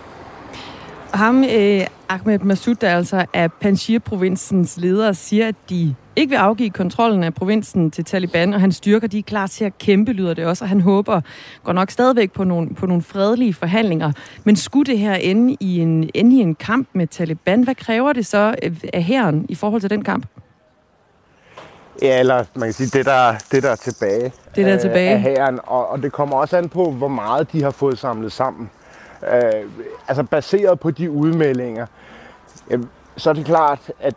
Ham, 1.15 1.45
eh, 1.45 1.87
Ahmed 2.09 2.39
Massoud, 2.39 2.75
der 2.75 2.97
altså 2.97 3.27
er 3.33 3.49
Panjshir-provinsens 3.49 4.77
leder, 4.77 5.13
siger, 5.13 5.49
at 5.49 5.55
de 5.71 5.95
ikke 6.17 6.31
vil 6.31 6.37
afgive 6.37 6.71
kontrollen 6.71 7.25
af 7.25 7.35
provinsen 7.35 7.91
til 7.91 8.05
Taliban, 8.05 8.55
og 8.55 8.61
han 8.61 8.73
styrker, 8.73 9.07
de 9.07 9.19
er 9.19 9.23
klar 9.23 9.47
til 9.47 9.65
at 9.65 9.79
kæmpe, 9.79 10.13
lyder 10.13 10.35
det 10.35 10.47
også, 10.47 10.65
og 10.65 10.69
han 10.69 10.81
håber, 10.81 11.21
går 11.65 11.73
nok 11.73 11.91
stadigvæk 11.91 12.33
på 12.33 12.45
nogle, 12.45 12.75
på 12.75 12.87
nogle 12.87 13.03
fredelige 13.03 13.55
forhandlinger. 13.55 14.13
Men 14.45 14.57
skulle 14.57 14.85
det 14.93 14.99
her 14.99 15.15
ende 15.15 15.57
i, 15.61 15.79
en, 15.79 16.11
ende 16.15 16.37
i 16.37 16.41
en 16.41 16.55
kamp 16.55 16.89
med 16.93 17.07
Taliban, 17.07 17.63
hvad 17.63 17.75
kræver 17.75 18.13
det 18.13 18.27
så 18.27 18.55
af 18.93 19.03
herren 19.03 19.47
i 19.49 19.55
forhold 19.55 19.81
til 19.81 19.91
den 19.91 20.05
kamp? 20.05 20.27
Ja, 22.03 22.21
eller 22.21 22.45
man 22.55 22.67
kan 22.67 22.73
sige, 22.73 22.99
det 22.99 23.07
der, 23.07 23.35
det 23.53 23.63
der 23.63 23.71
er 23.71 23.77
tilbage, 23.77 24.33
det 24.57 24.67
der 24.67 24.75
er 24.75 24.79
tilbage. 24.79 25.11
af 25.11 25.21
hæren. 25.21 25.61
Og, 25.67 25.91
og 25.91 26.03
det 26.03 26.13
kommer 26.13 26.37
også 26.37 26.57
an 26.57 26.69
på, 26.69 26.91
hvor 26.91 27.09
meget 27.09 27.53
de 27.53 27.63
har 27.63 27.71
fået 27.71 27.99
samlet 27.99 28.33
sammen. 28.33 28.71
Øh, 29.33 29.71
altså 30.09 30.23
baseret 30.23 30.81
på 30.81 30.91
de 30.91 31.11
udmeldinger, 31.11 31.87
øh, 32.71 32.81
så 33.17 33.31
er 33.31 33.35
det 33.35 33.45
klart, 33.45 33.91
at, 34.01 34.15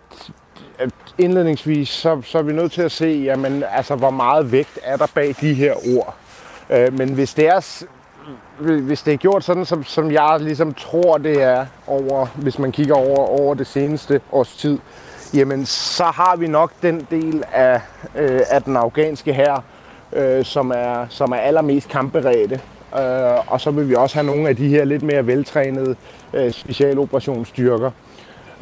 at 0.80 0.90
indledningsvis, 1.18 1.90
så, 1.90 2.22
så 2.22 2.38
er 2.38 2.42
vi 2.42 2.54
nødt 2.54 2.72
til 2.72 2.82
at 2.82 2.92
se, 2.92 3.06
jamen, 3.06 3.64
altså, 3.72 3.96
hvor 3.96 4.10
meget 4.10 4.52
vægt 4.52 4.80
er 4.84 4.98
der 4.98 5.08
bag 5.16 5.36
de 5.42 5.54
her 5.54 5.74
ord. 5.98 6.16
Øh, 6.70 6.94
men 6.94 7.14
hvis 7.14 7.34
det 7.34 7.48
er 7.48 7.86
hvis 8.60 9.02
det 9.02 9.14
er 9.14 9.18
gjort 9.18 9.44
sådan, 9.44 9.66
som, 9.66 9.84
som 9.84 10.12
jeg 10.12 10.38
ligesom 10.42 10.74
tror, 10.74 11.18
det 11.18 11.42
er, 11.42 11.66
over, 11.88 12.26
hvis 12.36 12.60
man 12.60 12.72
kigger 12.72 12.96
over, 12.96 13.18
over 13.18 13.54
det 13.54 13.68
seneste 13.68 14.22
års 14.32 14.56
tid, 14.56 14.80
jamen 15.34 15.66
så 15.66 16.04
har 16.04 16.36
vi 16.36 16.48
nok 16.48 16.72
den 16.82 17.08
del 17.12 17.44
af, 17.54 17.82
øh, 18.16 18.42
af 18.50 18.64
den 18.64 18.78
afghanske 18.78 19.34
her, 19.34 19.64
øh, 20.14 20.46
som, 20.46 20.72
er, 20.76 21.06
som 21.10 21.32
er 21.32 21.38
allermest 21.38 21.90
kampberedte. 21.90 22.62
Øh, 22.96 23.52
og 23.54 23.62
så 23.62 23.72
vil 23.72 23.90
vi 23.90 23.96
også 23.96 24.16
have 24.16 24.26
nogle 24.26 24.50
af 24.50 24.56
de 24.56 24.68
her 24.68 24.86
lidt 24.86 25.04
mere 25.04 25.28
veltrænede 25.28 25.96
øh, 26.34 26.52
specialoperationsstyrker. 26.52 27.92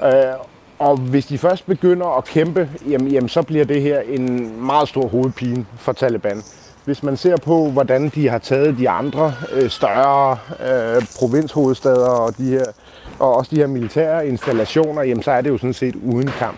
Øh, 0.04 0.10
og 0.80 0.98
hvis 0.98 1.26
de 1.26 1.38
først 1.38 1.66
begynder 1.66 2.18
at 2.18 2.26
kæmpe, 2.26 2.70
jamen, 2.90 3.08
jamen, 3.08 3.30
så 3.30 3.42
bliver 3.42 3.66
det 3.66 3.82
her 3.82 4.00
en 4.00 4.54
meget 4.66 4.90
stor 4.90 5.08
hovedpine 5.08 5.66
for 5.78 5.92
Taliban. 5.92 6.42
Hvis 6.86 7.04
man 7.04 7.18
ser 7.18 7.38
på, 7.38 7.70
hvordan 7.70 8.10
de 8.10 8.30
har 8.30 8.38
taget 8.38 8.78
de 8.78 8.90
andre 8.90 9.34
øh, 9.52 9.70
større 9.70 10.38
øh, 10.60 11.02
provinshovedstader 11.20 12.10
og 12.10 12.38
de 12.38 12.44
her 12.44 12.66
og 13.20 13.36
også 13.36 13.52
de 13.56 13.56
her 13.56 13.68
militære 13.68 14.28
installationer, 14.28 15.02
jamen 15.02 15.24
så 15.24 15.32
er 15.32 15.42
det 15.42 15.50
jo 15.50 15.58
sådan 15.58 15.74
set 15.74 15.96
uden 15.96 16.28
kamp. 16.28 16.58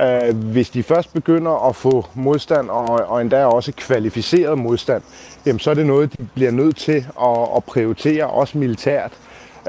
Øh, 0.00 0.36
hvis 0.36 0.70
de 0.70 0.82
først 0.82 1.12
begynder 1.12 1.68
at 1.68 1.76
få 1.76 2.06
modstand, 2.14 2.68
og, 2.68 2.84
og 2.84 3.20
endda 3.20 3.44
også 3.44 3.72
kvalificeret 3.76 4.58
modstand, 4.58 5.02
jamen 5.46 5.60
så 5.60 5.70
er 5.70 5.74
det 5.74 5.86
noget, 5.86 6.18
de 6.18 6.28
bliver 6.34 6.50
nødt 6.50 6.76
til 6.76 7.06
at, 7.22 7.48
at 7.56 7.64
prioritere, 7.64 8.26
også 8.26 8.58
militært. 8.58 9.12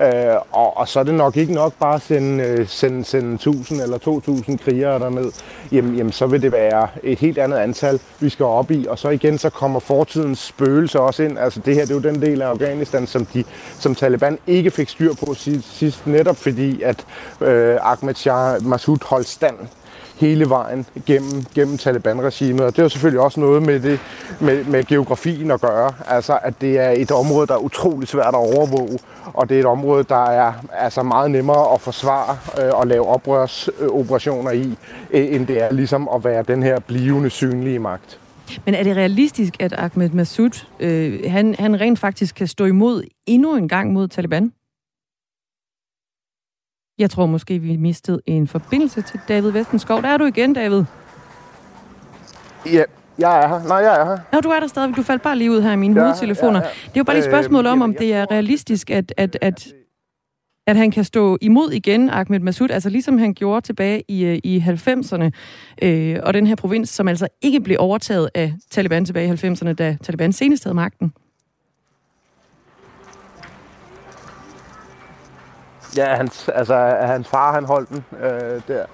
Øh, 0.01 0.35
og, 0.51 0.77
og 0.77 0.87
så 0.87 0.99
er 0.99 1.03
det 1.03 1.13
nok 1.13 1.37
ikke 1.37 1.53
nok 1.53 1.73
bare 1.79 1.95
at 1.95 2.01
sende, 2.01 2.43
øh, 2.43 2.67
sende, 2.67 3.05
sende 3.05 3.33
1000 3.33 3.81
eller 3.81 3.97
2000 3.97 4.59
krigere 4.59 4.99
derned. 4.99 5.31
Jamen, 5.71 5.95
jamen, 5.95 6.11
så 6.11 6.27
vil 6.27 6.41
det 6.41 6.51
være 6.51 6.87
et 7.03 7.19
helt 7.19 7.37
andet 7.37 7.57
antal, 7.57 7.99
vi 8.19 8.29
skal 8.29 8.45
op 8.45 8.71
i. 8.71 8.85
Og 8.89 8.99
så 8.99 9.09
igen, 9.09 9.37
så 9.37 9.49
kommer 9.49 9.79
fortidens 9.79 10.39
spøgelse 10.39 10.99
også 10.99 11.23
ind. 11.23 11.39
Altså 11.39 11.59
det 11.65 11.75
her, 11.75 11.81
det 11.81 11.91
er 11.91 11.95
jo 11.95 12.13
den 12.13 12.21
del 12.21 12.41
af 12.41 12.47
Afghanistan, 12.47 13.07
som, 13.07 13.25
de, 13.25 13.43
som 13.79 13.95
Taliban 13.95 14.37
ikke 14.47 14.71
fik 14.71 14.89
styr 14.89 15.13
på 15.13 15.33
sidst, 15.33 15.77
sidst 15.77 16.07
netop 16.07 16.37
fordi, 16.37 16.81
at 16.81 17.05
øh, 17.41 17.77
Ahmed 17.81 18.15
Shah 18.15 18.65
Massoud 18.65 18.97
holdt 19.05 19.27
stand 19.27 19.55
hele 20.19 20.49
vejen 20.49 20.85
gennem, 21.05 21.45
gennem 21.55 21.77
Taliban-regimet. 21.77 22.61
Og 22.61 22.71
det 22.71 22.79
er 22.79 22.83
jo 22.83 22.89
selvfølgelig 22.89 23.21
også 23.21 23.39
noget 23.39 23.63
med, 23.63 23.79
det, 23.79 23.99
med, 24.39 24.63
med 24.63 24.83
geografien 24.83 25.51
at 25.51 25.61
gøre. 25.61 25.93
Altså, 26.07 26.39
at 26.43 26.61
det 26.61 26.79
er 26.79 26.89
et 26.89 27.11
område, 27.11 27.47
der 27.47 27.53
er 27.53 27.59
utrolig 27.59 28.07
svært 28.07 28.27
at 28.27 28.35
overvåge, 28.35 28.99
og 29.33 29.49
det 29.49 29.55
er 29.55 29.59
et 29.59 29.65
område, 29.65 30.03
der 30.03 30.25
er 30.25 30.53
altså 30.73 31.03
meget 31.03 31.31
nemmere 31.31 31.73
at 31.73 31.81
forsvare 31.81 32.37
øh, 32.65 32.73
og 32.73 32.87
lave 32.87 33.07
oprørsoperationer 33.07 34.51
øh, 34.51 34.57
i, 34.57 34.77
øh, 35.11 35.35
end 35.35 35.47
det 35.47 35.63
er 35.63 35.73
ligesom 35.73 36.09
at 36.15 36.23
være 36.23 36.43
den 36.43 36.63
her 36.63 36.79
blivende 36.79 37.29
synlige 37.29 37.79
magt. 37.79 38.19
Men 38.65 38.75
er 38.75 38.83
det 38.83 38.97
realistisk, 38.97 39.53
at 39.59 39.73
Ahmed 39.77 40.09
Massoud, 40.09 40.65
øh, 40.79 41.31
han, 41.31 41.55
han 41.59 41.81
rent 41.81 41.99
faktisk 41.99 42.35
kan 42.35 42.47
stå 42.47 42.65
imod 42.65 43.03
endnu 43.27 43.55
en 43.55 43.67
gang 43.67 43.93
mod 43.93 44.07
Taliban? 44.07 44.51
Jeg 46.97 47.09
tror 47.09 47.25
måske, 47.25 47.59
vi 47.59 47.75
mistede 47.75 48.21
en 48.25 48.47
forbindelse 48.47 49.01
til 49.01 49.19
David 49.27 49.51
Vestenskov. 49.51 50.01
Der 50.01 50.07
er 50.07 50.17
du 50.17 50.25
igen, 50.25 50.53
David. 50.53 50.83
Ja, 52.65 52.83
jeg 53.19 53.43
er 53.43 53.47
her. 53.47 53.67
Nej, 53.67 53.77
jeg 53.77 54.01
er 54.01 54.05
her. 54.05 54.17
Nå, 54.33 54.39
du 54.39 54.49
er 54.49 54.59
der 54.59 54.67
stadig. 54.67 54.95
Du 54.95 55.03
faldt 55.03 55.21
bare 55.21 55.37
lige 55.37 55.51
ud 55.51 55.61
her 55.61 55.71
i 55.71 55.75
mine 55.75 55.99
ja, 55.99 56.01
hovedtelefoner. 56.01 56.59
Ja, 56.59 56.65
ja. 56.65 56.71
Det 56.85 56.95
er 56.95 56.99
jo 56.99 57.03
bare 57.03 57.15
lige 57.15 57.25
et 57.25 57.31
spørgsmål 57.31 57.65
øh, 57.65 57.71
om, 57.71 57.81
om 57.81 57.95
det 57.95 58.13
er 58.13 58.31
realistisk, 58.31 58.89
at, 58.89 59.13
at, 59.17 59.37
at, 59.41 59.73
at 60.67 60.75
han 60.75 60.91
kan 60.91 61.03
stå 61.03 61.37
imod 61.41 61.71
igen, 61.71 62.09
Ahmed 62.09 62.39
Massoud, 62.39 62.69
altså 62.69 62.89
ligesom 62.89 63.17
han 63.17 63.33
gjorde 63.33 63.61
tilbage 63.61 64.03
i, 64.07 64.25
øh, 64.25 64.39
i 64.43 64.59
90'erne, 64.59 65.29
øh, 65.81 66.19
og 66.23 66.33
den 66.33 66.47
her 66.47 66.55
provins, 66.55 66.89
som 66.89 67.07
altså 67.07 67.27
ikke 67.41 67.61
blev 67.61 67.77
overtaget 67.79 68.29
af 68.35 68.53
Taliban 68.71 69.05
tilbage 69.05 69.27
i 69.27 69.51
90'erne, 69.51 69.73
da 69.73 69.97
Taliban 70.03 70.33
senest 70.33 70.63
havde 70.63 70.75
magten. 70.75 71.13
Ja, 75.97 76.05
hans, 76.05 76.49
altså, 76.49 76.75
hans 77.01 77.27
far 77.27 77.53
han 77.53 77.65
holdt 77.65 77.89
den 77.89 78.05
øh, 78.23 78.61
der. 78.67 78.85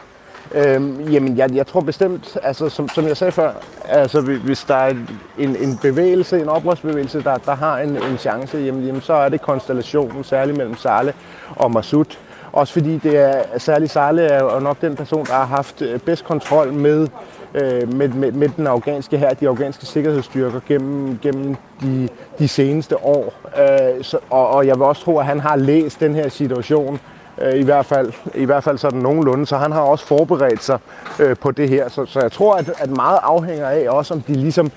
Øh, 0.51 1.13
jamen, 1.13 1.37
jeg, 1.37 1.55
jeg 1.55 1.67
tror 1.67 1.81
bestemt, 1.81 2.37
altså, 2.43 2.69
som, 2.69 2.89
som 2.89 3.07
jeg 3.07 3.17
sagde 3.17 3.31
før, 3.31 3.51
altså, 3.85 4.21
hvis 4.21 4.63
der 4.63 4.75
er 4.75 4.95
en, 5.37 5.55
en 5.55 5.79
bevægelse, 5.81 6.39
en 6.39 6.49
oprørsbevægelse, 6.49 7.23
der, 7.23 7.37
der 7.37 7.55
har 7.55 7.77
en, 7.77 7.89
en 7.89 8.17
chance, 8.17 8.57
jamen, 8.57 8.85
jamen, 8.85 9.01
så 9.01 9.13
er 9.13 9.29
det 9.29 9.41
konstellationen, 9.41 10.23
særligt 10.23 10.57
mellem 10.57 10.75
Sale 10.77 11.13
og 11.55 11.71
Masud. 11.71 12.05
Også 12.51 12.73
fordi 12.73 12.97
det 12.97 13.17
er, 13.17 13.43
særligt 13.57 13.91
Sale 13.91 14.21
er 14.21 14.59
nok 14.59 14.81
den 14.81 14.95
person, 14.95 15.25
der 15.25 15.33
har 15.33 15.45
haft 15.45 15.81
øh, 15.81 15.99
bedst 15.99 16.25
kontrol 16.25 16.73
med, 16.73 17.07
øh, 17.53 17.93
med, 17.93 18.07
med, 18.07 18.31
med 18.31 18.49
den 18.49 18.67
afghanske 18.67 19.17
her, 19.17 19.33
de 19.33 19.47
afghanske 19.47 19.85
sikkerhedsstyrker 19.85 20.59
gennem, 20.67 21.19
gennem 21.21 21.55
de, 21.81 22.09
de 22.39 22.47
seneste 22.47 22.97
år. 22.97 23.33
Øh, 23.59 24.03
så, 24.03 24.17
og, 24.29 24.47
og 24.47 24.67
jeg 24.67 24.75
vil 24.75 24.85
også 24.85 25.03
tro, 25.03 25.17
at 25.17 25.25
han 25.25 25.39
har 25.39 25.55
læst 25.55 25.99
den 25.99 26.15
her 26.15 26.29
situation 26.29 26.99
Øh, 27.41 27.59
i 27.59 27.63
hvert 27.63 27.85
fald, 27.85 28.13
i 28.35 28.45
hvert 28.45 28.63
fald 28.63 28.77
sådan 28.77 28.99
nogenlunde, 28.99 29.45
så 29.45 29.57
han 29.57 29.71
har 29.71 29.81
også 29.81 30.05
forberedt 30.05 30.63
sig 30.63 30.79
øh, 31.19 31.35
på 31.37 31.51
det 31.51 31.69
her. 31.69 31.89
Så, 31.89 32.05
så 32.05 32.19
jeg 32.19 32.31
tror, 32.31 32.55
at, 32.55 32.71
at 32.77 32.89
meget 32.89 33.19
afhænger 33.23 33.67
af 33.67 33.89
også, 33.89 34.13
om 34.13 34.21
de 34.21 34.33
ligesom 34.33 34.71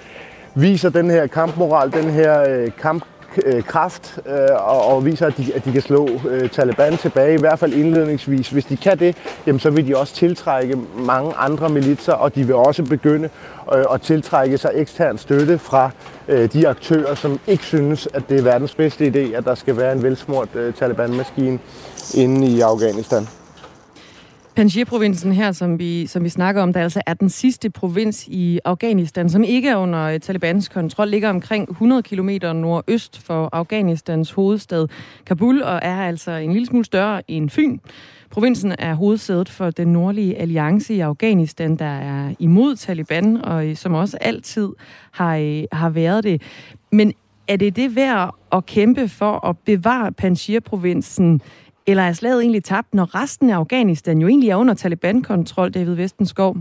viser 0.55 0.91
den 0.91 1.11
her 1.11 1.27
kampmoral, 1.27 1.93
den 1.93 2.11
her 2.11 2.45
øh, 2.49 2.71
kamp 2.81 3.05
øh, 3.45 3.63
kraft 3.63 4.19
øh, 4.27 4.35
og, 4.51 4.87
og 4.87 5.05
viser, 5.05 5.27
at 5.27 5.37
de, 5.37 5.53
at 5.55 5.65
de 5.65 5.73
kan 5.73 5.83
slå 5.83 6.09
øh, 6.29 6.51
Taliban 6.51 6.97
tilbage, 6.97 7.35
i 7.35 7.41
hvert 7.41 7.59
fald 7.59 7.73
indledningsvis. 7.73 8.49
Hvis 8.49 8.65
de 8.65 8.77
kan 8.77 8.99
det, 8.99 9.17
jamen, 9.47 9.61
så 9.61 9.71
vil 9.71 9.87
de 9.87 9.97
også 9.97 10.15
tiltrække 10.15 10.77
mange 10.97 11.35
andre 11.35 11.69
militser, 11.69 12.13
og 12.13 12.35
de 12.35 12.45
vil 12.45 12.55
også 12.55 12.83
begynde 12.83 13.29
øh, 13.75 13.85
at 13.95 14.01
tiltrække 14.01 14.59
sig 14.59 14.71
ekstern 14.75 15.19
støtte 15.19 15.59
fra 15.59 15.91
øh, 16.29 16.53
de 16.53 16.69
aktører, 16.69 17.15
som 17.15 17.41
ikke 17.47 17.65
synes, 17.65 18.09
at 18.15 18.23
det 18.29 18.39
er 18.39 18.43
verdens 18.43 18.75
bedste 18.75 19.07
idé, 19.07 19.37
at 19.37 19.45
der 19.45 19.55
skal 19.55 19.77
være 19.77 19.93
en 19.93 20.03
velsmurt 20.03 20.49
øh, 20.55 20.75
Taliban-maskine 20.75 21.59
inde 22.15 22.47
i 22.47 22.61
Afghanistan. 22.61 23.29
Panjshir-provinsen 24.57 25.33
her, 25.33 25.53
som 25.53 25.79
vi, 25.79 26.07
som 26.07 26.25
vi 26.25 26.29
snakker 26.29 26.63
om, 26.63 26.73
der 26.73 26.83
altså 26.83 27.01
er 27.07 27.15
den 27.15 27.29
sidste 27.29 27.71
provins 27.71 28.29
i 28.29 28.61
Afghanistan, 28.65 29.29
som 29.29 29.45
ikke 29.45 29.69
er 29.69 29.77
under 29.77 30.03
øh, 30.03 30.21
Talibans 30.21 30.69
kontrol, 30.69 31.09
ligger 31.09 31.29
omkring 31.31 31.71
100 31.71 32.03
km 32.03 32.29
nordøst 32.55 33.23
for 33.23 33.49
Afghanistans 33.53 34.31
hovedstad 34.31 34.89
Kabul, 35.27 35.63
og 35.63 35.81
er 35.83 36.03
altså 36.03 36.31
en 36.31 36.53
lille 36.53 36.67
smule 36.67 36.85
større 36.85 37.31
end 37.31 37.51
Fyn. 37.51 37.79
Provinsen 38.31 38.75
er 38.79 38.95
hovedsædet 38.95 39.49
for 39.49 39.71
den 39.71 39.89
nordlige 39.89 40.37
alliance 40.37 40.95
i 40.95 41.01
Afghanistan, 41.01 41.77
der 41.77 41.85
er 41.85 42.35
imod 42.39 42.77
Taliban, 42.77 43.37
og 43.37 43.67
øh, 43.67 43.77
som 43.77 43.95
også 43.95 44.19
altid 44.21 44.69
har, 45.11 45.37
øh, 45.37 45.65
har 45.73 45.91
været 45.91 46.25
det. 46.25 46.43
Men 46.93 47.13
er 47.49 47.57
det 47.57 47.77
det 47.77 47.97
værd 47.97 48.35
at 48.53 48.67
kæmpe 48.67 49.09
for 49.09 49.49
at 49.49 49.59
bevare 49.59 50.13
Panjshir-provinsen 50.13 51.41
eller 51.87 52.03
er 52.03 52.13
slaget 52.13 52.41
egentlig 52.41 52.65
tabt, 52.65 52.95
når 52.95 53.15
resten 53.23 53.51
af 53.51 53.57
Afghanistan 53.57 54.19
jo 54.19 54.29
egentlig 54.29 54.51
er 54.51 54.57
under 54.57 54.75
Taliban-kontrol, 54.75 55.71
David 55.71 55.95
Vestenskov? 55.95 56.57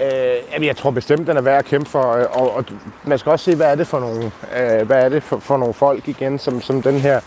Øh, 0.00 0.66
jeg 0.66 0.76
tror 0.76 0.90
bestemt, 0.90 1.26
den 1.26 1.36
er 1.36 1.40
værd 1.40 1.58
at 1.58 1.64
kæmpe 1.64 1.90
for, 1.90 2.12
øh, 2.12 2.26
og, 2.30 2.54
og 2.54 2.64
man 3.04 3.18
skal 3.18 3.32
også 3.32 3.44
se, 3.44 3.56
hvad 3.56 3.66
er 3.66 3.74
det 3.74 3.86
for 3.86 4.00
nogle, 4.00 4.24
øh, 4.24 4.86
hvad 4.86 5.04
er 5.04 5.08
det 5.08 5.22
for, 5.22 5.38
for 5.38 5.56
nogle 5.56 5.74
folk 5.74 6.08
igen, 6.08 6.38
som, 6.38 6.60
som 6.60 6.82
den 6.82 6.94
her 7.00 7.20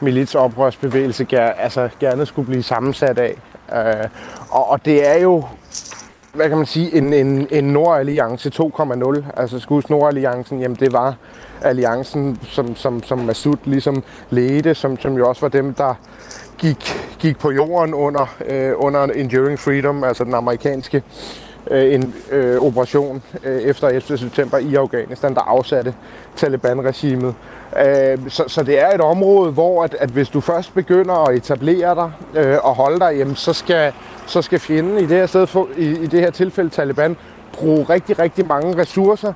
militsoprørsbevægelse 0.00 1.24
ger, 1.24 1.50
altså, 1.50 1.88
gerne 2.00 2.26
skulle 2.26 2.46
blive 2.46 2.62
sammensat 2.62 3.18
af. 3.18 3.36
Øh, 3.72 4.08
og, 4.50 4.70
og 4.70 4.84
det 4.84 5.08
er 5.08 5.18
jo, 5.18 5.44
hvad 6.34 6.48
kan 6.48 6.56
man 6.56 6.66
sige, 6.66 6.96
en, 6.96 7.12
en, 7.12 7.48
en 7.50 7.64
Nordalliance 7.64 8.50
2.0. 8.54 9.40
Altså 9.40 9.58
skulle 9.58 9.86
Nordalliancen, 9.90 10.60
jamen 10.60 10.76
det 10.76 10.92
var 10.92 11.14
alliancen, 11.62 12.38
som, 12.42 12.76
som, 12.76 13.02
som 13.02 13.18
Masud 13.18 13.56
ligesom 13.64 14.02
ledte, 14.30 14.74
som, 14.74 15.00
som 15.00 15.16
jo 15.16 15.28
også 15.28 15.40
var 15.40 15.48
dem, 15.48 15.74
der 15.74 15.94
gik, 16.58 16.92
gik 17.18 17.38
på 17.38 17.50
jorden 17.50 17.94
under, 17.94 18.34
øh, 18.46 18.72
under 18.76 19.02
Enduring 19.02 19.58
Freedom, 19.58 20.04
altså 20.04 20.24
den 20.24 20.34
amerikanske 20.34 21.02
øh, 21.70 21.94
en 21.94 22.14
øh, 22.30 22.60
operation 22.60 23.22
øh, 23.44 23.62
efter 23.62 23.88
11. 23.88 24.18
september 24.18 24.58
i 24.58 24.74
Afghanistan, 24.74 25.34
der 25.34 25.40
afsatte 25.40 25.94
Taliban-regimet. 26.36 27.34
Øh, 27.86 28.18
så, 28.28 28.44
så 28.46 28.62
det 28.62 28.80
er 28.80 28.88
et 28.94 29.00
område, 29.00 29.52
hvor 29.52 29.84
at, 29.84 29.94
at 29.94 30.08
hvis 30.08 30.28
du 30.28 30.40
først 30.40 30.74
begynder 30.74 31.28
at 31.28 31.36
etablere 31.36 31.94
dig 31.94 32.12
øh, 32.34 32.58
og 32.62 32.74
holde 32.74 33.00
dig, 33.00 33.14
jamen, 33.18 33.36
så, 33.36 33.52
skal, 33.52 33.92
så 34.26 34.42
skal 34.42 34.58
fjenden 34.58 34.98
i 34.98 35.06
det 35.06 35.16
her, 35.16 35.26
sted, 35.26 35.46
i, 35.76 35.84
i 35.84 36.06
det 36.06 36.20
her 36.20 36.30
tilfælde 36.30 36.70
Taliban 36.70 37.16
bruge 37.52 37.82
rigtig, 37.90 38.18
rigtig 38.18 38.46
mange 38.46 38.76
ressourcer 38.76 39.32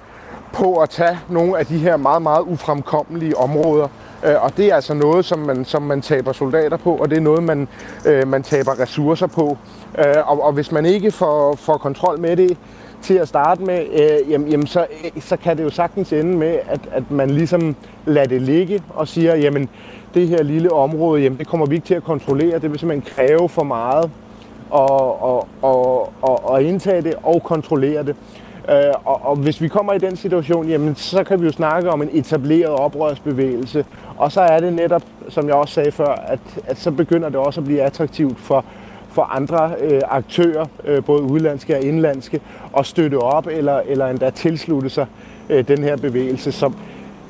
på 0.55 0.77
at 0.77 0.91
tage 0.91 1.19
nogle 1.29 1.59
af 1.59 1.67
de 1.67 1.79
her 1.79 1.97
meget, 1.97 2.23
meget 2.23 2.43
ufremkommelige 2.43 3.37
områder. 3.37 3.89
Øh, 4.25 4.43
og 4.43 4.57
det 4.57 4.67
er 4.67 4.75
altså 4.75 4.95
noget, 4.95 5.25
som 5.25 5.39
man, 5.39 5.65
som 5.65 5.83
man 5.83 6.03
taber 6.03 6.33
soldater 6.33 6.77
på, 6.77 6.95
og 6.97 7.11
det 7.11 7.17
er 7.17 7.21
noget, 7.21 7.43
man, 7.43 7.69
øh, 8.07 8.29
man 8.29 8.43
taber 8.43 8.81
ressourcer 8.81 9.27
på. 9.27 9.59
Øh, 9.99 10.31
og, 10.31 10.43
og 10.43 10.53
hvis 10.53 10.73
man 10.73 10.87
ikke 10.87 11.11
får, 11.11 11.57
får 11.57 11.77
kontrol 11.77 12.21
med 12.21 12.37
det 12.37 12.57
til 13.03 13.15
at 13.15 13.29
starte 13.29 13.63
med, 13.63 13.87
øh, 13.93 14.31
jamen, 14.31 14.49
jamen 14.49 14.67
så, 14.67 14.87
så 15.21 15.37
kan 15.37 15.57
det 15.57 15.65
jo 15.65 15.71
sagtens 15.71 16.13
ende 16.13 16.37
med, 16.37 16.59
at, 16.69 16.81
at 16.93 17.11
man 17.11 17.31
ligesom 17.31 17.77
lader 18.07 18.27
det 18.27 18.43
ligge 18.43 18.83
og 18.95 19.09
siger, 19.09 19.37
jamen 19.37 19.69
det 20.15 20.29
her 20.29 20.43
lille 20.43 20.73
område, 20.73 21.23
jamen 21.23 21.39
det 21.39 21.47
kommer 21.47 21.67
vi 21.67 21.75
ikke 21.75 21.87
til 21.87 21.95
at 21.95 22.05
kontrollere, 22.05 22.59
det 22.59 22.71
vil 22.71 22.79
simpelthen 22.79 23.15
kræve 23.15 23.49
for 23.49 23.63
meget 23.65 24.05
at, 24.75 24.91
og, 24.91 25.49
og, 25.63 26.13
og, 26.23 26.51
og 26.51 26.63
indtage 26.63 27.03
det 27.03 27.15
og 27.23 27.43
kontrollere 27.43 28.03
det. 28.03 28.17
Øh, 28.69 28.95
og, 29.05 29.21
og 29.23 29.37
hvis 29.37 29.61
vi 29.61 29.69
kommer 29.69 29.93
i 29.93 29.99
den 29.99 30.17
situation, 30.17 30.69
jamen, 30.69 30.95
så 30.97 31.25
kan 31.25 31.41
vi 31.41 31.47
jo 31.47 31.53
snakke 31.53 31.91
om 31.91 32.03
en 32.03 32.09
etableret 32.13 32.73
oprørsbevægelse. 32.73 33.85
Og 34.17 34.33
så 34.33 34.41
er 34.41 34.61
det 34.61 34.73
netop, 34.73 35.03
som 35.29 35.47
jeg 35.47 35.55
også 35.55 35.75
sagde 35.75 35.93
før, 35.93 36.25
at, 36.27 36.39
at 36.67 36.79
så 36.79 36.91
begynder 36.91 37.29
det 37.29 37.37
også 37.37 37.61
at 37.61 37.65
blive 37.65 37.83
attraktivt 37.83 38.39
for, 38.39 38.65
for 39.09 39.23
andre 39.23 39.73
øh, 39.81 40.01
aktører, 40.09 40.67
øh, 40.85 41.05
både 41.05 41.23
udlandske 41.23 41.77
og 41.77 41.83
indlandske, 41.83 42.41
at 42.79 42.87
støtte 42.87 43.19
op 43.19 43.47
eller, 43.47 43.81
eller 43.87 44.07
endda 44.07 44.31
tilslutte 44.31 44.89
sig 44.89 45.07
øh, 45.51 45.69
den 45.69 45.79
her 45.79 45.97
bevægelse. 45.97 46.53
Så 46.53 46.73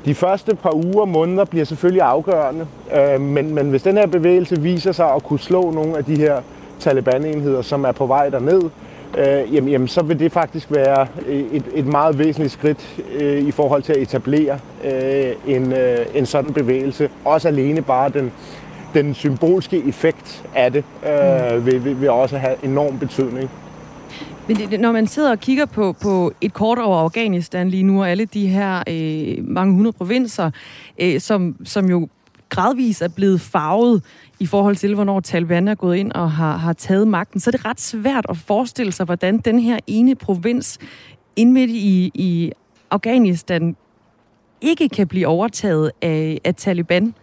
de 0.05 0.15
første 0.15 0.55
par 0.55 0.75
uger, 0.75 1.05
måneder 1.05 1.45
bliver 1.45 1.65
selvfølgelig 1.65 2.01
afgørende, 2.01 2.67
øh, 2.95 3.21
men, 3.21 3.55
men 3.55 3.69
hvis 3.69 3.83
den 3.83 3.97
her 3.97 4.05
bevægelse 4.05 4.61
viser 4.61 4.91
sig 4.91 5.13
at 5.13 5.23
kunne 5.23 5.39
slå 5.39 5.71
nogle 5.71 5.97
af 5.97 6.05
de 6.05 6.15
her 6.15 6.41
Taliban-enheder, 6.79 7.61
som 7.61 7.85
er 7.85 7.91
på 7.91 8.05
vej 8.05 8.29
derned, 8.29 8.61
øh, 9.17 9.53
jamen, 9.55 9.69
jamen, 9.69 9.87
så 9.87 10.03
vil 10.03 10.19
det 10.19 10.31
faktisk 10.31 10.71
være 10.71 11.07
et, 11.27 11.63
et 11.73 11.85
meget 11.85 12.19
væsentligt 12.19 12.53
skridt 12.53 13.03
øh, 13.19 13.47
i 13.47 13.51
forhold 13.51 13.83
til 13.83 13.93
at 13.93 14.01
etablere 14.01 14.59
øh, 14.85 15.55
en, 15.55 15.73
øh, 15.73 16.05
en 16.15 16.25
sådan 16.25 16.53
bevægelse. 16.53 17.09
Også 17.25 17.47
alene 17.47 17.81
bare 17.81 18.09
den, 18.09 18.31
den 18.93 19.13
symbolske 19.13 19.83
effekt 19.87 20.43
af 20.55 20.71
det 20.71 20.83
øh, 21.07 21.57
mm. 21.57 21.65
vil, 21.65 21.85
vil, 21.85 22.01
vil 22.01 22.09
også 22.09 22.37
have 22.37 22.55
enorm 22.63 22.99
betydning. 22.99 23.49
Men 24.47 24.57
det, 24.57 24.79
når 24.79 24.91
man 24.91 25.07
sidder 25.07 25.31
og 25.31 25.39
kigger 25.39 25.65
på, 25.65 25.95
på 26.01 26.31
et 26.41 26.53
kort 26.53 26.79
over 26.79 26.97
Afghanistan 26.97 27.69
lige 27.69 27.83
nu, 27.83 28.01
og 28.01 28.09
alle 28.09 28.25
de 28.25 28.47
her 28.47 28.83
øh, 28.89 29.47
mange 29.47 29.73
hundrede 29.73 29.97
provinser, 29.97 30.51
øh, 31.01 31.19
som, 31.19 31.55
som 31.63 31.89
jo 31.89 32.07
gradvis 32.49 33.01
er 33.01 33.07
blevet 33.07 33.41
farvet 33.41 34.03
i 34.39 34.45
forhold 34.45 34.75
til, 34.75 34.95
hvornår 34.95 35.19
Taliban 35.19 35.67
er 35.67 35.75
gået 35.75 35.95
ind 35.95 36.11
og 36.11 36.31
har, 36.31 36.57
har 36.57 36.73
taget 36.73 37.07
magten, 37.07 37.39
så 37.39 37.49
er 37.49 37.51
det 37.51 37.65
ret 37.65 37.81
svært 37.81 38.25
at 38.29 38.37
forestille 38.37 38.91
sig, 38.91 39.05
hvordan 39.05 39.37
den 39.37 39.59
her 39.59 39.79
ene 39.87 40.15
provins 40.15 40.77
indmidt 41.35 41.69
i, 41.69 42.11
i 42.13 42.51
Afghanistan 42.91 43.75
ikke 44.61 44.89
kan 44.89 45.07
blive 45.07 45.27
overtaget 45.27 45.91
af, 46.01 46.41
af 46.43 46.55
Taliban. 46.55 47.15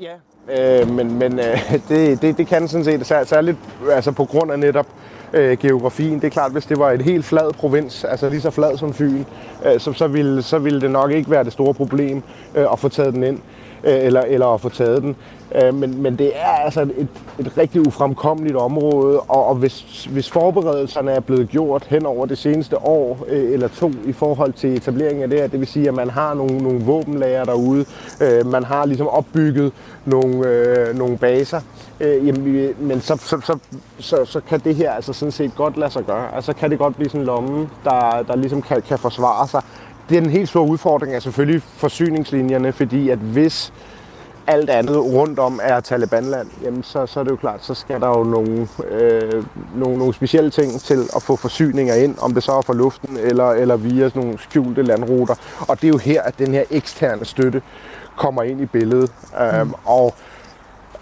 Ja, 0.00 0.14
øh, 0.58 0.90
men, 0.90 1.18
men 1.18 1.38
øh, 1.38 1.72
det, 1.88 2.22
det, 2.22 2.38
det 2.38 2.46
kan 2.46 2.68
sådan 2.68 2.84
set 2.84 3.28
særligt 3.28 3.56
altså 3.92 4.12
på 4.12 4.24
grund 4.24 4.52
af 4.52 4.58
netop 4.58 4.86
øh, 5.32 5.58
geografien. 5.58 6.14
Det 6.14 6.24
er 6.24 6.30
klart, 6.30 6.52
hvis 6.52 6.66
det 6.66 6.78
var 6.78 6.90
et 6.90 7.02
helt 7.02 7.24
flad 7.24 7.52
provins, 7.52 8.04
altså 8.04 8.28
lige 8.28 8.40
så 8.40 8.50
flad 8.50 8.78
som 8.78 8.94
Fyn, 8.94 9.24
øh, 9.66 9.80
så, 9.80 9.92
så, 9.92 10.06
ville, 10.06 10.42
så 10.42 10.58
ville 10.58 10.80
det 10.80 10.90
nok 10.90 11.10
ikke 11.10 11.30
være 11.30 11.44
det 11.44 11.52
store 11.52 11.74
problem 11.74 12.22
øh, 12.54 12.66
at 12.72 12.78
få 12.78 12.88
taget 12.88 13.14
den 13.14 13.22
ind, 13.22 13.38
Øh, 13.84 14.04
eller, 14.04 14.20
eller 14.20 14.46
at 14.46 14.60
få 14.60 14.68
taget 14.68 15.02
den. 15.02 15.16
Øh, 15.54 15.74
men, 15.74 16.02
men 16.02 16.18
det 16.18 16.32
er 16.34 16.46
altså 16.64 16.82
et, 16.82 17.08
et 17.38 17.58
rigtig 17.58 17.86
ufremkommeligt 17.86 18.56
område, 18.56 19.20
og, 19.20 19.46
og 19.46 19.54
hvis, 19.54 20.04
hvis 20.04 20.30
forberedelserne 20.30 21.10
er 21.10 21.20
blevet 21.20 21.48
gjort 21.48 21.84
hen 21.84 22.06
over 22.06 22.26
det 22.26 22.38
seneste 22.38 22.78
år 22.78 23.18
øh, 23.28 23.52
eller 23.52 23.68
to 23.68 23.90
i 24.04 24.12
forhold 24.12 24.52
til 24.52 24.76
etableringen 24.76 25.22
af 25.22 25.30
det 25.30 25.40
her, 25.40 25.46
det 25.46 25.60
vil 25.60 25.68
sige, 25.68 25.88
at 25.88 25.94
man 25.94 26.10
har 26.10 26.34
nogle, 26.34 26.58
nogle 26.58 26.80
våbenlager 26.84 27.44
derude, 27.44 27.84
øh, 28.20 28.46
man 28.46 28.64
har 28.64 28.86
ligesom 28.86 29.08
opbygget 29.08 29.72
nogle, 30.04 30.48
øh, 30.48 30.98
nogle 30.98 31.18
baser, 31.18 31.60
øh, 32.00 32.26
jamen, 32.26 32.74
men 32.78 33.00
så, 33.00 33.16
så, 33.16 33.40
så, 33.44 33.58
så, 33.98 34.24
så 34.24 34.40
kan 34.40 34.60
det 34.60 34.74
her 34.74 34.92
altså 34.92 35.12
sådan 35.12 35.32
set 35.32 35.54
godt 35.56 35.76
lade 35.76 35.90
sig 35.90 36.04
gøre. 36.04 36.34
Altså 36.34 36.52
kan 36.52 36.70
det 36.70 36.78
godt 36.78 36.96
blive 36.96 37.08
sådan 37.08 37.20
en 37.20 37.26
lomme, 37.26 37.68
der, 37.84 38.24
der 38.28 38.36
ligesom 38.36 38.62
kan, 38.62 38.82
kan 38.82 38.98
forsvare 38.98 39.48
sig. 39.48 39.62
Det 40.10 40.18
er 40.18 40.22
en 40.22 40.30
helt 40.30 40.48
stor 40.48 40.64
udfordring 40.64 41.14
er 41.14 41.20
selvfølgelig 41.20 41.62
forsyningslinjerne, 41.62 42.72
fordi 42.72 43.10
at 43.10 43.18
hvis 43.18 43.72
alt 44.46 44.70
andet 44.70 44.96
rundt 44.96 45.38
om 45.38 45.60
er 45.62 45.80
Talibanland, 45.80 46.48
jamen 46.62 46.82
så, 46.82 47.06
så 47.06 47.20
er 47.20 47.24
det 47.24 47.30
jo 47.30 47.36
klart, 47.36 47.64
så 47.64 47.74
skal 47.74 48.00
der 48.00 48.08
jo 48.08 48.24
nogle, 48.24 48.68
øh, 48.90 49.44
nogle, 49.74 49.98
nogle 49.98 50.14
specielle 50.14 50.50
ting 50.50 50.80
til 50.80 51.08
at 51.16 51.22
få 51.22 51.36
forsyninger 51.36 51.94
ind, 51.94 52.16
om 52.20 52.34
det 52.34 52.42
så 52.42 52.52
er 52.52 52.62
fra 52.62 52.74
luften 52.74 53.16
eller, 53.16 53.50
eller 53.50 53.76
via 53.76 54.08
sådan 54.08 54.22
nogle 54.22 54.38
skjulte 54.38 54.82
landruter. 54.82 55.34
Og 55.68 55.80
det 55.80 55.84
er 55.84 55.88
jo 55.88 55.98
her, 55.98 56.22
at 56.22 56.38
den 56.38 56.54
her 56.54 56.64
eksterne 56.70 57.24
støtte 57.24 57.62
kommer 58.16 58.42
ind 58.42 58.60
i 58.60 58.66
billedet. 58.66 59.12
Mm. 59.32 59.58
Øhm, 59.58 59.74
og 59.84 60.14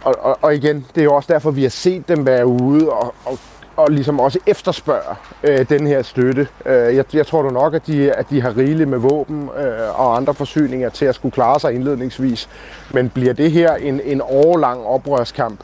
og, 0.04 0.14
og, 0.20 0.38
og 0.42 0.54
igen, 0.54 0.86
det 0.94 1.00
er 1.00 1.04
jo 1.04 1.14
også 1.14 1.32
derfor, 1.32 1.50
vi 1.50 1.62
har 1.62 1.70
set 1.70 2.08
dem 2.08 2.26
være 2.26 2.46
ude 2.46 2.90
og, 2.90 3.14
og, 3.24 3.38
og 3.78 3.90
ligesom 3.90 4.20
også 4.20 4.38
efterspørger 4.46 5.14
øh, 5.42 5.68
den 5.68 5.86
her 5.86 6.02
støtte. 6.02 6.48
Øh, 6.66 6.96
jeg, 6.96 7.14
jeg 7.14 7.26
tror 7.26 7.42
du 7.42 7.50
nok, 7.50 7.74
at 7.74 7.86
de, 7.86 8.12
at 8.12 8.30
de 8.30 8.40
har 8.40 8.56
rigeligt 8.56 8.88
med 8.88 8.98
våben 8.98 9.42
øh, 9.42 10.00
og 10.00 10.16
andre 10.16 10.34
forsyninger 10.34 10.88
til 10.88 11.04
at 11.04 11.14
skulle 11.14 11.32
klare 11.32 11.60
sig 11.60 11.74
indledningsvis. 11.74 12.48
Men 12.94 13.08
bliver 13.08 13.32
det 13.32 13.50
her 13.50 13.74
en, 13.74 14.00
en 14.04 14.20
årlang 14.24 14.84
oprørskamp, 14.86 15.60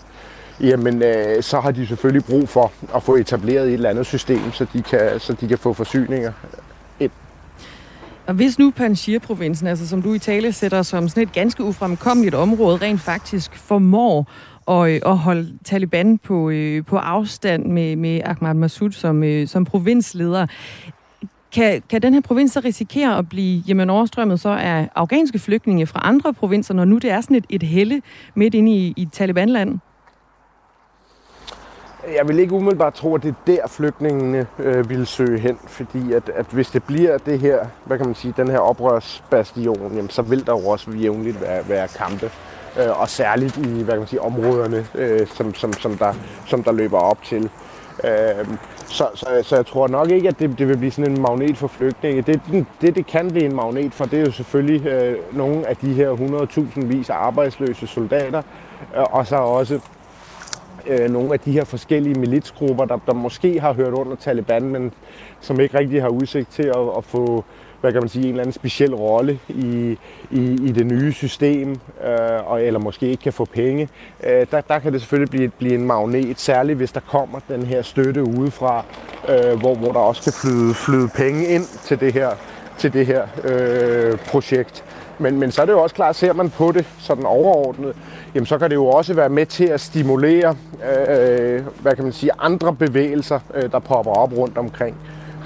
jamen 0.60 1.02
øh, 1.02 1.42
så 1.42 1.60
har 1.60 1.70
de 1.70 1.86
selvfølgelig 1.86 2.24
brug 2.24 2.48
for 2.48 2.72
at 2.94 3.02
få 3.02 3.16
etableret 3.16 3.66
et 3.66 3.72
eller 3.72 3.90
andet 3.90 4.06
system, 4.06 4.52
så 4.52 4.66
de 4.72 4.82
kan, 4.82 5.20
så 5.20 5.32
de 5.32 5.48
kan 5.48 5.58
få 5.58 5.72
forsyninger 5.72 6.32
ind. 7.00 7.10
Og 8.26 8.34
hvis 8.34 8.58
nu 8.58 8.70
Panjshir-provinsen, 8.70 9.66
altså 9.66 9.88
som 9.88 10.02
du 10.02 10.12
i 10.12 10.18
tale 10.18 10.52
sætter 10.52 10.82
som 10.82 11.08
sådan 11.08 11.22
et 11.22 11.32
ganske 11.32 11.62
ufremkommeligt 11.62 12.34
område, 12.34 12.76
rent 12.76 13.00
faktisk 13.00 13.56
formår 13.56 14.26
og, 14.66 14.92
øh, 14.92 15.00
og 15.04 15.18
holde 15.18 15.58
Taliban 15.64 16.18
på, 16.18 16.50
øh, 16.50 16.84
på 16.84 16.96
afstand 16.96 17.66
med, 17.66 17.96
med 17.96 18.20
Ahmad 18.24 18.54
Massoud 18.54 18.92
som, 18.92 19.24
øh, 19.24 19.48
som 19.48 19.64
provinsleder, 19.64 20.46
kan, 21.54 21.82
kan 21.88 22.02
den 22.02 22.14
her 22.14 22.20
provins 22.20 22.52
så 22.52 22.60
risikere 22.60 23.18
at 23.18 23.28
blive 23.28 23.62
jamen, 23.68 23.90
overstrømmet 23.90 24.40
så 24.40 24.48
af 24.48 24.88
afghanske 24.94 25.38
flygtninge 25.38 25.86
fra 25.86 26.00
andre 26.02 26.34
provinser, 26.34 26.74
når 26.74 26.84
nu 26.84 26.98
det 26.98 27.10
er 27.10 27.20
sådan 27.20 27.36
et, 27.36 27.46
et 27.48 27.62
helle 27.62 28.02
midt 28.34 28.54
inde 28.54 28.72
i, 28.72 28.94
i 28.96 29.08
Taliban-land? 29.12 29.78
Jeg 32.16 32.28
vil 32.28 32.38
ikke 32.38 32.54
umiddelbart 32.54 32.94
tro, 32.94 33.14
at 33.14 33.22
det 33.22 33.28
er 33.28 33.34
der 33.46 33.68
flygtningene 33.68 34.46
øh, 34.58 34.90
vil 34.90 35.06
søge 35.06 35.38
hen, 35.38 35.58
fordi 35.66 36.12
at, 36.12 36.28
at 36.28 36.46
hvis 36.46 36.70
det 36.70 36.82
bliver 36.82 37.18
det 37.18 37.40
her, 37.40 37.66
hvad 37.84 37.98
kan 37.98 38.06
man 38.06 38.14
sige, 38.14 38.34
den 38.36 38.48
her 38.48 38.58
oprørsbastion, 38.58 39.94
jamen, 39.94 40.10
så 40.10 40.22
vil 40.22 40.46
der 40.46 40.52
jo 40.52 40.66
også 40.66 40.90
jævnligt 40.90 41.40
være, 41.40 41.68
være 41.68 41.88
kampe. 41.88 42.30
Øh, 42.78 43.00
og 43.00 43.08
særligt 43.08 43.56
i 43.56 43.82
hvad 43.82 43.94
kan 43.94 43.98
man 43.98 44.08
sige, 44.08 44.20
områderne, 44.20 44.86
øh, 44.94 45.26
som, 45.26 45.54
som, 45.54 45.72
som, 45.72 45.98
der, 45.98 46.14
som 46.46 46.62
der 46.62 46.72
løber 46.72 46.98
op 46.98 47.22
til. 47.22 47.50
Øh, 48.04 48.46
så, 48.86 49.08
så, 49.14 49.26
så 49.42 49.56
jeg 49.56 49.66
tror 49.66 49.88
nok 49.88 50.10
ikke, 50.10 50.28
at 50.28 50.38
det, 50.38 50.58
det 50.58 50.68
vil 50.68 50.76
blive 50.76 50.90
sådan 50.90 51.10
en 51.10 51.22
magnet 51.22 51.58
for 51.58 51.68
flygtninge. 51.68 52.22
Det, 52.22 52.40
det, 52.80 52.96
det 52.96 53.06
kan 53.06 53.30
blive 53.30 53.44
en 53.44 53.54
magnet 53.54 53.94
for, 53.94 54.04
det 54.04 54.20
er 54.20 54.24
jo 54.24 54.32
selvfølgelig 54.32 54.86
øh, 54.86 55.18
nogle 55.32 55.68
af 55.68 55.76
de 55.76 55.92
her 55.92 56.10
100.000 56.76 56.86
vis 56.86 57.10
af 57.10 57.14
arbejdsløse 57.14 57.86
soldater, 57.86 58.42
øh, 58.96 59.02
og 59.02 59.26
så 59.26 59.36
også 59.36 59.80
øh, 60.86 61.10
nogle 61.10 61.32
af 61.32 61.40
de 61.40 61.52
her 61.52 61.64
forskellige 61.64 62.20
militsgrupper, 62.20 62.84
der, 62.84 62.98
der 63.06 63.14
måske 63.14 63.60
har 63.60 63.72
hørt 63.72 63.92
under 63.92 64.16
Taliban, 64.16 64.62
men 64.62 64.92
som 65.40 65.60
ikke 65.60 65.78
rigtig 65.78 66.02
har 66.02 66.08
udsigt 66.08 66.50
til 66.50 66.62
at, 66.62 66.96
at 66.96 67.04
få 67.04 67.44
hvad 67.84 67.92
kan 67.92 68.02
man 68.02 68.08
sige, 68.08 68.22
en 68.22 68.28
eller 68.28 68.42
anden 68.42 68.52
speciel 68.52 68.94
rolle 68.94 69.38
i, 69.48 69.98
i, 70.30 70.40
i 70.40 70.72
det 70.72 70.86
nye 70.86 71.12
system, 71.12 71.70
øh, 72.04 72.50
og, 72.50 72.62
eller 72.62 72.80
måske 72.80 73.08
ikke 73.08 73.22
kan 73.22 73.32
få 73.32 73.44
penge. 73.44 73.88
Øh, 74.24 74.46
der, 74.50 74.60
der 74.60 74.78
kan 74.78 74.92
det 74.92 75.00
selvfølgelig 75.00 75.30
blive, 75.30 75.48
blive 75.48 75.74
en 75.74 75.86
magnet, 75.86 76.40
særligt 76.40 76.76
hvis 76.76 76.92
der 76.92 77.00
kommer 77.00 77.38
den 77.48 77.62
her 77.62 77.82
støtte 77.82 78.22
udefra, 78.22 78.84
øh, 79.28 79.60
hvor, 79.60 79.74
hvor 79.74 79.92
der 79.92 79.98
også 79.98 80.22
kan 80.22 80.32
flyde, 80.32 80.74
flyde 80.74 81.08
penge 81.08 81.46
ind 81.46 81.64
til 81.84 82.00
det 82.00 82.12
her, 82.12 82.30
til 82.78 82.92
det 82.92 83.06
her 83.06 83.22
øh, 83.44 84.18
projekt. 84.18 84.84
Men, 85.18 85.38
men 85.38 85.50
så 85.50 85.62
er 85.62 85.66
det 85.66 85.72
jo 85.72 85.82
også 85.82 85.94
klart, 85.94 86.16
ser 86.16 86.32
man 86.32 86.50
på 86.50 86.72
det 86.72 86.86
sådan 86.98 87.24
overordnet, 87.26 87.96
jamen 88.34 88.46
så 88.46 88.58
kan 88.58 88.70
det 88.70 88.76
jo 88.76 88.86
også 88.86 89.14
være 89.14 89.28
med 89.28 89.46
til 89.46 89.64
at 89.64 89.80
stimulere, 89.80 90.56
øh, 91.08 91.62
hvad 91.80 91.94
kan 91.94 92.04
man 92.04 92.12
sige, 92.12 92.30
andre 92.38 92.74
bevægelser, 92.74 93.40
øh, 93.54 93.70
der 93.70 93.78
popper 93.78 94.12
op 94.12 94.32
rundt 94.32 94.58
omkring. 94.58 94.96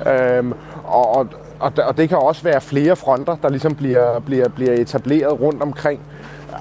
Øh, 0.07 0.45
og, 0.85 1.17
og, 1.17 1.29
og 1.61 1.97
det 1.97 2.09
kan 2.09 2.19
også 2.19 2.43
være 2.43 2.61
flere 2.61 2.97
fronter, 2.97 3.37
der 3.43 3.49
ligesom 3.49 3.75
bliver, 3.75 4.19
bliver, 4.19 4.49
bliver 4.49 4.73
etableret 4.73 5.41
rundt 5.41 5.63
omkring. 5.63 6.01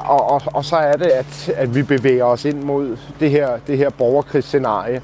Og, 0.05 0.31
og, 0.31 0.41
og 0.45 0.65
så 0.65 0.75
er 0.75 0.93
det, 0.93 1.05
at, 1.05 1.49
at 1.55 1.75
vi 1.75 1.83
bevæger 1.83 2.23
os 2.23 2.45
ind 2.45 2.63
mod 2.63 2.97
det 3.19 3.31
her, 3.31 3.49
det 3.67 3.77
her 3.77 3.89
borgerkrigsscenarie. 3.89 5.01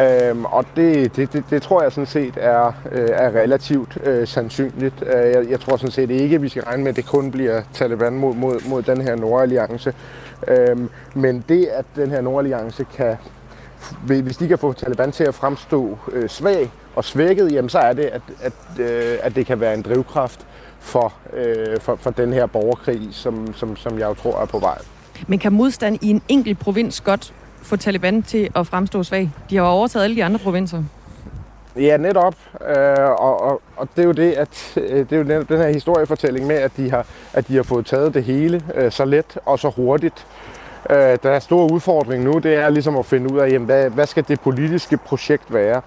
Øhm, 0.00 0.44
og 0.44 0.64
det, 0.76 1.16
det, 1.16 1.32
det, 1.32 1.44
det 1.50 1.62
tror 1.62 1.82
jeg 1.82 1.92
sådan 1.92 2.06
set 2.06 2.34
er, 2.36 2.72
øh, 2.92 3.08
er 3.12 3.30
relativt 3.30 3.98
øh, 4.04 4.26
sandsynligt. 4.26 4.94
Øh, 5.02 5.30
jeg, 5.30 5.50
jeg 5.50 5.60
tror 5.60 5.76
sådan 5.76 5.90
set 5.90 6.10
ikke, 6.10 6.34
at 6.34 6.42
vi 6.42 6.48
skal 6.48 6.62
regne 6.62 6.82
med, 6.82 6.90
at 6.90 6.96
det 6.96 7.06
kun 7.06 7.30
bliver 7.30 7.62
Taliban 7.72 8.14
mod, 8.14 8.34
mod, 8.34 8.68
mod 8.68 8.82
den 8.82 9.00
her 9.00 9.16
Nordalliance. 9.16 9.94
Øhm, 10.48 10.90
men 11.14 11.44
det, 11.48 11.64
at 11.66 11.84
den 11.96 12.10
her 12.10 12.20
Nordalliance 12.20 12.86
kan, 12.96 13.16
hvis 14.02 14.36
de 14.36 14.48
kan 14.48 14.58
få 14.58 14.72
Taliban 14.72 15.12
til 15.12 15.24
at 15.24 15.34
fremstå 15.34 15.98
øh, 16.12 16.28
svag 16.28 16.70
og 16.96 17.04
svækket, 17.04 17.52
jamen 17.52 17.68
så 17.68 17.78
er 17.78 17.92
det, 17.92 18.04
at, 18.04 18.22
at, 18.42 18.52
øh, 18.80 19.18
at 19.22 19.34
det 19.34 19.46
kan 19.46 19.60
være 19.60 19.74
en 19.74 19.82
drivkraft 19.82 20.46
for, 20.80 21.12
øh, 21.32 21.80
for, 21.80 21.96
for 21.96 22.10
den 22.10 22.32
her 22.32 22.46
borgerkrig, 22.46 23.08
som, 23.10 23.54
som, 23.54 23.76
som 23.76 23.98
jeg 23.98 24.08
jo 24.08 24.14
tror 24.14 24.40
er 24.42 24.46
på 24.46 24.58
vej. 24.58 24.78
Men 25.26 25.38
kan 25.38 25.52
modstand 25.52 25.98
i 26.02 26.10
en 26.10 26.22
enkelt 26.28 26.58
provins 26.58 27.00
godt 27.00 27.34
få 27.62 27.76
Taliban 27.76 28.22
til 28.22 28.50
at 28.56 28.66
fremstå 28.66 29.02
svag? 29.02 29.30
De 29.50 29.56
har 29.56 29.64
overtaget 29.64 30.04
alle 30.04 30.16
de 30.16 30.24
andre 30.24 30.38
provinser. 30.38 30.82
Ja, 31.76 31.96
netop. 31.96 32.34
Øh, 32.68 32.98
og, 32.98 33.40
og, 33.40 33.62
og 33.76 33.88
det 33.96 34.02
er 34.02 34.06
jo 34.06 34.12
det, 34.12 34.32
at 34.32 34.72
øh, 34.76 34.98
det 34.98 35.12
er 35.12 35.16
jo 35.16 35.22
den, 35.22 35.44
den 35.48 35.58
her 35.58 35.68
historiefortælling 35.68 36.46
med, 36.46 36.56
at 36.56 36.76
de 36.76 36.90
har, 36.90 37.06
at 37.32 37.48
de 37.48 37.56
har 37.56 37.62
fået 37.62 37.86
taget 37.86 38.14
det 38.14 38.24
hele 38.24 38.62
øh, 38.74 38.92
så 38.92 39.04
let 39.04 39.38
og 39.44 39.58
så 39.58 39.68
hurtigt. 39.68 40.26
Øh, 40.90 40.96
der 40.96 41.30
er 41.30 41.38
store 41.38 41.72
udfordring 41.72 42.24
nu, 42.24 42.38
det 42.38 42.54
er 42.54 42.70
ligesom 42.70 42.96
at 42.96 43.06
finde 43.06 43.32
ud 43.32 43.38
af, 43.38 43.50
jamen, 43.50 43.66
hvad, 43.66 43.90
hvad 43.90 44.06
skal 44.06 44.24
det 44.28 44.40
politiske 44.40 44.96
projekt 44.96 45.54
være? 45.54 45.82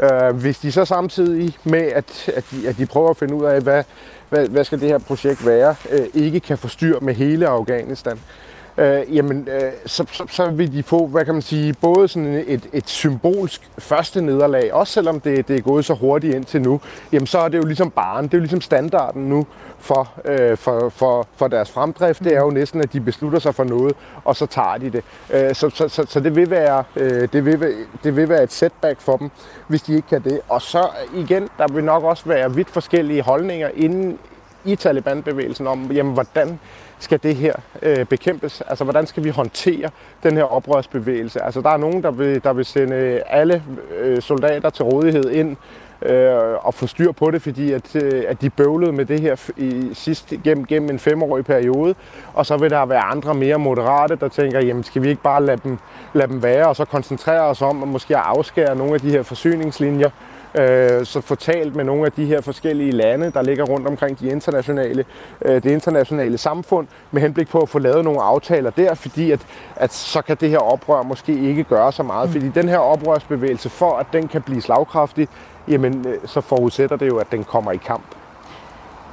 Øh, 0.00 0.36
hvis 0.36 0.58
de 0.58 0.72
så 0.72 0.84
samtidig 0.84 1.56
med, 1.64 1.82
at, 1.82 2.28
at, 2.36 2.44
de, 2.50 2.68
at 2.68 2.78
de 2.78 2.86
prøver 2.86 3.10
at 3.10 3.16
finde 3.16 3.34
ud 3.34 3.44
af, 3.44 3.60
hvad, 3.60 3.84
hvad, 4.28 4.48
hvad 4.48 4.64
skal 4.64 4.80
det 4.80 4.88
her 4.88 4.98
projekt 4.98 5.46
være, 5.46 5.74
øh, 5.90 6.06
ikke 6.14 6.40
kan 6.40 6.58
forstyrre 6.58 7.00
med 7.00 7.14
hele 7.14 7.48
Afghanistan, 7.48 8.12
øh, 8.12 8.53
Øh, 8.78 9.16
jamen, 9.16 9.48
øh, 9.50 9.72
så, 9.86 10.04
så, 10.12 10.24
så 10.30 10.50
vil 10.50 10.72
de 10.72 10.82
få, 10.82 11.06
hvad 11.06 11.24
kan 11.24 11.34
man 11.34 11.42
sige, 11.42 11.74
både 11.80 12.08
sådan 12.08 12.44
et, 12.46 12.68
et 12.72 12.88
symbolsk 12.88 13.70
første 13.78 14.22
nederlag, 14.22 14.74
også 14.74 14.92
selvom 14.92 15.20
det, 15.20 15.48
det 15.48 15.56
er 15.56 15.60
gået 15.60 15.84
så 15.84 15.94
hurtigt 15.94 16.34
indtil 16.34 16.62
nu, 16.62 16.80
jamen 17.12 17.26
så 17.26 17.38
er 17.38 17.48
det 17.48 17.58
jo 17.58 17.64
ligesom 17.64 17.90
baren, 17.90 18.24
det 18.24 18.34
er 18.34 18.38
jo 18.38 18.42
ligesom 18.42 18.60
standarden 18.60 19.28
nu 19.28 19.46
for, 19.78 20.12
øh, 20.24 20.56
for, 20.56 20.88
for, 20.88 21.26
for 21.36 21.48
deres 21.48 21.70
fremdrift. 21.70 22.24
Det 22.24 22.34
er 22.34 22.40
jo 22.40 22.50
næsten, 22.50 22.80
at 22.80 22.92
de 22.92 23.00
beslutter 23.00 23.38
sig 23.38 23.54
for 23.54 23.64
noget, 23.64 23.96
og 24.24 24.36
så 24.36 24.46
tager 24.46 24.76
de 24.78 24.90
det. 24.90 25.04
Øh, 25.30 25.54
så, 25.54 25.70
så, 25.70 25.88
så, 25.88 26.06
så 26.08 26.20
det, 26.20 26.36
vil 26.36 26.50
være, 26.50 26.84
øh, 26.96 27.28
det, 27.32 27.44
vil, 27.44 27.74
det 28.04 28.16
vil 28.16 28.28
være 28.28 28.42
et 28.42 28.52
setback 28.52 29.00
for 29.00 29.16
dem, 29.16 29.30
hvis 29.68 29.82
de 29.82 29.94
ikke 29.94 30.08
kan 30.08 30.22
det. 30.22 30.40
Og 30.48 30.62
så 30.62 30.88
igen, 31.14 31.48
der 31.58 31.72
vil 31.72 31.84
nok 31.84 32.04
også 32.04 32.22
være 32.26 32.54
vidt 32.54 32.70
forskellige 32.70 33.22
holdninger 33.22 33.70
inden 33.76 34.18
i 34.64 34.76
Taliban-bevægelsen 34.76 35.66
om, 35.66 35.92
jamen, 35.92 36.12
hvordan 36.12 36.58
skal 37.04 37.20
det 37.22 37.36
her 37.36 37.54
øh, 37.82 38.04
bekæmpes? 38.04 38.60
Altså, 38.60 38.84
hvordan 38.84 39.06
skal 39.06 39.24
vi 39.24 39.28
håndtere 39.28 39.90
den 40.22 40.36
her 40.36 40.44
oprørsbevægelse? 40.44 41.42
Altså, 41.42 41.60
der 41.60 41.70
er 41.70 41.76
nogen, 41.76 42.02
der 42.02 42.10
vil, 42.10 42.44
der 42.44 42.52
vil 42.52 42.64
sende 42.64 42.96
alle 43.26 43.62
øh, 44.00 44.22
soldater 44.22 44.70
til 44.70 44.84
rådighed 44.84 45.30
ind 45.30 45.56
øh, 46.02 46.66
og 46.66 46.74
få 46.74 46.86
styr 46.86 47.12
på 47.12 47.30
det, 47.30 47.42
fordi 47.42 47.72
at, 47.72 47.96
øh, 47.96 48.24
at 48.28 48.40
de 48.40 48.50
bøvlede 48.50 48.92
med 48.92 49.04
det 49.04 49.20
her 49.20 49.50
i 49.56 49.90
sidst 49.92 50.32
gennem, 50.44 50.66
gennem 50.66 50.90
en 50.90 50.98
femårig 50.98 51.44
periode. 51.44 51.94
Og 52.34 52.46
så 52.46 52.56
vil 52.56 52.70
der 52.70 52.86
være 52.86 53.00
andre 53.00 53.34
mere 53.34 53.58
moderate, 53.58 54.16
der 54.16 54.28
tænker, 54.28 54.60
jamen 54.60 54.84
skal 54.84 55.02
vi 55.02 55.08
ikke 55.08 55.22
bare 55.22 55.44
lade 55.44 55.60
dem, 55.64 55.78
lade 56.12 56.28
dem 56.28 56.42
være, 56.42 56.66
og 56.66 56.76
så 56.76 56.84
koncentrere 56.84 57.42
os 57.42 57.62
om 57.62 57.82
at 57.82 57.88
måske 57.88 58.16
afskære 58.16 58.76
nogle 58.76 58.94
af 58.94 59.00
de 59.00 59.10
her 59.10 59.22
forsyningslinjer, 59.22 60.10
øh, 60.54 61.06
så 61.06 61.20
få 61.20 61.34
talt 61.34 61.76
med 61.76 61.84
nogle 61.84 62.06
af 62.06 62.12
de 62.12 62.24
her 62.24 62.40
forskellige 62.40 62.92
lande, 62.92 63.30
der 63.30 63.42
ligger 63.42 63.64
rundt 63.64 63.86
omkring 63.86 64.20
de 64.20 64.28
internationale, 64.28 65.04
øh, 65.42 65.62
det 65.62 65.70
internationale 65.70 66.38
samfund, 66.38 66.86
med 67.10 67.22
henblik 67.22 67.48
på 67.48 67.58
at 67.58 67.68
få 67.68 67.78
lavet 67.78 68.04
nogle 68.04 68.22
aftaler 68.22 68.70
der, 68.70 68.94
fordi 68.94 69.30
at, 69.30 69.40
at 69.76 69.92
så 69.92 70.22
kan 70.22 70.36
det 70.40 70.50
her 70.50 70.58
oprør 70.58 71.02
måske 71.02 71.40
ikke 71.40 71.64
gøre 71.64 71.92
så 71.92 72.02
meget. 72.02 72.28
Mm. 72.28 72.32
Fordi 72.32 72.48
den 72.48 72.68
her 72.68 72.78
oprørsbevægelse, 72.78 73.68
for 73.68 73.96
at 73.96 74.06
den 74.12 74.28
kan 74.28 74.42
blive 74.42 74.60
slagkraftig, 74.60 75.28
jamen 75.68 76.06
øh, 76.08 76.18
så 76.26 76.40
forudsætter 76.40 76.96
det 76.96 77.06
jo, 77.06 77.16
at 77.16 77.26
den 77.30 77.44
kommer 77.44 77.72
i 77.72 77.76
kamp. 77.76 78.04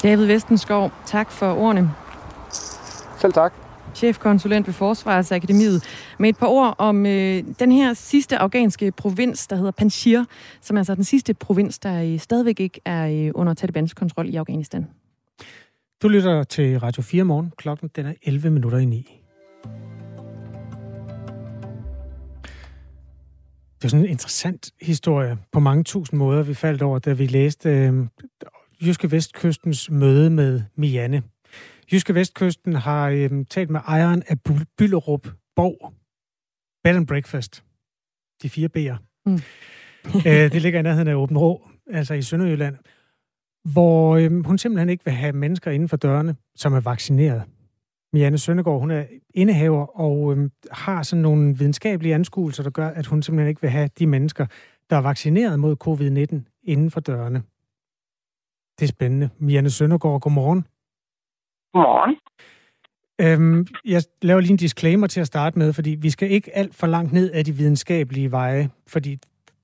David 0.04 0.26
Vestenskov, 0.26 0.92
tak 1.06 1.32
for 1.32 1.54
ordene. 1.54 1.92
Selv 3.18 3.34
tak 3.34 3.61
chefkonsulent 3.96 4.68
ved 4.68 4.74
Forsvarsakademiet, 4.74 5.84
med 6.20 6.30
et 6.30 6.38
par 6.38 6.48
ord 6.48 6.76
om 6.78 7.06
øh, 7.06 7.44
den 7.60 7.72
her 7.72 7.94
sidste 7.94 8.38
afghanske 8.38 8.92
provins, 8.92 9.48
der 9.48 9.56
hedder 9.56 9.72
Panjshir, 9.72 10.24
som 10.62 10.76
er 10.76 10.80
altså 10.80 10.96
den 10.96 11.04
sidste 11.04 11.34
provins, 11.34 11.80
der 11.80 12.04
øh, 12.04 12.20
stadigvæk 12.20 12.60
ikke 12.60 12.82
er 12.86 13.26
øh, 13.28 13.32
under 13.36 13.54
Talibans 13.54 13.94
kontrol 13.94 14.30
i 14.30 14.36
Afghanistan. 14.36 14.88
Du 16.02 16.08
lytter 16.08 16.44
til 16.44 16.80
Radio 16.80 17.02
4 17.02 17.24
morgen. 17.24 17.52
Klokken 17.58 17.90
den 17.96 18.06
er 18.06 18.14
11 18.24 18.50
minutter 18.50 18.78
i 18.78 18.86
9. 18.86 19.22
Det 23.82 23.88
er 23.88 23.90
sådan 23.90 24.06
en 24.06 24.12
interessant 24.12 24.72
historie 24.82 25.38
på 25.52 25.60
mange 25.60 25.84
tusind 25.84 26.18
måder, 26.18 26.44
vi 26.44 26.54
faldt 26.54 26.82
over, 26.82 27.00
da 27.00 27.14
vi 27.14 27.26
læste 27.26 27.70
øh, 27.70 27.94
Jyske 28.86 29.12
Vestkystens 29.12 29.90
møde 29.92 30.30
med 30.30 30.62
Mianne. 30.76 31.24
Jyske 31.92 32.16
Vestkysten 32.16 32.74
har 32.74 33.10
øhm, 33.10 33.46
talt 33.46 33.70
med 33.70 33.80
ejeren 33.88 34.24
af 34.28 34.36
Byllerup 34.78 35.28
Borg. 35.56 35.94
Bed 36.84 36.96
and 36.96 37.08
Breakfast. 37.08 37.64
De 38.44 38.50
fire 38.50 38.70
B'er. 38.78 38.98
Mm. 39.26 39.34
øh, 40.28 40.52
det 40.52 40.62
ligger 40.62 40.80
i 40.80 40.84
nærheden 40.84 41.08
af 41.08 41.16
Åben 41.16 41.38
Rå, 41.38 41.70
altså 41.88 42.14
i 42.14 42.22
Sønderjylland, 42.22 42.76
hvor 43.74 44.18
øhm, 44.18 44.44
hun 44.44 44.58
simpelthen 44.58 44.90
ikke 44.90 45.06
vil 45.06 45.14
have 45.14 45.34
mennesker 45.34 45.72
inden 45.72 45.90
for 45.90 45.98
dørene, 45.98 46.36
som 46.56 46.74
er 46.74 46.80
vaccineret. 46.80 47.44
Mianne 48.14 48.38
Søndergaard, 48.38 48.80
hun 48.80 48.92
er 48.92 49.06
indehaver 49.34 50.00
og 50.00 50.32
øhm, 50.32 50.52
har 50.72 51.04
sådan 51.04 51.22
nogle 51.22 51.58
videnskabelige 51.58 52.16
anskuelser, 52.16 52.64
der 52.64 52.70
gør, 52.70 52.88
at 52.88 53.06
hun 53.06 53.24
simpelthen 53.24 53.50
ikke 53.50 53.62
vil 53.62 53.70
have 53.70 53.90
de 54.00 54.08
mennesker, 54.08 54.46
der 54.90 54.96
er 54.96 55.02
vaccineret 55.02 55.60
mod 55.60 55.76
covid-19 55.88 56.62
inden 56.64 56.92
for 56.92 57.00
dørene. 57.00 57.44
Det 58.80 58.86
er 58.86 58.88
spændende. 58.88 59.30
Mianne 59.40 59.70
Søndergaard, 59.70 60.22
godmorgen. 60.22 60.66
Godmorgen. 61.74 62.18
Øhm, 63.22 63.68
jeg 63.86 64.02
laver 64.22 64.42
lige 64.42 64.52
en 64.52 64.58
disclaimer 64.58 65.08
til 65.08 65.22
at 65.22 65.28
starte 65.28 65.60
med, 65.60 65.74
fordi 65.74 65.98
vi 66.02 66.10
skal 66.10 66.32
ikke 66.32 66.58
alt 66.58 66.76
for 66.76 66.88
langt 66.88 67.14
ned 67.14 67.32
af 67.32 67.46
de 67.46 67.52
videnskabelige 67.52 68.32
veje, 68.32 68.70
fordi 68.88 69.18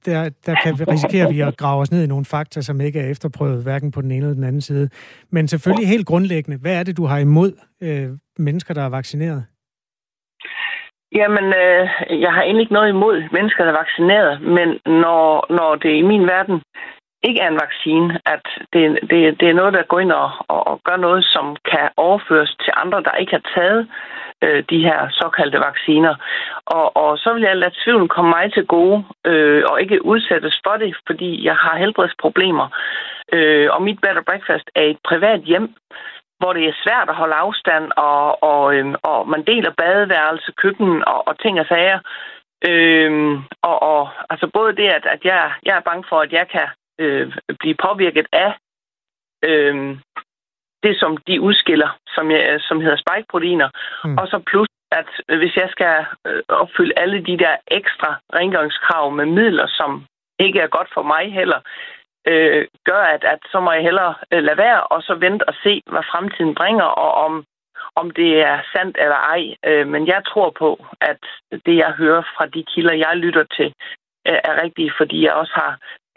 der, 0.06 0.30
der 0.46 0.56
kan 0.64 0.80
vi 0.80 0.84
risikere 0.84 1.30
vi 1.34 1.40
at 1.42 1.58
grave 1.58 1.82
os 1.82 1.92
ned 1.92 2.04
i 2.04 2.08
nogle 2.08 2.26
fakta, 2.26 2.62
som 2.62 2.82
ikke 2.82 3.00
er 3.00 3.12
efterprøvet, 3.12 3.64
hverken 3.64 3.92
på 3.92 4.02
den 4.02 4.12
ene 4.12 4.26
eller 4.26 4.34
den 4.34 4.44
anden 4.44 4.62
side. 4.62 4.90
Men 5.30 5.48
selvfølgelig 5.48 5.88
helt 5.88 6.08
grundlæggende, 6.08 6.58
hvad 6.62 6.80
er 6.80 6.84
det, 6.84 6.98
du 6.98 7.06
har 7.06 7.18
imod 7.18 7.52
øh, 7.84 8.10
mennesker, 8.38 8.74
der 8.74 8.82
er 8.82 8.90
vaccineret? 8.90 9.46
Jamen, 11.16 11.46
øh, 11.64 11.84
jeg 12.24 12.32
har 12.34 12.42
egentlig 12.42 12.64
ikke 12.64 12.74
noget 12.74 12.90
imod 12.90 13.18
mennesker, 13.32 13.64
der 13.64 13.72
er 13.72 13.82
vaccineret, 13.84 14.42
men 14.42 14.68
når, 15.04 15.54
når 15.58 15.76
det 15.76 15.94
i 16.02 16.02
min 16.02 16.28
verden 16.28 16.62
ikke 17.24 17.42
er 17.42 17.48
en 17.48 17.62
vaccine, 17.66 18.20
at 18.26 18.46
det, 18.74 19.00
det, 19.10 19.40
det 19.40 19.50
er 19.50 19.54
noget, 19.54 19.74
der 19.74 19.84
går 19.84 20.00
ind 20.00 20.12
og, 20.12 20.32
og, 20.48 20.68
og 20.68 20.82
gør 20.84 20.96
noget, 20.96 21.26
som 21.26 21.56
kan 21.72 21.90
overføres 21.98 22.56
til 22.64 22.74
andre, 22.76 23.04
der 23.04 23.12
ikke 23.12 23.32
har 23.32 23.52
taget 23.56 23.88
øh, 24.44 24.64
de 24.70 24.80
her 24.80 25.10
såkaldte 25.12 25.60
vacciner. 25.60 26.16
Og, 26.66 26.98
og 26.98 27.18
så 27.18 27.34
vil 27.34 27.44
jeg 27.44 27.58
lade 27.58 27.76
tvivlen 27.84 28.08
komme 28.08 28.30
mig 28.30 28.54
til 28.54 28.66
gode, 28.66 29.04
øh, 29.26 29.64
og 29.70 29.82
ikke 29.82 30.06
udsættes 30.06 30.62
for 30.66 30.78
det, 30.78 30.96
fordi 31.08 31.46
jeg 31.46 31.56
har 31.56 31.78
helbredsproblemer. 31.78 32.68
Øh, 33.34 33.70
og 33.72 33.82
mit 33.82 34.00
bed 34.02 34.24
breakfast 34.26 34.70
er 34.76 34.84
et 34.84 35.00
privat 35.04 35.42
hjem, 35.42 35.76
hvor 36.40 36.54
det 36.54 36.64
er 36.66 36.82
svært 36.84 37.10
at 37.10 37.16
holde 37.16 37.36
afstand, 37.36 37.92
og, 37.96 38.44
og, 38.44 38.76
øh, 38.76 38.96
og 39.04 39.30
man 39.30 39.44
deler 39.44 39.72
badeværelse, 39.78 40.52
køkken 40.58 41.04
og, 41.08 41.28
og 41.28 41.40
ting 41.40 41.60
og 41.60 41.66
sager. 41.66 42.00
Øhm, 42.70 43.36
og, 43.62 43.84
og 43.84 44.10
altså 44.30 44.48
både 44.54 44.76
det, 44.76 44.88
at, 44.98 45.06
at 45.06 45.22
jeg, 45.24 45.52
jeg 45.66 45.76
er 45.78 45.88
bange 45.90 46.04
for, 46.10 46.20
at 46.20 46.32
jeg 46.34 46.48
kan 46.48 46.68
øh, 47.00 47.34
blive 47.60 47.76
påvirket 47.86 48.28
af 48.32 48.54
øh, 49.46 49.98
det, 50.84 51.00
som 51.00 51.18
de 51.18 51.42
udskiller, 51.42 51.90
som, 52.16 52.32
jeg, 52.32 52.62
som 52.62 52.82
hedder 52.82 53.04
spikeproteiner. 53.04 53.70
Mm. 54.04 54.18
Og 54.18 54.28
så 54.28 54.40
plus, 54.40 54.68
at 54.92 55.10
hvis 55.28 55.56
jeg 55.56 55.70
skal 55.72 56.06
øh, 56.28 56.44
opfylde 56.50 57.00
alle 57.00 57.26
de 57.26 57.38
der 57.38 57.56
ekstra 57.68 58.20
rengøringskrav 58.34 59.12
med 59.12 59.26
midler, 59.26 59.68
som 59.68 60.06
ikke 60.40 60.60
er 60.60 60.68
godt 60.68 60.90
for 60.94 61.04
mig 61.04 61.34
heller, 61.34 61.60
øh, 62.28 62.68
gør, 62.86 63.04
at, 63.16 63.24
at 63.24 63.40
så 63.52 63.60
må 63.60 63.72
jeg 63.72 63.84
hellere 63.84 64.16
øh, 64.34 64.44
lade 64.44 64.58
være, 64.58 64.84
og 64.84 65.02
så 65.04 65.16
vente 65.16 65.50
og 65.50 65.56
se, 65.64 65.82
hvad 65.92 66.04
fremtiden 66.12 66.56
bringer, 66.56 66.84
og 66.84 67.12
om, 67.26 67.46
om 67.96 68.12
det 68.12 68.42
er 68.42 68.60
sandt 68.74 68.98
eller 69.00 69.16
ej. 69.16 69.56
Øh, 69.66 69.88
men 69.88 70.08
jeg 70.08 70.22
tror 70.26 70.50
på, 70.50 70.86
at 71.02 71.22
det, 71.66 71.76
jeg 71.76 71.92
hører 71.92 72.22
fra 72.22 72.46
de 72.46 72.64
kilder, 72.74 72.94
jeg 72.94 73.18
lytter 73.18 73.44
til, 73.58 73.66
øh, 73.66 74.07
er 74.50 74.64
rigtigt, 74.64 74.94
fordi 75.00 75.26
jeg 75.26 75.34
også 75.34 75.54
har 75.56 75.72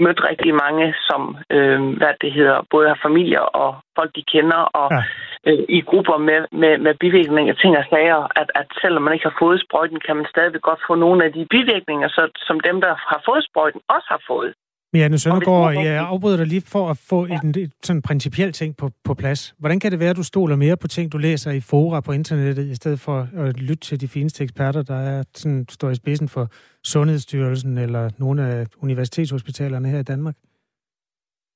mødt 0.04 0.20
rigtig 0.30 0.54
mange, 0.64 0.94
som 1.08 1.20
øh, 1.50 1.80
hvad 1.98 2.14
det 2.20 2.32
hedder, 2.32 2.66
både 2.70 2.88
har 2.88 2.98
familier 3.02 3.44
og 3.62 3.70
folk, 3.98 4.10
de 4.16 4.24
kender, 4.32 4.62
og 4.80 4.88
ja. 4.92 5.02
øh, 5.48 5.64
i 5.68 5.80
grupper 5.80 6.18
med, 6.28 6.40
med, 6.62 6.78
med 6.78 6.94
bivirkninger, 6.94 7.54
ting 7.54 7.72
og 7.78 7.84
sager, 7.90 8.20
at, 8.40 8.48
at 8.60 8.66
selvom 8.82 9.02
man 9.02 9.14
ikke 9.14 9.28
har 9.30 9.38
fået 9.42 9.62
sprøjten, 9.66 10.00
kan 10.06 10.16
man 10.16 10.26
stadigvæk 10.32 10.62
godt 10.62 10.80
få 10.88 10.94
nogle 10.94 11.24
af 11.24 11.32
de 11.32 11.46
bivirkninger, 11.54 12.08
så, 12.08 12.22
som 12.36 12.60
dem, 12.60 12.80
der 12.80 12.92
har 13.10 13.20
fået 13.28 13.42
sprøjten, 13.48 13.80
også 13.88 14.08
har 14.14 14.22
fået. 14.30 14.52
Janne 14.98 15.18
Søndergaard, 15.18 15.74
jeg 15.74 16.06
afbryder 16.12 16.36
dig 16.36 16.46
lige 16.46 16.62
for 16.72 16.90
at 16.90 16.98
få 17.10 17.26
ja. 17.26 17.38
en, 17.44 17.48
et 17.48 17.72
sådan 17.82 18.02
principielt 18.02 18.54
ting 18.54 18.76
på, 18.76 18.90
på 19.04 19.14
plads. 19.14 19.54
Hvordan 19.58 19.80
kan 19.80 19.90
det 19.92 20.00
være, 20.00 20.10
at 20.10 20.16
du 20.16 20.22
stoler 20.22 20.56
mere 20.56 20.76
på 20.76 20.88
ting, 20.88 21.12
du 21.12 21.18
læser 21.18 21.50
i 21.50 21.60
fora 21.60 22.00
på 22.00 22.12
internettet, 22.12 22.66
i 22.66 22.74
stedet 22.74 23.00
for 23.00 23.28
at 23.36 23.60
lytte 23.60 23.84
til 23.88 24.00
de 24.00 24.08
fineste 24.08 24.44
eksperter, 24.44 24.82
der 24.82 25.00
er, 25.12 25.22
sådan, 25.34 25.66
står 25.68 25.90
i 25.90 25.94
spidsen 25.94 26.28
for 26.28 26.48
Sundhedsstyrelsen 26.84 27.78
eller 27.78 28.10
nogle 28.18 28.42
af 28.42 28.66
universitetshospitalerne 28.82 29.88
her 29.88 29.98
i 29.98 30.02
Danmark? 30.12 30.34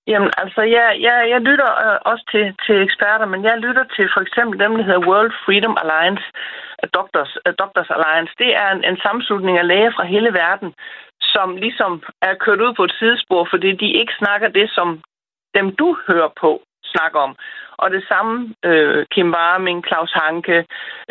Jamen, 0.07 0.30
altså, 0.43 0.62
jeg, 0.76 0.89
jeg, 1.07 1.16
jeg 1.32 1.41
lytter 1.49 1.70
øh, 1.85 1.99
også 2.11 2.24
til, 2.32 2.45
til 2.66 2.76
eksperter, 2.87 3.26
men 3.32 3.41
jeg 3.45 3.59
lytter 3.66 3.85
til 3.97 4.07
for 4.14 4.20
eksempel 4.26 4.57
dem, 4.64 4.72
der 4.76 4.85
hedder 4.89 5.07
World 5.09 5.32
Freedom 5.45 5.76
Alliance, 5.82 6.26
uh, 6.82 6.89
Doctors, 6.99 7.32
uh, 7.47 7.53
Doctors 7.62 7.91
Alliance. 7.97 8.32
Det 8.43 8.51
er 8.62 8.68
en, 8.74 8.82
en 8.91 8.99
sammenslutning 9.05 9.55
af 9.59 9.68
læger 9.72 9.93
fra 9.97 10.05
hele 10.14 10.30
verden, 10.43 10.70
som 11.35 11.57
ligesom 11.64 11.93
er 12.22 12.35
kørt 12.45 12.61
ud 12.66 12.72
på 12.76 12.85
et 12.85 12.95
sidespor, 12.99 13.43
fordi 13.53 13.70
de 13.82 13.89
ikke 14.01 14.14
snakker 14.22 14.49
det, 14.49 14.66
som 14.76 14.89
dem 15.57 15.66
du 15.80 15.89
hører 16.09 16.30
på 16.41 16.51
snakker 16.95 17.20
om. 17.26 17.32
Og 17.82 17.89
det 17.97 18.03
samme 18.12 18.35
øh, 18.68 19.01
Kim 19.14 19.28
Warming, 19.37 19.78
Claus 19.89 20.12
Hanke, 20.22 20.59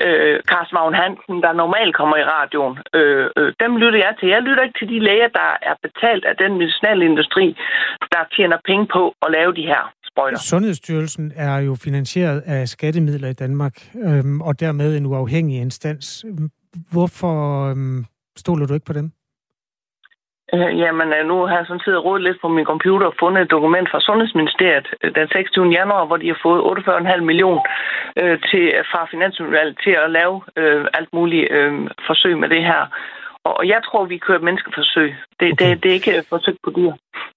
øh, 0.05 0.35
Carsten 0.49 0.75
Magn 0.77 0.95
Hansen, 1.01 1.37
der 1.45 1.53
normalt 1.63 1.93
kommer 1.99 2.17
i 2.23 2.25
radioen, 2.35 2.75
øh, 2.99 3.27
øh, 3.37 3.49
dem 3.63 3.71
lytter 3.81 3.99
jeg 4.05 4.13
til. 4.19 4.27
Jeg 4.35 4.41
lytter 4.47 4.63
ikke 4.63 4.79
til 4.79 4.89
de 4.93 4.99
læger, 5.07 5.29
der 5.41 5.49
er 5.69 5.75
betalt 5.87 6.23
af 6.31 6.35
den 6.43 6.51
medicinalindustri, 6.61 7.47
der 8.13 8.21
tjener 8.35 8.57
penge 8.69 8.85
på 8.95 9.03
at 9.25 9.29
lave 9.37 9.51
de 9.59 9.65
her 9.71 9.83
sprøjter. 10.09 10.39
Sundhedsstyrelsen 10.53 11.25
er 11.35 11.57
jo 11.67 11.73
finansieret 11.87 12.39
af 12.55 12.67
skattemidler 12.67 13.29
i 13.29 13.37
Danmark, 13.43 13.75
øh, 14.07 14.25
og 14.47 14.53
dermed 14.59 14.89
en 14.97 15.05
uafhængig 15.05 15.57
instans. 15.61 16.25
Hvorfor 16.91 17.35
øh, 17.69 18.03
stoler 18.37 18.65
du 18.65 18.73
ikke 18.73 18.89
på 18.91 18.93
dem? 18.93 19.11
Øh, 20.55 20.79
jamen, 20.81 21.09
øh, 21.17 21.23
nu 21.29 21.35
har 21.47 21.57
jeg 21.57 21.65
sådan 21.67 21.85
tid 21.85 21.97
rodet 21.97 22.23
lidt 22.23 22.41
på 22.41 22.47
min 22.47 22.65
computer 22.71 23.07
og 23.07 23.15
fundet 23.19 23.41
et 23.41 23.51
dokument 23.51 23.87
fra 23.91 23.99
Sundhedsministeriet 24.07 24.87
øh, 25.03 25.15
den 25.15 25.27
26. 25.27 25.69
januar, 25.79 26.05
hvor 26.05 26.17
de 26.17 26.27
har 26.27 26.39
fået 26.45 26.61
48,5 26.61 27.21
millioner 27.29 27.63
øh, 28.21 28.35
til, 28.49 28.65
fra 28.91 29.01
Finansudvalget 29.11 29.77
til 29.83 29.95
at 30.03 30.11
lave 30.17 30.35
øh, 30.57 30.85
alt 30.97 31.09
muligt 31.13 31.47
øh, 31.51 31.71
forsøg 32.07 32.37
med 32.37 32.49
det 32.49 32.63
her. 32.71 32.81
Og 33.43 33.67
jeg 33.67 33.79
tror, 33.85 34.05
vi 34.05 34.17
kører 34.17 34.45
menneskeforsøg. 34.47 35.09
Det, 35.39 35.51
okay. 35.51 35.69
det, 35.69 35.83
det 35.83 35.89
er 35.89 35.93
ikke 35.93 36.23
forsøg 36.29 36.55
på 36.63 36.69
dyr. 36.77 36.91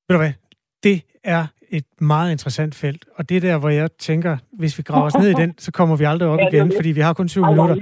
Ved 0.07 0.15
du 0.17 0.23
hvad? 0.25 0.35
Det 0.83 0.97
er 1.25 1.43
et 1.71 1.85
meget 2.01 2.33
interessant 2.33 2.75
felt, 2.75 3.05
og 3.15 3.29
det 3.29 3.37
er 3.37 3.41
der, 3.41 3.59
hvor 3.59 3.69
jeg 3.69 3.89
tænker, 3.99 4.37
hvis 4.53 4.79
vi 4.79 4.83
graver 4.83 5.07
os 5.07 5.15
ned 5.15 5.31
i 5.31 5.33
den, 5.33 5.55
så 5.59 5.73
kommer 5.73 5.97
vi 5.97 6.05
aldrig 6.05 6.29
op 6.29 6.39
igen, 6.53 6.73
fordi 6.77 6.89
vi 6.89 7.01
har 7.01 7.13
kun 7.13 7.29
syv 7.29 7.47
minutter. 7.47 7.77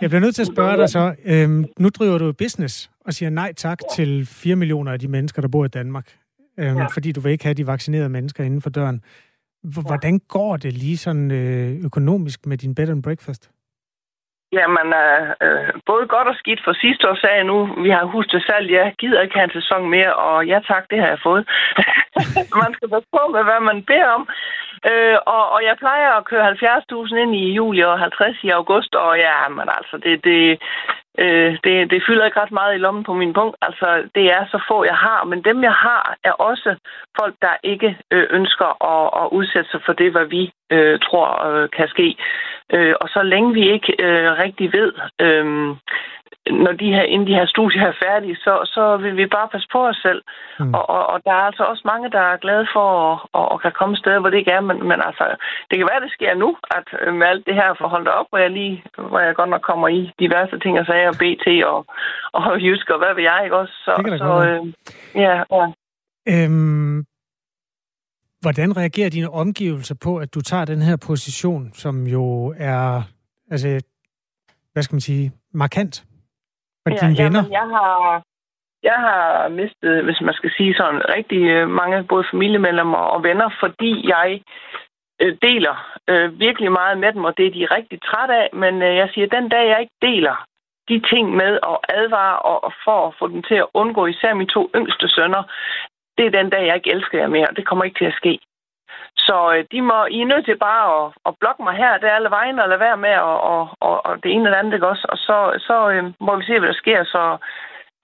Jeg 0.00 0.10
bliver 0.10 0.20
nødt 0.20 0.34
til 0.34 0.42
at 0.42 0.48
spørge 0.48 0.76
dig 0.76 0.88
så, 0.88 1.14
øhm, 1.24 1.64
nu 1.78 1.88
driver 1.88 2.18
du 2.18 2.32
business 2.32 2.90
og 3.00 3.14
siger 3.14 3.30
nej 3.30 3.52
tak 3.56 3.78
til 3.96 4.26
4 4.26 4.56
millioner 4.56 4.92
af 4.92 4.98
de 4.98 5.08
mennesker, 5.08 5.42
der 5.42 5.48
bor 5.48 5.64
i 5.64 5.68
Danmark, 5.68 6.08
øhm, 6.58 6.76
ja. 6.76 6.86
fordi 6.86 7.12
du 7.12 7.20
vil 7.20 7.32
ikke 7.32 7.44
have 7.44 7.54
de 7.54 7.66
vaccinerede 7.66 8.08
mennesker 8.08 8.44
inden 8.44 8.60
for 8.62 8.70
døren. 8.70 9.00
Hvordan 9.62 10.18
går 10.28 10.56
det 10.56 10.72
lige 10.72 10.96
sådan 10.96 11.30
øh, 11.30 11.84
økonomisk 11.84 12.46
med 12.46 12.58
din 12.58 12.74
bed 12.74 12.88
and 12.88 13.02
breakfast? 13.02 13.50
Jamen, 14.58 14.88
øh, 15.04 15.22
øh, 15.44 15.72
både 15.86 16.04
godt 16.14 16.28
og 16.32 16.36
skidt. 16.40 16.60
For 16.64 16.72
sidste 16.72 17.08
år 17.10 17.14
sagde 17.14 17.36
jeg 17.40 17.50
nu, 17.52 17.58
vi 17.84 17.90
har 17.90 18.04
hus 18.04 18.26
til 18.28 18.42
salg, 18.46 18.70
jeg 18.70 18.94
gider 18.98 19.20
ikke 19.20 19.38
have 19.38 19.48
en 19.48 19.58
sæson 19.60 19.90
mere, 19.96 20.14
og 20.14 20.46
ja 20.46 20.58
tak, 20.70 20.84
det 20.90 20.98
har 21.00 21.08
jeg 21.08 21.20
fået. 21.28 21.42
man 22.64 22.74
skal 22.74 22.88
passe 22.94 23.08
på 23.16 23.22
med, 23.34 23.42
hvad 23.44 23.60
man 23.60 23.82
beder 23.90 24.08
om. 24.18 24.28
Øh, 24.90 25.18
og, 25.26 25.44
og 25.54 25.60
jeg 25.68 25.76
plejer 25.78 26.10
at 26.12 26.24
køre 26.24 26.50
70.000 26.50 27.16
ind 27.22 27.34
i 27.34 27.52
juli 27.58 27.80
og 27.80 27.98
50 27.98 28.44
i 28.44 28.48
august, 28.48 28.94
og 28.94 29.18
ja, 29.18 29.48
men 29.48 29.66
altså, 29.78 29.96
det, 30.04 30.24
det, 30.24 30.40
øh, 31.18 31.50
det, 31.64 31.90
det 31.90 32.04
fylder 32.06 32.24
ikke 32.24 32.40
ret 32.40 32.52
meget 32.52 32.74
i 32.74 32.82
lommen 32.84 33.04
på 33.04 33.14
min 33.14 33.32
punkt. 33.32 33.56
Altså, 33.62 34.08
det 34.14 34.24
er 34.36 34.44
så 34.46 34.58
få, 34.68 34.84
jeg 34.84 34.98
har, 35.06 35.24
men 35.24 35.44
dem, 35.44 35.62
jeg 35.62 35.72
har, 35.72 36.16
er 36.24 36.32
også 36.32 36.76
folk, 37.20 37.34
der 37.42 37.54
ikke 37.62 37.96
øh, 38.10 38.26
ønsker 38.30 38.70
at, 38.94 39.04
at 39.22 39.28
udsætte 39.38 39.70
sig 39.70 39.80
for 39.86 39.92
det, 39.92 40.12
hvad 40.12 40.24
vi 40.24 40.52
øh, 40.70 40.98
tror 41.00 41.28
øh, 41.48 41.70
kan 41.70 41.88
ske. 41.88 42.16
Øh, 42.72 42.94
og 43.00 43.08
så 43.08 43.22
længe 43.22 43.54
vi 43.54 43.72
ikke 43.72 43.92
øh, 43.98 44.32
rigtig 44.44 44.72
ved, 44.72 44.92
øh, 45.20 45.76
når 46.62 46.72
de 46.72 46.92
her, 46.94 47.02
inden 47.02 47.28
de 47.28 47.34
her 47.34 47.46
studier 47.46 47.86
er 47.86 48.02
færdige, 48.04 48.36
så, 48.36 48.52
så 48.74 48.96
vil 48.96 49.16
vi 49.16 49.26
bare 49.26 49.48
passe 49.48 49.68
på 49.72 49.86
os 49.86 49.96
selv. 49.96 50.22
Mm. 50.60 50.74
Og, 50.74 50.90
og, 50.90 51.06
og 51.06 51.20
der 51.24 51.30
er 51.30 51.44
altså 51.50 51.64
også 51.64 51.82
mange, 51.84 52.10
der 52.10 52.20
er 52.20 52.36
glade 52.36 52.66
for 52.74 52.86
at, 53.06 53.18
at, 53.38 53.46
at 53.54 53.62
kan 53.62 53.72
komme 53.80 53.96
steder, 53.96 54.20
hvor 54.20 54.30
det 54.30 54.38
ikke 54.38 54.50
er. 54.50 54.60
Men, 54.60 54.88
men 54.88 54.98
altså, 55.08 55.24
det 55.70 55.78
kan 55.78 55.88
være, 55.90 56.04
det 56.04 56.12
sker 56.12 56.34
nu, 56.34 56.56
at 56.78 56.88
øh, 57.00 57.14
med 57.14 57.26
alt 57.26 57.46
det 57.46 57.54
her 57.54 57.74
forhold 57.74 58.06
op, 58.06 58.26
hvor 58.30 58.38
jeg 58.38 58.50
lige, 58.50 58.84
hvor 59.08 59.20
jeg 59.20 59.34
godt 59.34 59.50
nok 59.50 59.62
kommer 59.70 59.88
i 59.88 60.10
diverse 60.18 60.58
ting 60.58 60.78
og 60.80 60.86
sager, 60.86 61.12
BT 61.20 61.46
og, 61.72 61.80
og 62.32 62.62
Jysk 62.64 62.90
og 62.90 62.98
hvad 62.98 63.14
ved 63.14 63.22
jeg, 63.22 63.40
ikke 63.44 63.56
også? 63.56 63.74
Så, 63.84 63.92
det 64.04 64.18
så 64.18 64.32
øh, 64.48 64.62
ja, 65.24 65.36
ja. 65.58 65.66
Øhm, 66.32 67.04
hvordan 68.44 68.76
reagerer 68.76 69.10
dine 69.10 69.30
omgivelser 69.30 69.96
på, 70.04 70.12
at 70.16 70.34
du 70.34 70.40
tager 70.40 70.64
den 70.64 70.82
her 70.88 70.96
position, 71.10 71.62
som 71.72 71.94
jo 72.16 72.54
er, 72.72 73.02
altså, 73.50 73.68
hvad 74.72 74.82
skal 74.82 74.94
man 74.94 75.06
sige, 75.10 75.32
markant? 75.52 75.94
Og 76.84 76.92
ja, 76.92 76.96
dine 77.02 77.16
venner? 77.22 77.42
Jamen, 77.42 77.52
jeg 77.60 77.66
har, 77.76 78.22
jeg 78.82 78.98
har 79.06 79.48
mistet, 79.48 80.04
hvis 80.04 80.20
man 80.20 80.34
skal 80.34 80.50
sige 80.56 80.74
sådan, 80.74 81.00
rigtig 81.16 81.42
øh, 81.54 81.68
mange 81.80 82.04
både 82.04 82.24
familiemedlemmer 82.32 83.02
og 83.14 83.22
venner, 83.22 83.48
fordi 83.62 84.08
jeg 84.14 84.28
øh, 85.22 85.36
deler 85.42 85.76
øh, 86.10 86.40
virkelig 86.46 86.72
meget 86.72 86.98
med 86.98 87.12
dem, 87.12 87.24
og 87.24 87.32
det 87.36 87.46
er 87.46 87.56
de 87.58 87.74
rigtig 87.76 87.98
træt 88.08 88.30
af. 88.30 88.46
Men 88.62 88.74
øh, 88.82 88.96
jeg 88.96 89.08
siger, 89.14 89.26
den 89.36 89.48
dag 89.48 89.64
jeg 89.68 89.80
ikke 89.80 89.98
deler 90.02 90.36
de 90.88 91.00
ting 91.12 91.26
med 91.40 91.52
og 91.62 91.78
advare 91.98 92.38
og, 92.38 92.64
og 92.64 92.72
for 92.84 92.98
at 93.08 93.14
få 93.18 93.28
dem 93.28 93.42
til 93.42 93.54
at 93.54 93.66
undgå 93.74 94.06
især 94.06 94.34
mine 94.34 94.54
to 94.56 94.70
yngste 94.74 95.08
sønner, 95.08 95.42
det 96.18 96.26
er 96.26 96.30
den 96.30 96.50
dag, 96.50 96.66
jeg 96.66 96.76
ikke 96.76 96.92
elsker 96.92 97.18
jer 97.18 97.26
mere, 97.26 97.48
og 97.48 97.56
det 97.56 97.66
kommer 97.66 97.84
ikke 97.84 97.98
til 97.98 98.12
at 98.12 98.18
ske. 98.20 98.38
Så 99.16 99.36
øh, 99.54 99.64
de 99.72 99.80
må, 99.82 99.98
I 100.04 100.20
er 100.20 100.30
nødt 100.32 100.44
til 100.44 100.58
bare 100.58 100.84
at, 100.98 101.12
at 101.26 101.34
blokke 101.40 101.62
mig 101.62 101.74
her, 101.76 101.98
det 101.98 102.08
er 102.08 102.14
alle 102.14 102.30
vejen, 102.30 102.58
og 102.58 102.68
lade 102.68 102.80
være 102.80 102.96
med, 102.96 103.16
og, 103.16 103.40
og, 103.40 103.68
og, 103.80 104.06
og 104.06 104.22
det 104.22 104.30
ene 104.32 104.44
eller 104.44 104.58
andet, 104.58 104.74
ikke 104.74 104.88
også? 104.88 105.06
Og 105.08 105.18
så, 105.18 105.36
så 105.66 105.90
øh, 105.90 106.04
må 106.20 106.36
vi 106.36 106.44
se, 106.44 106.58
hvad 106.58 106.68
der 106.68 106.82
sker. 106.82 107.04
Så 107.04 107.22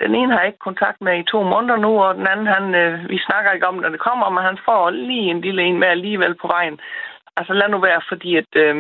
den 0.03 0.15
ene 0.15 0.33
har 0.33 0.41
jeg 0.41 0.49
ikke 0.49 0.69
kontakt 0.69 1.01
med 1.01 1.19
i 1.19 1.31
to 1.33 1.43
måneder 1.43 1.77
nu, 1.77 2.03
og 2.03 2.15
den 2.15 2.27
anden, 2.27 2.47
han, 2.47 2.75
øh, 2.75 3.09
vi 3.09 3.19
snakker 3.19 3.51
ikke 3.53 3.67
om, 3.67 3.75
når 3.75 3.89
det 3.89 4.01
kommer, 4.01 4.31
men 4.31 4.45
han 4.45 4.59
får 4.65 4.91
lige 4.91 5.31
en 5.31 5.41
lille 5.41 5.63
en 5.63 5.79
med 5.79 5.89
alligevel 5.89 6.35
på 6.35 6.47
vejen. 6.47 6.81
Altså 7.39 7.53
lad 7.53 7.69
nu 7.69 7.79
være, 7.89 8.01
fordi 8.11 8.31
at 8.43 8.51
øh, 8.65 8.75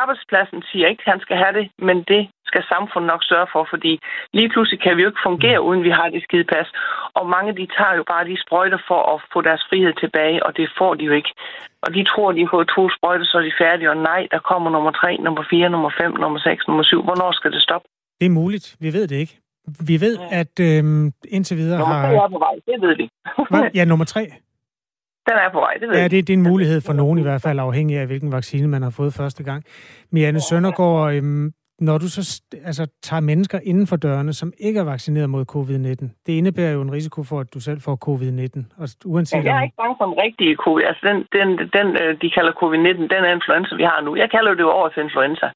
arbejdspladsen 0.00 0.62
siger 0.70 0.86
ikke, 0.88 1.02
at 1.06 1.12
han 1.12 1.20
skal 1.20 1.36
have 1.42 1.54
det, 1.58 1.66
men 1.88 1.96
det 2.12 2.22
skal 2.50 2.62
samfundet 2.72 3.08
nok 3.12 3.22
sørge 3.30 3.48
for, 3.54 3.62
fordi 3.72 3.92
lige 4.38 4.48
pludselig 4.52 4.80
kan 4.84 4.96
vi 4.96 5.02
jo 5.02 5.08
ikke 5.10 5.26
fungere, 5.30 5.64
uden 5.68 5.82
vi 5.88 5.92
har 5.98 6.08
det 6.08 6.22
skide 6.22 6.46
pas. 6.54 6.68
Og 7.18 7.24
mange 7.34 7.50
de 7.60 7.66
tager 7.76 7.94
jo 7.98 8.04
bare 8.12 8.28
de 8.30 8.42
sprøjter 8.44 8.80
for 8.88 9.00
at 9.12 9.18
få 9.32 9.38
deres 9.48 9.62
frihed 9.68 9.94
tilbage, 10.02 10.38
og 10.46 10.50
det 10.56 10.66
får 10.78 10.92
de 10.94 11.04
jo 11.04 11.12
ikke. 11.20 11.32
Og 11.84 11.88
de 11.94 12.02
tror, 12.10 12.32
de 12.32 12.40
har 12.44 12.50
fået 12.56 12.68
to 12.76 12.82
sprøjter, 12.96 13.24
så 13.24 13.36
er 13.38 13.44
de 13.48 13.60
færdige, 13.64 13.90
og 13.90 13.96
nej, 13.96 14.22
der 14.30 14.38
kommer 14.50 14.68
nummer 14.70 14.90
3, 14.90 15.16
nummer 15.26 15.44
4, 15.50 15.70
nummer 15.74 15.90
5, 16.00 16.12
nummer 16.24 16.38
6, 16.38 16.68
nummer 16.68 16.84
7. 16.84 17.02
Hvornår 17.08 17.32
skal 17.32 17.52
det 17.52 17.62
stoppe? 17.62 17.86
Det 18.20 18.26
er 18.26 18.30
muligt. 18.42 18.66
Vi 18.80 18.92
ved 18.92 19.08
det 19.08 19.16
ikke. 19.16 19.34
Vi 19.86 20.00
ved, 20.00 20.18
at 20.40 20.54
øhm, 20.60 21.12
indtil 21.28 21.56
videre 21.56 21.78
Nummer 21.78 21.94
har... 21.94 22.06
3 22.06 22.24
er 22.24 22.28
på 22.28 22.38
vej, 22.38 22.54
det 22.66 22.76
ved 22.84 22.96
vi. 22.96 23.06
Ja, 23.78 23.84
nummer 23.84 24.04
tre. 24.04 24.22
Den 25.28 25.36
er 25.44 25.50
på 25.52 25.58
vej, 25.66 25.74
det 25.80 25.88
ved 25.88 25.96
Ja, 25.96 26.02
vi. 26.02 26.08
det, 26.08 26.26
det 26.26 26.32
er 26.32 26.36
en 26.36 26.42
mulighed 26.52 26.80
for 26.86 26.92
nogen 26.92 27.18
i 27.18 27.22
hvert 27.22 27.42
fald, 27.42 27.58
afhængig 27.58 27.98
af, 27.98 28.06
hvilken 28.06 28.32
vaccine 28.32 28.68
man 28.68 28.82
har 28.82 28.90
fået 28.90 29.14
første 29.14 29.42
gang. 29.44 29.64
Mianne 30.12 30.40
Søndergaard, 30.40 31.14
øhm, 31.14 31.52
når 31.80 31.98
du 31.98 32.08
så 32.16 32.42
altså, 32.64 32.86
tager 33.02 33.20
mennesker 33.20 33.58
inden 33.70 33.86
for 33.86 33.96
dørene, 33.96 34.32
som 34.32 34.52
ikke 34.66 34.80
er 34.80 34.84
vaccineret 34.84 35.30
mod 35.30 35.44
covid-19, 35.54 36.22
det 36.26 36.32
indebærer 36.32 36.72
jo 36.72 36.82
en 36.82 36.92
risiko 36.92 37.22
for, 37.30 37.40
at 37.40 37.54
du 37.54 37.60
selv 37.60 37.80
får 37.80 37.96
covid-19. 38.08 38.58
Og 38.82 38.86
uanset 39.04 39.44
Ja, 39.44 39.50
jeg 39.50 39.58
er 39.58 39.62
ikke 39.62 39.80
bange 39.82 39.96
for 40.00 40.06
den 40.10 40.18
rigtige 40.24 40.54
covid. 40.64 40.84
Altså 40.90 41.02
den, 41.08 41.16
den, 41.36 41.48
den 41.76 41.86
øh, 42.02 42.10
de 42.22 42.28
kalder 42.36 42.52
covid-19, 42.62 43.00
den 43.14 43.20
er 43.28 43.32
influenza, 43.38 43.72
vi 43.82 43.86
har 43.92 44.00
nu. 44.06 44.10
Jeg 44.22 44.30
kalder 44.30 44.50
det 44.54 44.60
jo 44.66 44.70
årets 44.80 44.96
influenza. 45.06 45.46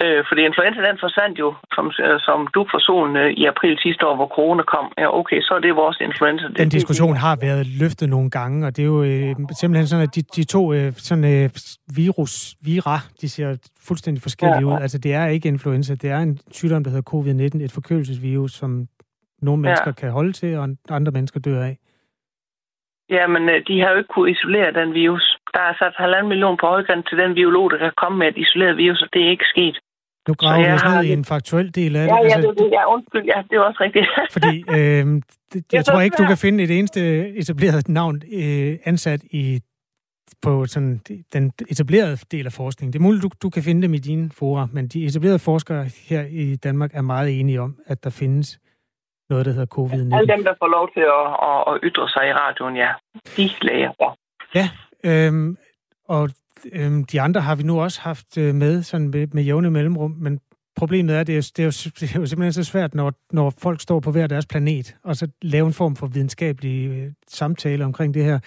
Øh, 0.00 0.24
fordi 0.28 0.40
influenza, 0.50 0.80
den 0.80 0.98
forsvandt 1.00 1.38
jo 1.38 1.54
som, 1.74 1.86
øh, 2.04 2.20
som 2.20 2.46
duk 2.54 2.68
for 2.72 2.78
solen 2.78 3.16
øh, 3.16 3.30
i 3.30 3.44
april 3.44 3.78
sidste 3.78 4.06
år, 4.06 4.14
hvor 4.16 4.26
corona 4.36 4.62
kom. 4.62 4.92
Ja, 4.98 5.18
okay, 5.20 5.40
så 5.40 5.54
er 5.54 5.58
det 5.58 5.76
vores 5.76 5.98
influenza. 6.00 6.46
Den 6.62 6.68
diskussion 6.68 7.16
har 7.16 7.36
været 7.40 7.66
løftet 7.80 8.08
nogle 8.08 8.30
gange, 8.30 8.66
og 8.66 8.76
det 8.76 8.82
er 8.82 8.86
jo 8.86 9.02
øh, 9.02 9.34
simpelthen 9.60 9.86
sådan, 9.86 10.02
at 10.08 10.14
de, 10.14 10.22
de 10.22 10.44
to 10.44 10.72
øh, 10.72 10.92
sådan, 10.92 11.24
øh, 11.34 11.50
virus, 11.96 12.54
vira, 12.64 12.96
de 13.20 13.28
ser 13.28 13.56
fuldstændig 13.88 14.22
forskellige 14.22 14.60
Ja, 14.60 14.66
ud. 14.66 14.72
ja. 14.72 14.82
Altså, 14.82 14.98
det 14.98 15.14
er 15.14 15.26
ikke 15.26 15.48
influenza, 15.48 15.94
det 15.94 16.10
er 16.10 16.18
en 16.18 16.38
sygdom, 16.50 16.84
der 16.84 16.90
hedder 16.90 17.10
covid-19, 17.14 17.64
et 17.64 17.72
forkølelsesvirus, 17.72 18.52
som 18.52 18.86
nogle 19.42 19.60
Ja. 19.60 19.62
mennesker 19.68 19.92
kan 19.92 20.10
holde 20.10 20.32
til, 20.32 20.58
og 20.58 20.68
andre 20.90 21.12
mennesker 21.12 21.40
dør 21.40 21.62
af. 21.64 21.76
Ja, 23.10 23.26
men 23.26 23.42
øh, 23.48 23.62
de 23.68 23.80
har 23.80 23.90
jo 23.90 23.96
ikke 23.98 24.08
kunne 24.14 24.30
isolere 24.30 24.72
den 24.72 24.94
virus. 24.94 25.31
Der 25.54 25.62
er 25.70 25.74
sat 25.78 25.94
halvanden 25.96 26.28
million 26.28 26.56
på 26.60 26.66
højkant 26.66 27.08
til 27.08 27.18
den 27.18 27.34
biolog, 27.34 27.70
der 27.70 27.78
kan 27.78 27.92
komme 28.02 28.18
med 28.18 28.28
et 28.28 28.38
isoleret 28.44 28.76
virus, 28.76 29.02
og 29.02 29.08
det 29.12 29.20
er 29.24 29.30
ikke 29.30 29.44
sket. 29.54 29.76
Nu 30.28 30.34
graver 30.34 30.66
jeg 30.66 30.78
ned 30.94 31.04
i 31.04 31.12
en 31.12 31.24
faktuel 31.24 31.74
del 31.74 31.96
af 31.96 32.02
det. 32.02 32.14
Ja, 32.14 32.16
ja, 32.16 32.34
altså, 32.34 32.50
det, 32.58 32.70
ja, 32.72 32.92
undskyld, 32.94 33.24
ja, 33.24 33.42
det 33.50 33.56
er 33.56 33.60
også 33.60 33.80
rigtigt. 33.80 34.06
Fordi 34.36 34.64
øh, 34.70 35.04
det, 35.52 35.72
jeg 35.72 35.78
er 35.78 35.82
tror 35.82 36.00
ikke, 36.00 36.16
du 36.22 36.26
kan 36.26 36.36
finde 36.36 36.64
et 36.64 36.78
eneste 36.78 37.00
etableret 37.28 37.88
navn 37.88 38.16
øh, 38.16 38.78
ansat 38.84 39.22
i 39.30 39.60
på 40.42 40.66
sådan 40.66 41.00
den 41.32 41.52
etablerede 41.68 42.16
del 42.16 42.46
af 42.46 42.52
forskningen. 42.52 42.92
Det 42.92 42.98
er 42.98 43.02
muligt, 43.02 43.22
du, 43.22 43.30
du 43.42 43.50
kan 43.50 43.62
finde 43.62 43.82
dem 43.82 43.94
i 43.94 43.98
dine 43.98 44.30
fora, 44.38 44.66
men 44.72 44.88
de 44.88 45.06
etablerede 45.06 45.38
forskere 45.38 45.84
her 46.08 46.24
i 46.30 46.56
Danmark 46.56 46.90
er 46.94 47.02
meget 47.02 47.40
enige 47.40 47.60
om, 47.60 47.76
at 47.86 48.04
der 48.04 48.10
findes 48.10 48.58
noget, 49.30 49.46
der 49.46 49.52
hedder 49.52 49.70
covid-19. 49.78 50.16
Alle 50.16 50.32
dem, 50.34 50.44
der 50.44 50.54
får 50.62 50.68
lov 50.76 50.86
til 50.94 51.04
at, 51.18 51.26
at, 51.48 51.58
at 51.70 51.74
ytre 51.88 52.08
sig 52.08 52.24
i 52.28 52.32
radioen, 52.32 52.76
ja, 52.76 52.90
de 53.36 53.50
læger. 53.62 53.92
Ja, 54.54 54.66
øhm, 55.04 55.56
og 56.08 56.30
øhm, 56.72 57.04
de 57.04 57.20
andre 57.20 57.40
har 57.40 57.54
vi 57.56 57.62
nu 57.62 57.80
også 57.80 58.00
haft 58.00 58.38
øh, 58.38 58.54
med 58.54 58.82
sådan 58.82 59.08
med, 59.08 59.26
med 59.32 59.42
jævne 59.42 59.70
mellemrum, 59.70 60.10
men 60.18 60.40
problemet 60.76 61.16
er, 61.16 61.20
at 61.20 61.26
det 61.26 61.32
er, 61.32 61.36
jo- 61.36 61.52
det, 61.56 61.58
er 61.58 61.64
jo, 61.64 61.70
det 62.00 62.14
er 62.16 62.20
jo 62.20 62.26
simpelthen 62.26 62.52
så 62.52 62.64
svært, 62.64 62.94
når, 62.94 63.12
når 63.32 63.52
folk 63.62 63.80
står 63.80 64.00
på 64.00 64.10
hver 64.10 64.26
deres 64.26 64.46
planet, 64.46 64.96
og 65.04 65.16
så 65.16 65.28
lave 65.42 65.66
en 65.66 65.72
form 65.72 65.96
for 65.96 66.06
videnskabelig 66.06 66.76
øh, 66.90 67.10
samtale 67.28 67.84
omkring 67.84 68.14
det 68.14 68.24
her. 68.24 68.38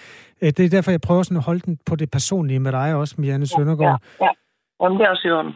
Øh, 0.42 0.50
det 0.56 0.60
er 0.60 0.68
derfor, 0.68 0.90
jeg 0.90 1.00
prøver 1.00 1.22
sådan 1.22 1.36
at 1.36 1.44
holde 1.44 1.60
den 1.60 1.78
på 1.86 1.96
det 1.96 2.10
personlige 2.10 2.60
med 2.60 2.72
dig 2.72 2.94
også, 2.94 3.14
Mianne 3.18 3.46
Søndergaard. 3.46 4.02
Ja, 4.20 4.24
ja. 4.26 4.30
Jamen, 4.82 4.98
det 4.98 5.04
er 5.06 5.10
også 5.10 5.28
i 5.28 5.30
orden. 5.30 5.54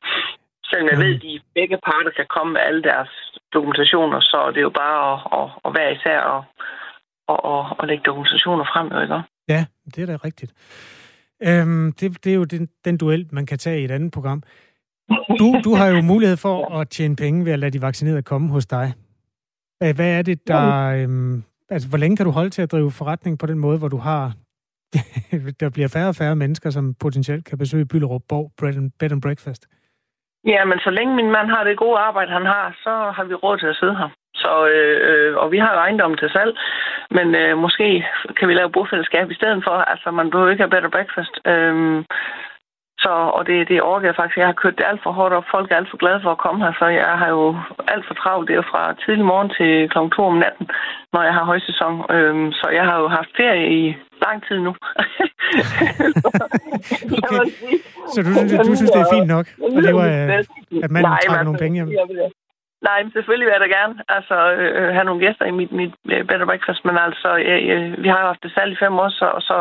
Selvom 0.64 0.86
jeg 0.88 0.92
Jamen. 0.98 1.06
ved, 1.06 1.14
at 1.16 1.22
de 1.22 1.40
begge 1.54 1.76
parter 1.88 2.10
kan 2.16 2.26
komme 2.36 2.52
med 2.52 2.60
alle 2.68 2.82
deres 2.82 3.10
dokumentationer, 3.54 4.20
så 4.20 4.36
er 4.46 4.50
det 4.50 4.62
jo 4.68 4.72
bare 4.82 4.98
at, 5.12 5.18
at, 5.38 5.46
at 5.64 5.70
være 5.78 5.92
især 5.96 6.20
og, 6.34 6.42
og, 7.32 7.38
og, 7.52 7.60
og 7.78 7.86
lægge 7.88 8.04
dokumentationer 8.10 8.64
frem, 8.72 8.86
jo, 8.94 9.00
ikke? 9.04 9.18
Ja, 9.52 9.64
det 9.94 10.02
er 10.02 10.06
da 10.06 10.16
rigtigt. 10.24 10.52
Øhm, 11.42 11.92
det, 11.92 12.24
det 12.24 12.30
er 12.30 12.36
jo 12.36 12.44
den, 12.44 12.68
den 12.84 12.96
duel, 12.96 13.28
man 13.32 13.46
kan 13.46 13.58
tage 13.58 13.80
i 13.80 13.84
et 13.84 13.90
andet 13.90 14.12
program. 14.12 14.42
Du, 15.38 15.60
du 15.64 15.74
har 15.74 15.86
jo 15.86 16.00
mulighed 16.02 16.36
for 16.36 16.74
at 16.78 16.88
tjene 16.88 17.16
penge 17.16 17.44
ved 17.44 17.52
at 17.52 17.58
lade 17.58 17.70
de 17.70 17.82
vaccinerede 17.82 18.22
komme 18.22 18.48
hos 18.48 18.66
dig. 18.66 18.92
Hvad 19.78 20.18
er 20.18 20.22
det, 20.22 20.48
der... 20.48 20.64
Øhm, 20.96 21.44
altså, 21.70 21.88
hvor 21.88 21.98
længe 21.98 22.16
kan 22.16 22.26
du 22.26 22.32
holde 22.32 22.50
til 22.50 22.62
at 22.62 22.72
drive 22.72 22.90
forretning 22.90 23.38
på 23.38 23.46
den 23.46 23.58
måde, 23.58 23.78
hvor 23.78 23.88
du 23.88 23.96
har... 23.96 24.32
der 25.60 25.70
bliver 25.70 25.88
færre 25.88 26.08
og 26.08 26.14
færre 26.14 26.36
mennesker, 26.36 26.70
som 26.70 26.94
potentielt 26.94 27.44
kan 27.44 27.58
besøge 27.58 27.86
Byllerup 27.86 28.22
Borg 28.28 28.52
Bread 28.58 28.76
and, 28.76 28.90
Bed 28.98 29.12
and 29.12 29.22
Breakfast. 29.22 29.66
Ja, 30.44 30.64
men 30.64 30.78
så 30.78 30.90
længe 30.90 31.14
min 31.14 31.30
mand 31.30 31.48
har 31.48 31.64
det 31.64 31.78
gode 31.78 31.98
arbejde, 31.98 32.32
han 32.32 32.46
har, 32.46 32.76
så 32.84 33.12
har 33.16 33.24
vi 33.24 33.34
råd 33.34 33.58
til 33.58 33.66
at 33.66 33.76
sidde 33.76 33.96
her. 33.96 34.08
Så, 34.42 34.52
øh, 34.74 34.96
øh, 35.08 35.36
og 35.42 35.52
vi 35.52 35.58
har 35.58 35.72
jo 35.72 35.78
ejendommen 35.78 36.18
til 36.18 36.30
salg, 36.30 36.52
men 37.16 37.34
øh, 37.34 37.58
måske 37.58 38.06
kan 38.38 38.48
vi 38.48 38.54
lave 38.54 38.74
bofællesskab 38.76 39.30
i 39.30 39.38
stedet 39.40 39.64
for. 39.66 39.76
Altså, 39.92 40.10
man 40.10 40.30
behøver 40.30 40.50
ikke 40.50 40.64
have 40.64 40.76
and 40.76 40.92
breakfast. 40.92 41.34
Øhm, 41.46 42.04
så, 43.04 43.12
og 43.36 43.46
det, 43.46 43.68
det 43.68 43.82
orker 43.82 44.06
jeg 44.08 44.16
faktisk. 44.16 44.38
Jeg 44.38 44.46
har 44.46 44.60
kørt 44.62 44.78
det 44.78 44.86
alt 44.90 45.02
for 45.02 45.12
hårdt 45.12 45.34
op. 45.34 45.44
Folk 45.50 45.70
er 45.70 45.76
alt 45.76 45.90
for 45.90 45.96
glade 46.02 46.20
for 46.22 46.30
at 46.32 46.42
komme 46.44 46.64
her, 46.64 46.72
så 46.78 46.86
jeg 46.86 47.18
har 47.20 47.28
jo 47.28 47.56
alt 47.92 48.06
for 48.06 48.14
travlt. 48.14 48.48
Det 48.48 48.56
er 48.56 48.70
fra 48.72 48.82
tidlig 49.04 49.24
morgen 49.24 49.50
til 49.58 49.72
kl. 49.92 49.98
2 50.16 50.24
om 50.32 50.36
natten, 50.44 50.66
når 51.12 51.22
jeg 51.22 51.34
har 51.34 51.44
højsæson. 51.44 51.94
Øhm, 52.14 52.52
så 52.52 52.66
jeg 52.78 52.84
har 52.84 52.96
jo 53.02 53.08
haft 53.08 53.30
ferie 53.36 53.64
i 53.80 53.82
lang 54.24 54.38
tid 54.46 54.58
nu. 54.66 54.72
Okay. 57.22 57.44
Så 58.14 58.22
du 58.22 58.32
synes, 58.34 58.52
du 58.68 58.74
synes, 58.76 58.90
det 58.90 59.00
er 59.00 59.14
fint 59.14 59.26
nok 59.26 59.46
at 59.76 59.82
leve 59.82 60.02
af, 60.04 60.44
at 60.84 60.90
manden 60.90 61.12
trækker 61.12 61.36
men 61.36 61.44
nogle 61.44 61.58
penge 61.58 61.74
hjem? 61.74 61.88
Nej, 62.88 62.98
men 63.02 63.12
selvfølgelig 63.12 63.46
vil 63.46 63.56
jeg 63.56 63.64
da 63.64 63.70
gerne 63.78 63.94
altså, 64.16 64.36
øh, 64.60 64.88
have 64.96 65.06
nogle 65.08 65.22
gæster 65.24 65.44
i 65.50 65.54
mit, 65.60 65.72
mit 65.80 65.94
øh, 66.14 66.22
Better 66.28 66.46
Breakfast, 66.50 66.80
men 66.88 66.96
altså, 67.06 67.30
øh, 67.48 67.60
øh, 67.72 68.02
vi 68.04 68.08
har 68.12 68.20
jo 68.20 68.26
haft 68.32 68.42
det 68.44 68.52
salg 68.54 68.70
i 68.72 68.82
fem 68.84 68.94
år, 69.04 69.08
så, 69.20 69.26
og 69.38 69.42
så 69.48 69.56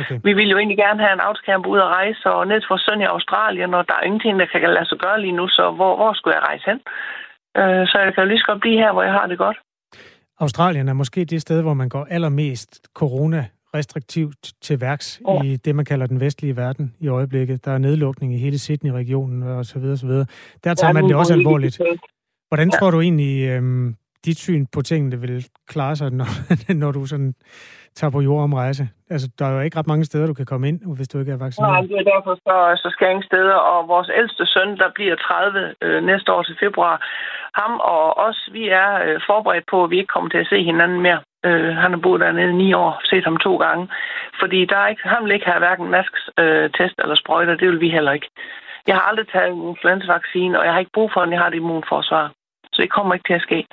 Okay. 0.00 0.18
vi 0.26 0.32
vil 0.38 0.48
jo 0.52 0.58
egentlig 0.58 0.80
gerne 0.84 1.00
have 1.04 1.14
en 1.18 1.24
outcamp 1.28 1.64
ud 1.72 1.78
at 1.86 1.92
rejse, 1.98 2.24
og 2.36 2.46
ned 2.46 2.60
vores 2.68 2.82
søn 2.86 3.00
i 3.04 3.12
Australien, 3.14 3.74
og 3.78 3.82
der 3.88 3.94
er 3.96 4.04
ingenting, 4.08 4.34
der 4.40 4.46
kan 4.52 4.74
lade 4.76 4.88
sig 4.88 4.98
gøre 4.98 5.20
lige 5.24 5.36
nu, 5.40 5.48
så 5.48 5.64
hvor, 5.78 5.92
hvor 5.96 6.12
skulle 6.12 6.36
jeg 6.36 6.44
rejse 6.50 6.64
hen? 6.70 6.80
Øh, 7.60 7.82
så 7.90 7.96
jeg 8.04 8.10
kan 8.14 8.22
jo 8.24 8.28
lige 8.28 8.38
så 8.42 8.46
godt 8.50 8.60
blive 8.60 8.78
her, 8.82 8.92
hvor 8.92 9.02
jeg 9.08 9.12
har 9.18 9.26
det 9.26 9.38
godt. 9.38 9.58
Australien 10.40 10.88
er 10.88 10.92
måske 10.92 11.24
det 11.24 11.40
sted, 11.42 11.62
hvor 11.62 11.74
man 11.74 11.88
går 11.88 12.06
allermest 12.10 12.72
corona 12.94 13.44
restriktivt 13.74 14.52
til 14.62 14.80
værks 14.80 15.20
Ja. 15.28 15.42
i 15.42 15.56
det, 15.56 15.74
man 15.74 15.84
kalder 15.84 16.06
den 16.06 16.20
vestlige 16.20 16.56
verden 16.56 16.94
i 17.00 17.08
øjeblikket. 17.08 17.64
Der 17.64 17.70
er 17.72 17.78
nedlukning 17.78 18.34
i 18.34 18.38
hele 18.38 18.58
Sydney-regionen 18.58 19.42
og 19.42 19.64
så 19.64 19.78
videre, 19.78 19.96
så 19.96 20.06
videre. 20.06 20.26
Der 20.64 20.74
tager 20.74 20.92
man 20.92 21.04
det 21.04 21.16
også 21.16 21.32
alvorligt. 21.34 21.80
Hvordan 22.54 22.70
Ja. 22.72 22.78
tror 22.78 22.90
du 22.90 23.00
egentlig, 23.00 23.34
øhm, 23.50 23.94
dit 24.26 24.38
syn 24.38 24.66
på 24.74 24.80
tingene 24.82 25.16
vil 25.20 25.46
klare 25.72 25.96
sig, 25.96 26.08
når, 26.20 26.28
når 26.82 26.90
du 26.92 27.06
sådan 27.06 27.32
tager 27.98 28.10
på 28.10 28.20
jordomrejse? 28.20 28.88
Altså, 29.10 29.26
der 29.38 29.44
er 29.46 29.52
jo 29.56 29.60
ikke 29.60 29.78
ret 29.78 29.86
mange 29.92 30.04
steder, 30.04 30.26
du 30.26 30.34
kan 30.34 30.46
komme 30.46 30.68
ind, 30.68 30.78
hvis 30.96 31.08
du 31.08 31.18
ikke 31.18 31.32
er 31.32 31.36
Nej, 31.36 31.44
vaccineret. 31.46 31.88
det 31.90 31.96
er 32.02 32.08
derfor, 32.14 32.34
så, 32.46 32.54
så 32.82 32.88
skal 32.92 33.04
jeg 33.06 33.12
ingen 33.12 33.30
steder. 33.32 33.54
Og 33.54 33.88
vores 33.88 34.10
ældste 34.20 34.46
søn, 34.46 34.70
der 34.82 34.88
bliver 34.94 35.16
30 35.16 35.74
øh, 35.82 36.04
næste 36.10 36.28
år 36.32 36.42
til 36.42 36.56
februar, 36.64 36.96
ham 37.60 37.72
og 37.94 38.04
os, 38.28 38.38
vi 38.56 38.64
er 38.82 38.90
øh, 39.06 39.20
forberedt 39.30 39.66
på, 39.70 39.84
at 39.84 39.90
vi 39.90 39.96
ikke 39.98 40.12
kommer 40.14 40.30
til 40.30 40.38
at 40.44 40.50
se 40.52 40.58
hinanden 40.70 41.00
mere. 41.06 41.20
Øh, 41.46 41.70
han 41.82 41.90
har 41.94 42.00
boet 42.04 42.20
dernede 42.20 42.50
i 42.50 42.60
ni 42.62 42.68
år, 42.72 42.92
set 43.10 43.24
ham 43.24 43.36
to 43.46 43.52
gange. 43.64 43.84
Fordi 44.40 44.60
der 44.70 44.76
er 44.82 44.88
ikke, 44.88 45.02
han 45.14 45.24
vil 45.24 45.32
ikke 45.36 45.50
have 45.52 45.62
hverken 45.64 45.86
masks, 45.96 46.22
øh, 46.42 46.70
test 46.76 46.96
eller 47.02 47.16
sprøjter, 47.22 47.54
det 47.60 47.68
vil 47.68 47.80
vi 47.80 47.90
heller 47.96 48.12
ikke. 48.12 48.28
Jeg 48.86 48.94
har 48.96 49.02
aldrig 49.10 49.26
taget 49.28 49.52
en 49.52 49.68
influenzavaccine, 49.72 50.58
og 50.58 50.64
jeg 50.64 50.72
har 50.72 50.80
ikke 50.80 50.96
brug 50.98 51.10
for 51.14 51.20
den, 51.20 51.32
jeg 51.32 51.40
har 51.40 51.48
et 51.48 51.54
immunforsvar. 51.54 52.26
Så 52.74 52.82
det 52.82 52.90
kommer 52.96 53.14
ikke 53.14 53.28
til 53.28 53.34
at 53.40 53.46
ske. 53.48 53.66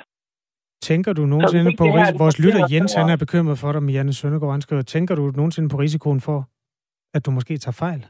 Tænker 0.82 1.12
du 1.12 1.22
nogensinde 1.26 1.70
hvis 1.70 1.78
på, 1.78 1.84
det 1.84 1.92
her 1.92 2.06
er 2.14 2.18
vores 2.18 2.38
lytter 2.44 2.66
Jens, 2.72 2.94
han 2.94 3.08
er 3.10 3.16
bekymret 3.16 3.58
for 3.58 3.72
dig, 3.72 3.82
Janne 3.96 4.12
Søndergaard, 4.12 4.52
han 4.52 4.60
skriver, 4.60 4.82
tænker 4.82 5.14
du 5.14 5.22
nogensinde 5.40 5.68
på 5.68 5.76
risikoen 5.76 6.20
for, 6.20 6.38
at 7.16 7.26
du 7.26 7.30
måske 7.30 7.58
tager 7.58 7.78
fejl? 7.84 8.06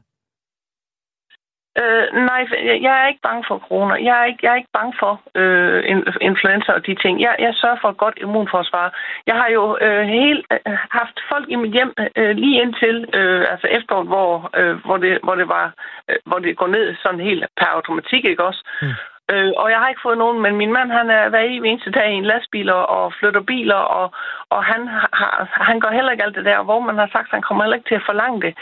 Øh, 1.81 2.07
nej, 2.31 2.43
jeg, 2.87 2.95
er 3.03 3.09
ikke 3.09 3.27
bange 3.29 3.45
for 3.49 3.59
corona. 3.59 3.95
Jeg 4.09 4.15
er 4.21 4.25
ikke, 4.25 4.41
jeg 4.43 4.53
er 4.53 4.61
ikke 4.61 4.77
bange 4.79 4.95
for 5.03 5.13
øh, 5.41 5.81
in- 5.93 6.09
influenza 6.31 6.73
og 6.73 6.87
de 6.87 6.95
ting. 7.03 7.21
Jeg, 7.21 7.35
jeg 7.39 7.53
sørger 7.55 7.79
for 7.81 7.89
et 7.91 8.03
godt 8.05 8.19
immunforsvar. 8.25 8.87
Jeg 9.27 9.37
har 9.41 9.49
jo 9.59 9.65
øh, 9.87 10.05
helt, 10.19 10.47
øh, 10.53 10.77
haft 10.99 11.17
folk 11.33 11.47
i 11.49 11.57
mit 11.63 11.73
hjem 11.73 11.93
øh, 12.17 12.37
lige 12.43 12.63
indtil 12.63 12.97
øh, 13.19 13.45
altså 13.53 13.67
efteråret, 13.67 14.07
hvor, 14.07 14.51
øh, 14.59 14.75
hvor, 14.87 14.97
det, 14.97 15.19
hvor, 15.23 15.35
det 15.35 15.49
var, 15.49 15.67
øh, 16.11 16.17
hvor 16.27 16.39
det 16.39 16.57
går 16.57 16.67
ned 16.67 16.97
sådan 17.03 17.21
helt 17.21 17.45
per 17.59 17.71
automatik, 17.77 18.25
ikke 18.25 18.45
også? 18.45 18.63
Mm. 18.83 18.95
Øh, 19.33 19.53
og 19.63 19.67
jeg 19.73 19.79
har 19.81 19.89
ikke 19.89 20.07
fået 20.07 20.23
nogen, 20.23 20.39
men 20.45 20.53
min 20.63 20.73
mand 20.77 20.91
han 20.99 21.09
er 21.19 21.25
hver 21.29 21.43
eneste 21.71 21.91
dag 21.99 22.09
i 22.13 22.21
en 22.23 22.31
lastbil 22.33 22.69
og, 22.79 22.85
og 22.97 23.05
flytter 23.19 23.43
biler, 23.53 23.81
og, 23.99 24.07
og 24.55 24.61
han, 24.71 24.81
har, 25.19 25.33
han 25.69 25.81
gør 25.83 25.93
heller 25.97 26.13
ikke 26.13 26.25
alt 26.27 26.37
det 26.39 26.45
der, 26.51 26.59
hvor 26.69 26.81
man 26.89 26.97
har 27.03 27.09
sagt, 27.15 27.29
at 27.29 27.37
han 27.37 27.47
kommer 27.47 27.63
heller 27.63 27.79
ikke 27.79 27.91
til 27.91 28.01
at 28.01 28.09
forlange 28.11 28.41
det. 28.47 28.53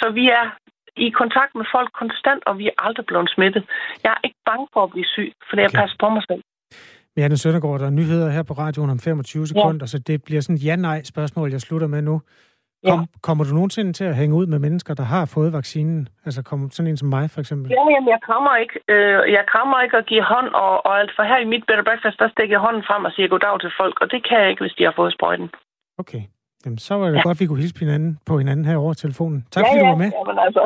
Så 0.00 0.06
vi 0.18 0.24
er 0.40 0.46
i 1.06 1.08
kontakt 1.20 1.52
med 1.58 1.66
folk 1.74 1.90
konstant, 2.02 2.42
og 2.48 2.54
vi 2.60 2.66
er 2.70 2.76
aldrig 2.86 3.06
blevet 3.06 3.30
smittet. 3.34 3.62
Jeg 4.04 4.10
er 4.16 4.20
ikke 4.26 4.40
bange 4.50 4.66
for 4.74 4.82
at 4.84 4.90
blive 4.94 5.08
syg, 5.14 5.30
for 5.48 5.54
det 5.56 5.64
okay. 5.64 5.72
jeg 5.72 5.80
passer 5.80 5.98
på 6.04 6.08
mig 6.16 6.22
selv. 6.30 6.42
Janne 7.16 7.36
Søndergaard, 7.36 7.80
der 7.80 7.86
er 7.86 7.90
nyheder 8.00 8.30
her 8.36 8.42
på 8.42 8.54
radioen 8.54 8.90
om 8.90 8.98
25 8.98 9.46
sekunder, 9.46 9.82
ja. 9.86 9.86
så 9.86 9.98
det 9.98 10.24
bliver 10.24 10.40
sådan 10.40 10.56
et 10.56 10.64
ja-nej-spørgsmål, 10.64 11.50
jeg 11.50 11.60
slutter 11.60 11.86
med 11.86 12.02
nu. 12.02 12.20
Kom, 12.88 13.00
ja. 13.00 13.06
Kommer 13.26 13.44
du 13.44 13.52
nogensinde 13.54 13.92
til 13.92 14.04
at 14.04 14.16
hænge 14.20 14.34
ud 14.40 14.46
med 14.46 14.58
mennesker, 14.58 14.94
der 14.94 15.06
har 15.14 15.24
fået 15.34 15.52
vaccinen? 15.52 16.08
Altså 16.26 16.40
kommer 16.42 16.68
sådan 16.70 16.90
en 16.90 16.96
som 16.96 17.08
mig, 17.08 17.30
for 17.30 17.40
eksempel? 17.40 17.70
Ja, 17.70 17.82
jamen, 17.94 18.08
jeg 18.14 18.20
kommer 18.30 18.52
ikke. 18.62 18.76
Øh, 18.94 19.32
jeg 19.38 19.44
kommer 19.54 19.76
ikke 19.84 19.96
at 19.96 20.06
give 20.06 20.24
hånd, 20.32 20.48
og, 20.64 20.86
og 20.86 20.92
alt 21.00 21.12
for 21.16 21.22
her 21.22 21.38
i 21.38 21.50
mit 21.52 21.64
Better 21.66 21.84
Breakfast, 21.88 22.18
der 22.18 22.28
stikker 22.28 22.54
jeg 22.56 22.64
hånden 22.66 22.82
frem 22.88 23.04
og 23.04 23.12
siger 23.12 23.28
goddag 23.28 23.60
til 23.60 23.72
folk, 23.80 23.96
og 24.02 24.06
det 24.12 24.20
kan 24.28 24.40
jeg 24.40 24.50
ikke, 24.50 24.62
hvis 24.64 24.76
de 24.78 24.84
har 24.84 24.94
fået 24.96 25.12
sprøjten. 25.16 25.48
Okay. 26.02 26.22
Jamen, 26.64 26.78
så 26.78 26.94
var 26.94 27.06
det 27.10 27.16
ja. 27.16 27.22
godt, 27.28 27.40
vi 27.40 27.46
kunne 27.46 27.62
hilse 27.62 27.78
på 27.78 27.84
hinanden, 27.86 28.12
på 28.30 28.34
hinanden 28.38 28.64
her 28.64 28.76
over 28.76 28.94
telefonen. 28.94 29.38
Tak, 29.50 29.62
ja, 29.62 29.68
fordi 29.68 29.78
ja, 29.78 29.84
du 29.84 29.92
var 29.94 30.02
med. 30.04 30.10
Jamen, 30.18 30.38
altså, 30.46 30.62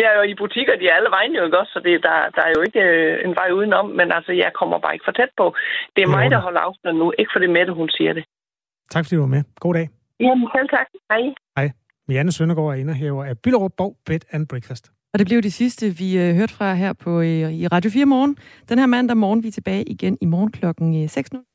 jeg 0.00 0.06
er 0.12 0.16
jo 0.20 0.24
i 0.32 0.34
butikker, 0.42 0.74
de 0.80 0.88
er 0.88 0.94
alle 0.98 1.10
vejen 1.16 1.32
jo 1.38 1.44
ikke 1.44 1.58
også, 1.60 1.72
så 1.72 1.80
det, 1.86 2.02
der, 2.08 2.16
der 2.36 2.42
er 2.48 2.52
jo 2.56 2.62
ikke 2.68 2.80
øh, 2.80 3.24
en 3.26 3.34
vej 3.40 3.50
udenom, 3.58 3.86
men 3.98 4.12
altså, 4.16 4.32
jeg 4.32 4.50
kommer 4.60 4.78
bare 4.78 4.94
ikke 4.94 5.08
for 5.08 5.16
tæt 5.18 5.32
på. 5.40 5.46
Det 5.94 6.00
er 6.02 6.10
ja, 6.10 6.16
mig, 6.16 6.30
der 6.30 6.40
holder 6.46 6.60
afstand 6.60 6.96
nu, 6.98 7.12
ikke 7.18 7.30
for 7.34 7.40
det 7.42 7.50
Mette, 7.50 7.72
hun 7.72 7.88
siger 7.96 8.12
det. 8.12 8.24
Tak, 8.90 9.04
fordi 9.04 9.16
du 9.16 9.20
var 9.26 9.34
med. 9.36 9.42
God 9.64 9.74
dag. 9.74 9.88
Jamen, 10.20 10.48
selv 10.54 10.68
tak. 10.68 10.86
Hej. 11.10 11.22
Hej. 11.56 11.70
Janne 12.08 12.32
Søndergaard 12.32 12.68
er 12.70 12.74
indehaver 12.74 13.24
af 13.24 13.38
Byllerup 13.38 13.72
Borg 13.76 13.96
Bed 14.06 14.20
and 14.30 14.46
Breakfast. 14.48 14.92
Og 15.12 15.18
det 15.18 15.26
blev 15.26 15.42
det 15.42 15.52
sidste, 15.52 15.86
vi 15.98 16.18
øh, 16.18 16.34
hørte 16.34 16.54
fra 16.54 16.74
her 16.74 16.92
på 16.92 17.20
øh, 17.20 17.52
i 17.52 17.66
Radio 17.66 17.90
4 17.90 18.06
morgen. 18.06 18.36
Den 18.68 18.78
her 18.78 18.86
mandag 18.86 19.16
morgen, 19.16 19.42
vi 19.42 19.48
er 19.48 19.52
tilbage 19.52 19.84
igen 19.84 20.18
i 20.20 20.26
morgen 20.26 20.50
klokken 20.50 21.02
øh, 21.02 21.08
6.00. 21.08 21.49